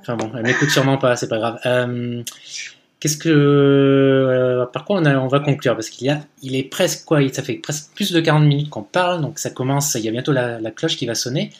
Enfin 0.00 0.16
bon, 0.16 0.32
elle 0.34 0.42
m'écoute 0.44 0.70
sûrement 0.70 0.96
pas, 0.96 1.16
c'est 1.16 1.28
pas 1.28 1.36
grave. 1.38 1.58
Euh, 1.66 2.22
Qu'est-ce 3.00 3.16
que, 3.18 3.28
euh, 3.28 4.64
par 4.66 4.84
quoi 4.86 4.96
on, 5.00 5.04
a- 5.04 5.18
on 5.18 5.28
va 5.28 5.38
conclure? 5.40 5.74
Parce 5.74 5.90
qu'il 5.90 6.06
y 6.06 6.10
a, 6.10 6.20
il 6.42 6.56
est 6.56 6.64
presque 6.64 7.04
quoi 7.04 7.22
il- 7.22 7.32
Ça 7.32 7.42
fait 7.42 7.54
presque 7.54 7.90
plus 7.94 8.10
de 8.12 8.20
40 8.20 8.44
minutes 8.44 8.70
qu'on 8.70 8.82
parle, 8.82 9.20
donc 9.20 9.38
ça 9.38 9.50
commence. 9.50 9.94
Il 9.94 10.00
y 10.04 10.08
a 10.08 10.12
bientôt 10.12 10.32
la, 10.32 10.58
la 10.60 10.70
cloche 10.72 10.96
qui 10.96 11.06
va 11.06 11.14
sonner. 11.14 11.52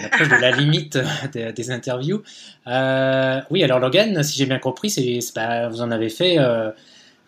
On 0.00 0.04
approche 0.04 0.28
de 0.28 0.36
la 0.36 0.50
limite 0.50 0.98
des, 1.32 1.52
des 1.52 1.70
interviews. 1.70 2.22
Euh, 2.66 3.40
oui, 3.50 3.62
alors 3.62 3.78
Logan, 3.78 4.22
si 4.22 4.38
j'ai 4.38 4.46
bien 4.46 4.58
compris, 4.58 4.90
c'est, 4.90 5.20
c'est 5.20 5.34
pas, 5.34 5.68
vous 5.68 5.82
en 5.82 5.90
avez 5.90 6.08
fait, 6.08 6.38
euh, 6.38 6.70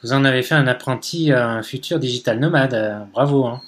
vous 0.02 0.12
en 0.12 0.24
avez 0.24 0.42
fait 0.42 0.54
un 0.54 0.66
apprenti, 0.66 1.30
un 1.32 1.62
futur 1.62 1.98
digital 1.98 2.38
nomade. 2.38 2.74
Euh, 2.74 2.98
bravo. 3.12 3.44
Hein. 3.46 3.60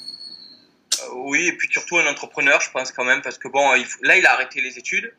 Euh, 1.02 1.14
oui, 1.26 1.48
et 1.48 1.52
puis 1.56 1.68
surtout 1.70 1.98
un 1.98 2.06
entrepreneur, 2.06 2.60
je 2.60 2.70
pense 2.70 2.92
quand 2.92 3.04
même, 3.04 3.20
parce 3.22 3.38
que 3.38 3.48
bon, 3.48 3.74
il 3.74 3.84
faut- 3.84 4.02
là, 4.04 4.16
il 4.16 4.26
a 4.26 4.32
arrêté 4.32 4.60
les 4.60 4.78
études. 4.78 5.12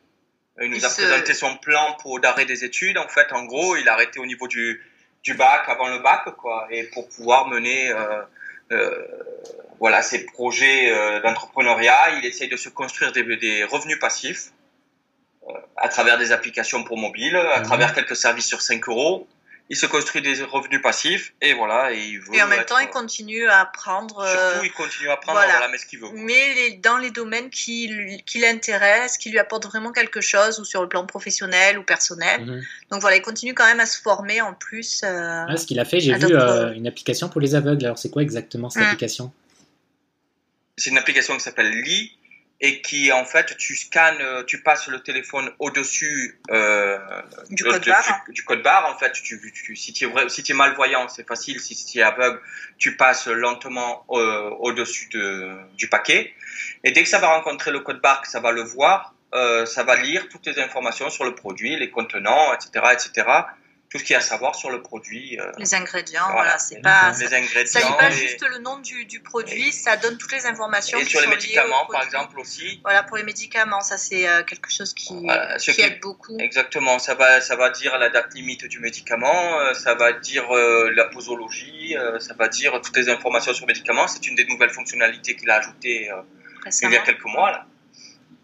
Il 0.61 0.69
nous 0.69 0.77
Il 0.77 0.85
a 0.85 0.89
se- 0.89 1.01
présenté 1.01 1.33
son 1.33 1.57
plan 1.57 1.97
pour 2.01 2.19
d'arrêt 2.21 2.45
des 2.45 2.63
études. 2.63 2.97
En 2.97 3.07
fait, 3.09 3.27
en 3.33 3.43
gros, 3.43 3.75
il 3.75 3.87
a 3.89 3.93
arrêté 3.93 4.19
au 4.19 4.25
niveau 4.25 4.47
du, 4.47 4.81
du 5.23 5.33
bac, 5.33 5.63
avant 5.67 5.89
le 5.89 5.99
bac, 5.99 6.23
quoi, 6.37 6.67
et 6.71 6.83
pour 6.93 7.09
pouvoir 7.09 7.47
mener, 7.49 7.91
euh, 7.91 8.21
euh, 8.71 8.89
voilà, 9.79 10.01
ses 10.01 10.25
projets 10.25 10.91
euh, 10.91 11.21
d'entrepreneuriat. 11.21 12.17
Il 12.19 12.25
essaye 12.25 12.49
de 12.49 12.57
se 12.57 12.69
construire 12.69 13.11
des, 13.11 13.23
des 13.37 13.63
revenus 13.63 13.99
passifs 13.99 14.51
euh, 15.49 15.53
à 15.77 15.89
travers 15.89 16.17
des 16.17 16.31
applications 16.31 16.83
pour 16.83 16.97
mobile, 16.97 17.35
à 17.35 17.59
Mhm. 17.59 17.65
travers 17.65 17.93
quelques 17.93 18.15
services 18.15 18.47
sur 18.47 18.61
5 18.61 18.87
euros. 18.89 19.27
Il 19.67 19.75
se 19.75 19.87
construit 19.87 20.21
des 20.21 20.43
revenus 20.43 20.79
passifs 20.79 21.33
et 21.41 21.53
voilà, 21.55 21.91
et 21.91 21.97
il 21.99 22.19
veut. 22.19 22.35
et 22.35 22.43
en 22.43 22.47
même 22.47 22.59
être- 22.59 22.67
temps, 22.67 22.77
il 22.77 22.87
continue 22.89 23.47
à 23.47 23.61
apprendre, 23.61 24.19
euh, 24.19 24.51
Surtout, 24.51 24.65
il 24.65 24.71
continue 24.71 25.09
à 25.09 25.13
apprendre, 25.13 25.39
voilà. 25.39 25.53
voilà, 25.53 25.69
mais 25.69 25.79
ce 25.79 25.87
qu'il 25.87 25.97
veut. 25.99 26.09
mais 26.13 26.53
les- 26.53 26.73
dans 26.77 26.99
les 26.99 27.09
domaines 27.09 27.49
qui, 27.49 27.87
l'intéressent, 28.35 29.17
qui 29.17 29.31
lui 29.31 29.39
apportent 29.39 29.65
vraiment 29.65 29.91
quelque 29.91 30.21
chose, 30.21 30.59
ou 30.59 30.65
sur 30.65 30.83
le 30.83 30.87
plan 30.87 31.07
professionnel 31.07 31.79
ou 31.79 31.83
personnel. 31.83 32.41
Mhm. 32.45 32.61
Donc 32.91 33.01
voilà, 33.01 33.15
il 33.17 33.23
continue 33.23 33.55
quand 33.55 33.65
même 33.65 33.79
à 33.79 33.87
se 33.87 33.99
former 33.99 34.39
en 34.39 34.53
plus. 34.53 35.01
euh, 35.03 35.45
Ah, 35.49 35.57
ce 35.57 35.65
qu'il 35.65 35.79
a 35.79 35.85
fait, 35.85 35.99
j'ai 35.99 36.13
vu 36.13 36.27
euh, 36.35 36.71
une 36.73 36.85
application 36.87 37.27
pour 37.27 37.41
les 37.41 37.55
aveugles. 37.55 37.85
Alors 37.85 37.97
c'est 37.97 38.11
quoi 38.11 38.21
exactement 38.21 38.69
cette 38.69 38.83
Mm. 38.83 38.85
application? 38.85 39.33
C'est 40.77 40.89
une 40.89 40.97
application 40.97 41.33
qui 41.35 41.41
s'appelle 41.41 41.71
Li 41.81 42.17
et 42.61 42.81
qui 42.81 43.11
en 43.11 43.25
fait 43.25 43.57
tu 43.57 43.75
scannes, 43.75 44.17
tu 44.47 44.61
passes 44.61 44.87
le 44.87 45.01
téléphone 45.01 45.51
au-dessus 45.59 46.39
euh, 46.51 46.97
Du 47.49 47.63
de- 47.63 47.69
code 47.69 47.81
de- 47.83 47.89
barre. 47.91 48.23
du, 48.27 48.33
du 48.33 48.43
code 48.43 48.61
barre. 48.63 48.85
En 48.93 48.97
fait, 48.97 49.11
tu, 49.11 49.39
tu, 49.53 49.75
si 49.75 49.91
tu 49.93 50.05
es 50.07 50.29
si 50.29 50.53
malvoyant, 50.53 51.07
c'est 51.09 51.27
facile. 51.27 51.59
Si 51.59 51.75
tu 51.85 51.99
es 51.99 52.01
aveugle, 52.01 52.39
tu 52.77 52.95
passes 52.95 53.27
lentement 53.27 54.05
euh, 54.11 54.49
au-dessus 54.59 55.09
de, 55.09 55.51
du 55.75 55.89
paquet. 55.89 56.33
Et 56.85 56.91
dès 56.91 57.03
que 57.03 57.09
ça 57.09 57.19
va 57.19 57.27
rencontrer 57.35 57.71
le 57.71 57.81
code 57.81 57.99
barre, 58.01 58.21
que 58.21 58.29
ça 58.29 58.39
va 58.39 58.51
le 58.51 58.61
voir, 58.63 59.13
euh, 59.33 59.65
ça 59.65 59.83
va 59.83 59.97
lire 59.97 60.29
toutes 60.29 60.45
les 60.45 60.57
informations 60.59 61.09
sur 61.09 61.25
le 61.25 61.35
produit, 61.35 61.75
les 61.77 61.89
contenants, 61.91 62.53
etc., 62.53 62.85
etc. 62.93 63.27
Tout 63.91 63.99
ce 63.99 64.03
qu'il 64.03 64.13
y 64.13 64.15
a 64.15 64.19
à 64.19 64.21
savoir 64.21 64.55
sur 64.55 64.69
le 64.71 64.81
produit. 64.81 65.39
euh, 65.39 65.51
les 65.57 65.73
ingrédients, 65.73 66.29
Voilà. 66.31 66.57
c'est 66.57 66.81
pas. 66.81 67.11
les 67.17 67.27
Ça 67.27 67.35
ingrédients. 67.37 67.79
ça 67.81 67.87
dit 67.87 67.93
pas 67.97 68.09
et- 68.09 68.11
juste 68.11 68.45
le 68.49 68.57
nom 68.57 68.77
du, 68.79 69.05
du 69.05 69.19
produit, 69.21 69.71
ça 69.71 69.95
donne 69.95 70.17
toutes 70.17 70.31
les 70.33 70.45
informations. 70.45 70.97
et 70.99 71.05
sur 71.05 71.21
les 71.21 71.27
médicaments, 71.27 71.85
par 71.91 72.03
exemple, 72.03 72.39
aussi. 72.39 72.81
Voilà, 72.83 73.03
pour 73.03 73.15
les 73.17 73.23
médicaments, 73.23 73.81
ça 73.81 73.97
c'est 73.97 74.27
euh, 74.27 74.43
quelque 74.43 74.69
chose 74.71 74.93
qui, 74.93 75.13
Voilà, 75.23 75.57
ce 75.59 75.71
qui 75.71 75.77
qui- 75.77 75.81
aide 75.83 75.99
beaucoup. 76.01 76.37
Exactement, 76.39 76.99
ça 76.99 77.13
va, 77.15 77.39
ça 77.41 77.55
va 77.55 77.69
dire 77.69 77.97
la 77.97 78.09
date 78.09 78.33
limite 78.33 78.65
du 78.65 78.79
médicament, 78.79 79.59
euh, 79.59 79.73
ça 79.73 79.93
va 79.95 80.11
dire 80.13 80.53
euh, 80.55 80.91
la 80.93 81.05
posologie, 81.05 81.95
euh, 81.95 82.19
ça 82.19 82.33
va 82.33 82.47
dire 82.49 82.81
toutes 82.81 82.97
les 82.97 83.07
informations 83.09 83.53
sur 83.53 83.65
le 83.65 83.71
médicament. 83.73 84.07
C'est 84.07 84.25
une 84.27 84.35
des 84.35 84.45
nouvelles 84.45 84.71
fonctionnalités 84.71 85.35
qu'il 85.35 85.49
a 85.49 85.55
ajoutées 85.57 86.11
il 86.81 86.91
y 86.91 86.97
a 86.97 86.99
quelques 87.01 87.23
mois. 87.25 87.51
Là. 87.51 87.65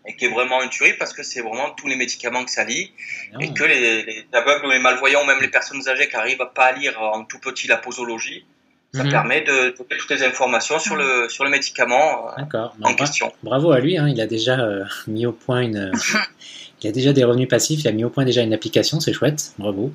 Et 0.06 0.16
qui 0.16 0.26
est 0.26 0.30
vraiment 0.30 0.62
une 0.64 0.70
tuerie 0.70 0.94
parce 0.98 1.14
que 1.14 1.24
c'est 1.24 1.42
vraiment 1.42 1.70
tous 1.78 1.88
les 1.88 1.96
médicaments 1.96 2.44
que 2.44 2.52
ça 2.52 2.64
lit 2.64 2.92
Non. 3.34 3.40
et 3.40 3.54
que 3.54 3.64
les, 3.64 4.04
les 4.04 4.26
aveugles 4.34 4.66
ou 4.66 4.70
les 4.72 4.80
malvoyants, 4.80 5.26
même 5.26 5.40
les 5.42 5.48
personnes 5.50 5.88
âgées 5.88 6.08
qui 6.10 6.16
arrivent 6.16 6.40
pas 6.56 6.66
à 6.66 6.72
lire 6.72 7.00
en 7.02 7.24
tout 7.26 7.40
petit 7.40 7.68
la 7.68 7.78
posologie, 7.78 8.46
ça 8.94 9.04
Mhm. 9.06 9.12
permet 9.12 9.42
de 9.42 9.70
trouver 9.70 9.98
toutes 9.98 10.10
les 10.12 10.24
informations 10.24 10.78
sur 10.80 10.96
le, 10.98 11.30
sur 11.30 11.44
le 11.46 11.50
médicament 11.50 12.28
euh, 12.38 12.42
en 12.42 12.70
Bah, 12.80 12.94
question. 12.98 13.32
Bravo 13.44 13.72
à 13.72 13.80
lui, 13.80 13.98
hein, 13.98 14.08
il 14.10 14.20
a 14.20 14.28
déjà 14.28 14.60
euh, 14.60 14.84
mis 15.08 15.26
au 15.26 15.32
point 15.32 15.62
une. 15.62 15.92
il 16.84 16.90
a 16.90 16.92
déjà 16.92 17.14
des 17.14 17.24
revenus 17.24 17.48
passifs, 17.48 17.80
il 17.82 17.88
a 17.88 17.92
mis 17.94 18.04
au 18.04 18.10
point 18.10 18.26
déjà 18.26 18.42
une 18.42 18.54
application, 18.54 19.00
c'est 19.00 19.14
chouette. 19.14 19.54
Bravo. 19.60 19.94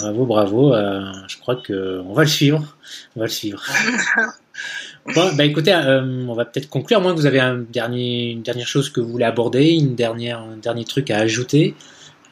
Bravo, 0.00 0.26
bravo. 0.26 0.74
euh, 0.74 1.00
je 1.28 1.38
crois 1.38 1.56
que 1.56 2.00
on 2.04 2.12
va 2.12 2.22
le 2.22 2.28
suivre. 2.28 2.76
On 3.16 3.20
va 3.20 3.26
le 3.26 3.32
suivre. 3.32 3.64
bon, 5.14 5.34
bah 5.34 5.44
écoutez, 5.44 5.72
euh, 5.72 6.26
on 6.28 6.34
va 6.34 6.44
peut-être 6.44 6.68
conclure. 6.68 7.00
Moins 7.00 7.12
que 7.12 7.18
vous 7.18 7.26
avez 7.26 7.40
un 7.40 7.56
dernier, 7.56 8.30
une 8.30 8.42
dernière 8.42 8.66
chose 8.66 8.90
que 8.90 9.00
vous 9.00 9.10
voulez 9.10 9.24
aborder, 9.24 9.74
une 9.74 9.94
dernière, 9.94 10.40
un 10.40 10.56
dernier 10.56 10.84
truc 10.84 11.10
à 11.10 11.18
ajouter 11.18 11.74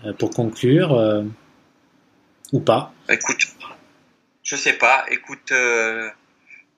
euh, 0.05 0.13
pour 0.13 0.31
conclure, 0.31 0.95
euh, 0.95 1.23
ou 2.53 2.61
pas. 2.61 2.93
Écoute, 3.09 3.39
je 4.43 4.57
sais 4.57 4.75
pas. 4.75 5.05
Écoute, 5.11 5.53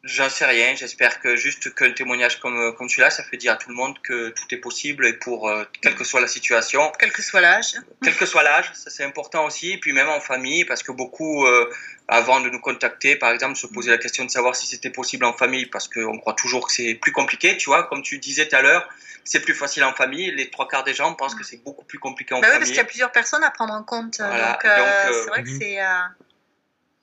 j'en 0.09 0.29
sais 0.29 0.47
rien. 0.47 0.75
J'espère 0.75 1.21
que 1.21 1.37
juste 1.37 1.75
qu'un 1.75 1.93
témoignage 1.93 2.41
comme, 2.41 2.75
comme 2.77 2.89
celui-là, 2.89 3.11
ça 3.11 3.23
fait 3.23 3.37
dire 3.37 3.53
à 3.53 3.57
tout 3.57 3.69
le 3.69 3.75
monde 3.77 3.99
que 4.03 4.31
tout 4.31 4.45
est 4.51 4.59
possible 4.59 5.07
et 5.07 5.13
pour 5.13 5.49
euh, 5.49 5.65
quelle 5.83 5.95
que 5.95 6.05
soit 6.05 6.21
la 6.21 6.27
situation, 6.27 6.91
Quel 6.99 7.13
que 7.13 7.23
soit 7.23 7.41
l'âge. 7.41 7.75
quel 8.03 8.17
que 8.17 8.27
soit 8.27 8.43
l'âge, 8.43 8.71
ça 8.75 8.91
c'est 8.91 9.05
important 9.05 9.45
aussi. 9.45 9.73
Et 9.73 9.79
puis 9.79 9.93
même 9.93 10.09
en 10.09 10.21
famille, 10.21 10.65
parce 10.65 10.83
que 10.83 10.93
beaucoup, 10.93 11.47
euh, 11.47 11.71
avant 12.09 12.41
de 12.41 12.49
nous 12.49 12.61
contacter, 12.61 13.17
par 13.17 13.31
exemple, 13.31 13.57
se 13.57 13.67
posaient 13.67 13.91
la 13.91 13.99
question 13.99 14.25
de 14.25 14.31
savoir 14.31 14.57
si 14.57 14.67
c'était 14.67 14.91
possible 14.91 15.25
en 15.27 15.35
famille, 15.35 15.67
parce 15.67 15.89
qu'on 15.89 16.19
croit 16.19 16.35
toujours 16.35 16.67
que 16.67 16.73
c'est 16.73 16.95
plus 16.95 17.13
compliqué. 17.13 17.57
Tu 17.57 17.67
vois, 17.67 17.85
comme 17.85 18.03
tu 18.03 18.19
disais 18.19 18.49
tout 18.49 18.57
à 18.57 18.63
l'heure, 18.63 18.89
c'est 19.25 19.41
plus 19.41 19.55
facile 19.55 19.85
en 19.85 19.93
famille. 19.93 20.31
Les 20.31 20.51
trois 20.51 20.67
quarts 20.67 20.85
des 20.85 20.95
gens 20.95 21.13
pensent 21.15 21.35
que 21.35 21.45
c'est 21.45 21.63
beaucoup 21.63 21.85
plus 21.85 21.99
compliqué 21.99 22.35
en 22.35 22.41
Bah 22.41 22.47
oui, 22.47 22.53
parce 22.53 22.61
famille. 22.61 22.73
qu'il 22.73 22.79
y 22.79 22.85
a 22.85 22.89
plusieurs 22.89 23.13
personnes 23.13 23.45
à 23.45 23.51
prendre 23.51 23.75
en 23.75 23.83
compte. 23.83 24.17
Voilà, 24.19 24.53
donc, 24.53 24.65
euh, 24.65 24.77
donc, 24.77 24.87
euh, 24.87 25.23
c'est 25.23 25.29
vrai 25.29 25.43
que 25.43 25.51
mhm. 25.51 25.59
c'est. 25.61 25.79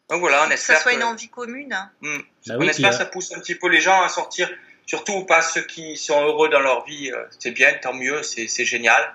Euh, 0.10 0.14
Donc 0.14 0.20
voilà, 0.22 0.44
on 0.46 0.48
que 0.50 0.54
espère 0.54 0.78
ça 0.78 0.82
soit 0.84 0.92
que- 0.94 0.98
une 0.98 1.04
envie 1.04 1.30
commune. 1.30 1.76
Hmm. 2.02 2.18
Bah 2.48 2.56
on 2.58 2.62
oui, 2.62 2.70
espère 2.70 2.92
que 2.92 2.96
ça 2.98 3.06
pousse 3.06 3.32
un 3.36 3.40
petit 3.40 3.56
peu 3.56 3.68
les 3.70 3.82
gens 3.82 4.02
à 4.04 4.10
sortir, 4.10 4.50
surtout 4.86 5.26
pas 5.26 5.42
ceux 5.42 5.62
qui 5.64 5.98
sont 5.98 6.22
heureux 6.26 6.50
dans 6.50 6.60
leur 6.62 6.86
vie, 6.86 7.12
euh, 7.12 7.24
c'est 7.40 7.52
bien, 7.52 7.74
tant 7.82 7.94
mieux, 7.94 8.22
c'est 8.24 8.66
génial. 8.66 9.14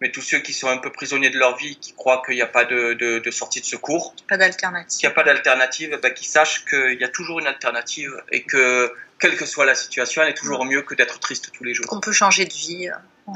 Mais 0.00 0.10
tous 0.10 0.20
ceux 0.22 0.40
qui 0.40 0.52
sont 0.52 0.66
un 0.68 0.78
peu 0.78 0.90
prisonniers 0.90 1.30
de 1.30 1.38
leur 1.38 1.56
vie, 1.56 1.76
qui 1.78 1.92
croient 1.94 2.22
qu'il 2.26 2.34
n'y 2.34 2.42
a 2.42 2.46
pas 2.48 2.64
de, 2.64 2.94
de, 2.94 3.20
de 3.20 3.30
sortie 3.30 3.60
de 3.60 3.64
secours, 3.66 4.16
Pas 4.28 4.34
qu'il 4.34 4.34
n'y 4.34 4.38
d'alternative. 4.50 5.06
a 5.08 5.12
pas 5.12 5.22
d'alternative, 5.22 5.96
bah, 6.02 6.10
qu'ils 6.10 6.26
sachent 6.26 6.64
qu'il 6.64 6.98
y 7.00 7.04
a 7.04 7.08
toujours 7.08 7.38
une 7.38 7.46
alternative 7.46 8.10
et 8.32 8.42
que, 8.42 8.92
quelle 9.20 9.36
que 9.36 9.46
soit 9.46 9.64
la 9.64 9.76
situation, 9.76 10.22
elle 10.22 10.30
est 10.30 10.34
toujours 10.34 10.64
mieux 10.64 10.82
que 10.82 10.96
d'être 10.96 11.20
triste 11.20 11.52
tous 11.52 11.62
les 11.62 11.72
jours. 11.72 11.86
Qu'on 11.86 12.00
peut 12.00 12.10
changer 12.10 12.46
de 12.46 12.52
vie. 12.52 12.88
euh. 12.88 13.32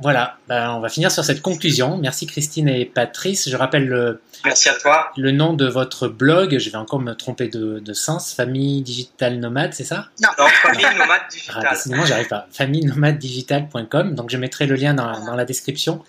Voilà, 0.00 0.36
bah, 0.46 0.74
on 0.76 0.80
va 0.80 0.88
finir 0.88 1.10
sur 1.10 1.24
cette 1.24 1.42
conclusion. 1.42 1.96
Merci 1.98 2.26
Christine 2.26 2.68
et 2.68 2.84
Patrice. 2.84 3.48
Je 3.50 3.56
rappelle 3.56 3.86
le, 3.88 4.20
Merci 4.44 4.68
à 4.68 4.74
toi. 4.74 5.10
le 5.16 5.32
nom 5.32 5.54
de 5.54 5.66
votre 5.66 6.06
blog. 6.06 6.56
Je 6.58 6.70
vais 6.70 6.76
encore 6.76 7.00
me 7.00 7.14
tromper 7.14 7.48
de, 7.48 7.80
de 7.80 7.92
sens. 7.92 8.32
Famille 8.32 8.82
Digital 8.82 9.40
Nomade, 9.40 9.74
c'est 9.74 9.82
ça? 9.84 10.06
Donc, 10.20 10.48
famille 10.50 10.84
nomade 10.96 11.20
Ah, 11.24 11.28
digitale. 11.32 11.66
décidément, 11.72 12.04
j'arrive 12.06 12.28
pas. 12.28 12.46
famillenomadedigital.com. 12.52 14.14
Donc, 14.14 14.30
je 14.30 14.36
mettrai 14.36 14.66
le 14.66 14.76
lien 14.76 14.94
dans, 14.94 15.24
dans 15.24 15.34
la 15.34 15.44
description 15.44 16.02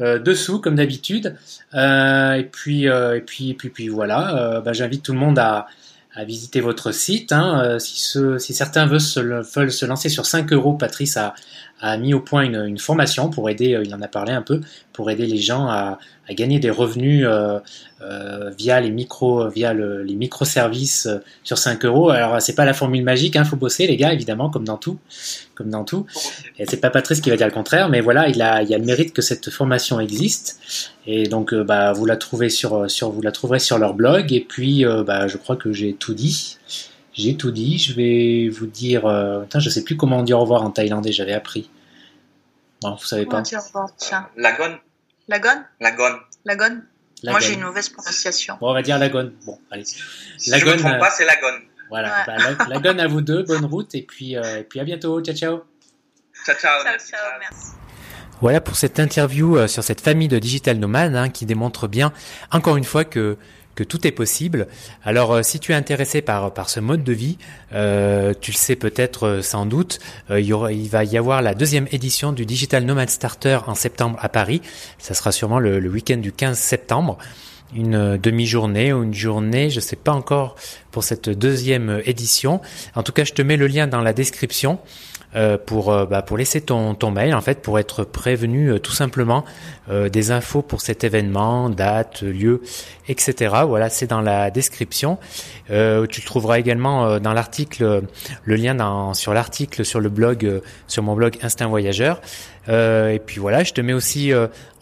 euh, 0.00 0.18
dessous, 0.18 0.60
comme 0.60 0.74
d'habitude. 0.76 1.36
Euh, 1.74 2.32
et 2.34 2.44
puis, 2.44 2.88
euh, 2.88 3.16
et 3.16 3.20
puis, 3.20 3.50
et 3.50 3.54
puis, 3.54 3.68
puis 3.70 3.88
voilà. 3.88 4.36
Euh, 4.36 4.60
bah, 4.60 4.72
J'invite 4.72 5.04
tout 5.04 5.12
le 5.12 5.18
monde 5.18 5.38
à, 5.38 5.66
à 6.14 6.24
visiter 6.24 6.60
votre 6.60 6.90
site. 6.92 7.32
Hein. 7.32 7.62
Euh, 7.64 7.78
si, 7.78 8.00
ceux- 8.00 8.38
si 8.38 8.54
certains 8.54 8.86
veulent 8.86 9.00
se, 9.00 9.20
le- 9.20 9.42
veulent 9.42 9.70
se 9.72 9.86
lancer 9.86 10.08
sur 10.08 10.26
5 10.26 10.52
euros, 10.52 10.72
Patrice 10.74 11.16
a, 11.16 11.34
a 11.80 11.96
mis 11.96 12.14
au 12.14 12.20
point 12.20 12.42
une, 12.42 12.78
formation 12.78 13.30
pour 13.30 13.48
aider, 13.48 13.74
euh, 13.74 13.82
il 13.84 13.94
en 13.94 14.02
a 14.02 14.08
parlé 14.08 14.32
un 14.32 14.42
peu, 14.42 14.60
pour 14.92 15.10
aider 15.10 15.26
les 15.26 15.38
gens 15.38 15.68
à, 15.68 15.98
gagner 16.30 16.60
des 16.60 16.70
revenus 16.70 17.26
euh, 17.26 17.58
euh, 18.02 18.50
via 18.56 18.80
les 18.80 18.90
micro, 18.92 19.48
via 19.48 19.72
le- 19.72 20.04
les 20.04 20.14
microservices 20.14 21.08
sur 21.42 21.58
5 21.58 21.84
euros. 21.84 22.10
Alors, 22.10 22.40
c'est 22.40 22.54
pas 22.54 22.64
la 22.64 22.72
formule 22.72 23.02
magique, 23.02 23.34
il 23.34 23.44
faut 23.44 23.56
bosser, 23.56 23.88
les 23.88 23.96
gars, 23.96 24.12
évidemment, 24.12 24.48
comme 24.48 24.64
dans 24.64 24.76
tout. 24.76 24.98
Comme 25.56 25.70
dans 25.70 25.82
tout. 25.82 26.06
C'est 26.64 26.80
pas 26.80 26.90
Patrice 26.90 27.20
qui 27.20 27.30
va 27.30 27.36
dire 27.36 27.48
le 27.48 27.52
contraire, 27.52 27.88
mais 27.88 28.00
voilà, 28.00 28.28
il 28.28 28.40
a, 28.42 28.54
a 28.54 28.62
le 28.62 28.84
mérite 28.84 29.12
que 29.12 29.22
cette 29.22 29.50
formation 29.50 29.98
existe. 29.98 30.60
Et 31.04 31.24
donc, 31.26 31.52
bah, 31.52 31.92
vous 31.92 32.06
la 32.06 32.16
trouvez 32.16 32.48
sur, 32.48 32.88
sur, 32.88 33.10
vous 33.10 33.22
la 33.22 33.32
trouverez 33.32 33.58
sur 33.58 33.78
leur 33.78 33.94
blog. 33.94 34.32
Et 34.32 34.40
puis, 34.40 34.84
bah, 35.04 35.26
je 35.26 35.36
crois 35.36 35.56
que 35.56 35.72
j'ai 35.72 35.94
tout 35.94 36.14
dit. 36.14 36.58
J'ai 37.12 37.36
tout 37.36 37.50
dit. 37.50 37.78
Je 37.78 37.92
vais 37.94 38.48
vous 38.48 38.66
dire, 38.66 39.06
euh, 39.06 39.42
putain, 39.42 39.58
je 39.58 39.68
sais 39.70 39.84
plus 39.84 39.96
comment 39.96 40.22
dire 40.22 40.38
au 40.38 40.42
revoir 40.42 40.62
en 40.62 40.70
thaïlandais. 40.70 41.12
J'avais 41.12 41.32
appris. 41.32 41.70
Non, 42.82 42.94
vous 42.94 43.04
savez 43.04 43.26
Comment 43.26 43.38
pas. 43.42 43.48
dire 43.48 43.58
au 43.60 43.66
revoir, 43.66 43.88
tiens. 43.96 44.28
Lagon, 44.36 44.78
Lagon? 45.28 45.62
Lagon. 45.80 46.16
Lagon? 46.44 46.80
La 47.22 47.32
Moi, 47.32 47.40
j'ai 47.40 47.52
une 47.52 47.60
mauvaise 47.60 47.90
prononciation. 47.90 48.56
Bon, 48.60 48.70
on 48.70 48.74
va 48.74 48.80
dire 48.80 48.98
la 48.98 49.10
gonne. 49.10 49.32
Bon, 49.44 49.58
allez. 49.70 49.84
Si 49.84 50.48
Lagon, 50.48 50.64
je 50.64 50.70
ne 50.70 50.74
me 50.76 50.78
trompe 50.78 50.92
euh, 50.94 50.98
pas, 50.98 51.10
c'est 51.10 51.26
Lagon. 51.26 51.58
Voilà. 51.90 52.08
Ouais. 52.08 52.24
Bah, 52.26 52.36
la, 52.38 52.66
la 52.68 52.78
gonne 52.80 53.00
à 53.00 53.06
vous 53.06 53.20
deux. 53.20 53.42
Bonne 53.42 53.66
route. 53.66 53.94
Et 53.94 54.02
puis, 54.02 54.36
euh, 54.36 54.60
et 54.60 54.64
puis 54.64 54.80
à 54.80 54.84
bientôt. 54.84 55.20
Ciao, 55.20 55.34
ciao. 55.34 55.60
Ciao, 56.46 56.56
ciao. 56.56 56.82
Ciao, 56.82 56.84
merci, 56.84 57.10
ciao, 57.10 57.20
merci. 57.38 57.66
Voilà 58.40 58.62
pour 58.62 58.76
cette 58.76 58.98
interview 58.98 59.58
euh, 59.58 59.66
sur 59.68 59.84
cette 59.84 60.00
famille 60.00 60.28
de 60.28 60.38
digital 60.38 60.78
nomades 60.78 61.14
hein, 61.14 61.28
qui 61.28 61.44
démontre 61.44 61.88
bien, 61.88 62.10
encore 62.50 62.78
une 62.78 62.84
fois, 62.84 63.04
que 63.04 63.36
que 63.80 63.84
tout 63.84 64.06
est 64.06 64.12
possible. 64.12 64.66
Alors, 65.02 65.32
euh, 65.32 65.42
si 65.42 65.58
tu 65.58 65.72
es 65.72 65.74
intéressé 65.74 66.20
par 66.20 66.52
par 66.52 66.68
ce 66.68 66.80
mode 66.80 67.02
de 67.02 67.14
vie, 67.14 67.38
euh, 67.72 68.34
tu 68.38 68.50
le 68.50 68.56
sais 68.56 68.76
peut-être 68.76 69.26
euh, 69.26 69.42
sans 69.42 69.64
doute, 69.64 70.00
il, 70.28 70.40
y 70.40 70.52
aura, 70.52 70.70
il 70.70 70.90
va 70.90 71.02
y 71.04 71.16
avoir 71.16 71.40
la 71.40 71.54
deuxième 71.54 71.86
édition 71.90 72.32
du 72.32 72.44
Digital 72.44 72.84
Nomad 72.84 73.08
Starter 73.08 73.60
en 73.66 73.74
septembre 73.74 74.18
à 74.20 74.28
Paris. 74.28 74.60
Ça 74.98 75.14
sera 75.14 75.32
sûrement 75.32 75.58
le, 75.58 75.80
le 75.80 75.88
week-end 75.88 76.18
du 76.18 76.30
15 76.30 76.58
septembre. 76.58 77.16
Une 77.74 78.18
demi-journée 78.18 78.92
ou 78.92 79.02
une 79.02 79.14
journée, 79.14 79.70
je 79.70 79.80
sais 79.80 79.96
pas 79.96 80.12
encore 80.12 80.56
pour 80.90 81.02
cette 81.02 81.30
deuxième 81.30 82.02
édition. 82.04 82.60
En 82.94 83.02
tout 83.02 83.12
cas, 83.12 83.24
je 83.24 83.32
te 83.32 83.40
mets 83.40 83.56
le 83.56 83.66
lien 83.66 83.86
dans 83.86 84.02
la 84.02 84.12
description 84.12 84.78
euh, 85.36 85.56
pour 85.64 85.92
euh, 85.92 86.06
bah, 86.06 86.22
pour 86.22 86.36
laisser 86.36 86.60
ton 86.60 86.94
ton 86.94 87.12
mail 87.12 87.34
en 87.34 87.40
fait 87.40 87.62
pour 87.62 87.78
être 87.78 88.02
prévenu 88.02 88.72
euh, 88.72 88.78
tout 88.80 88.90
simplement 88.90 89.44
euh, 89.88 90.08
des 90.08 90.32
infos 90.32 90.60
pour 90.60 90.80
cet 90.80 91.04
événement, 91.04 91.70
date, 91.70 92.22
lieu, 92.22 92.62
etc. 93.06 93.54
Voilà, 93.64 93.90
c'est 93.90 94.08
dans 94.08 94.20
la 94.20 94.50
description. 94.50 95.18
Tu 95.68 96.22
trouveras 96.22 96.58
également 96.58 97.20
dans 97.20 97.32
l'article 97.32 98.02
le 98.44 98.56
lien 98.56 98.74
dans, 98.74 99.14
sur 99.14 99.32
l'article 99.32 99.84
sur 99.84 100.00
le 100.00 100.08
blog 100.08 100.62
sur 100.88 101.02
mon 101.04 101.14
blog 101.14 101.38
Instinct 101.42 101.68
Voyageur. 101.68 102.20
Et 102.68 103.20
puis 103.24 103.38
voilà, 103.40 103.62
je 103.62 103.72
te 103.72 103.80
mets 103.80 103.92
aussi 103.92 104.32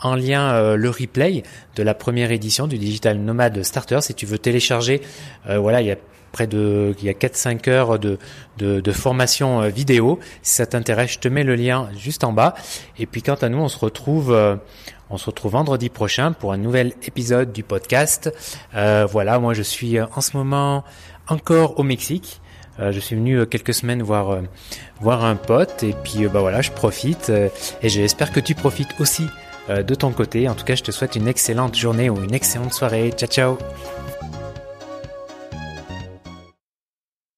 en 0.00 0.14
lien 0.14 0.74
le 0.76 0.90
replay 0.90 1.42
de 1.76 1.82
la 1.82 1.94
première 1.94 2.30
édition 2.30 2.66
du 2.66 2.78
Digital 2.78 3.18
Nomad 3.18 3.62
Starter 3.62 4.00
si 4.00 4.14
tu 4.14 4.24
veux 4.24 4.38
télécharger. 4.38 5.02
voilà, 5.46 5.82
il 5.82 5.88
y 5.88 5.92
a 5.92 5.96
près 6.32 6.46
de 6.46 6.94
il 6.98 7.04
y 7.04 7.08
a 7.08 7.12
4-5 7.12 7.68
heures 7.68 7.98
de, 7.98 8.18
de, 8.58 8.92
formation 8.92 9.62
euh, 9.62 9.68
vidéo. 9.68 10.18
Si 10.42 10.54
ça 10.54 10.66
t'intéresse, 10.66 11.12
je 11.12 11.18
te 11.18 11.28
mets 11.28 11.44
le 11.44 11.54
lien 11.54 11.88
juste 11.96 12.24
en 12.24 12.32
bas. 12.32 12.54
Et 12.98 13.06
puis 13.06 13.22
quant 13.22 13.34
à 13.34 13.48
nous, 13.48 13.58
on 13.58 13.68
se 13.68 13.78
retrouve 13.78 14.32
euh, 14.32 14.56
on 15.10 15.16
se 15.16 15.26
retrouve 15.26 15.52
vendredi 15.52 15.88
prochain 15.88 16.32
pour 16.32 16.52
un 16.52 16.58
nouvel 16.58 16.92
épisode 17.02 17.52
du 17.52 17.62
podcast. 17.62 18.32
Euh, 18.74 19.06
voilà, 19.10 19.38
moi 19.38 19.54
je 19.54 19.62
suis 19.62 20.00
en 20.00 20.20
ce 20.20 20.36
moment 20.36 20.84
encore 21.28 21.78
au 21.78 21.82
Mexique. 21.82 22.40
Je 22.80 23.00
suis 23.00 23.16
venu 23.16 23.44
quelques 23.46 23.74
semaines 23.74 24.04
voir 24.04 24.38
voir 25.00 25.24
un 25.24 25.34
pote 25.34 25.82
et 25.82 25.96
puis 26.04 26.28
bah 26.28 26.38
voilà, 26.38 26.60
je 26.62 26.70
profite 26.70 27.28
et 27.28 27.88
j'espère 27.88 28.30
que 28.30 28.38
tu 28.38 28.54
profites 28.54 28.94
aussi 29.00 29.26
de 29.68 29.94
ton 29.96 30.12
côté. 30.12 30.48
En 30.48 30.54
tout 30.54 30.64
cas, 30.64 30.76
je 30.76 30.84
te 30.84 30.92
souhaite 30.92 31.16
une 31.16 31.26
excellente 31.26 31.74
journée 31.74 32.08
ou 32.08 32.22
une 32.22 32.34
excellente 32.34 32.72
soirée. 32.72 33.10
Ciao 33.16 33.28
ciao. 33.28 33.58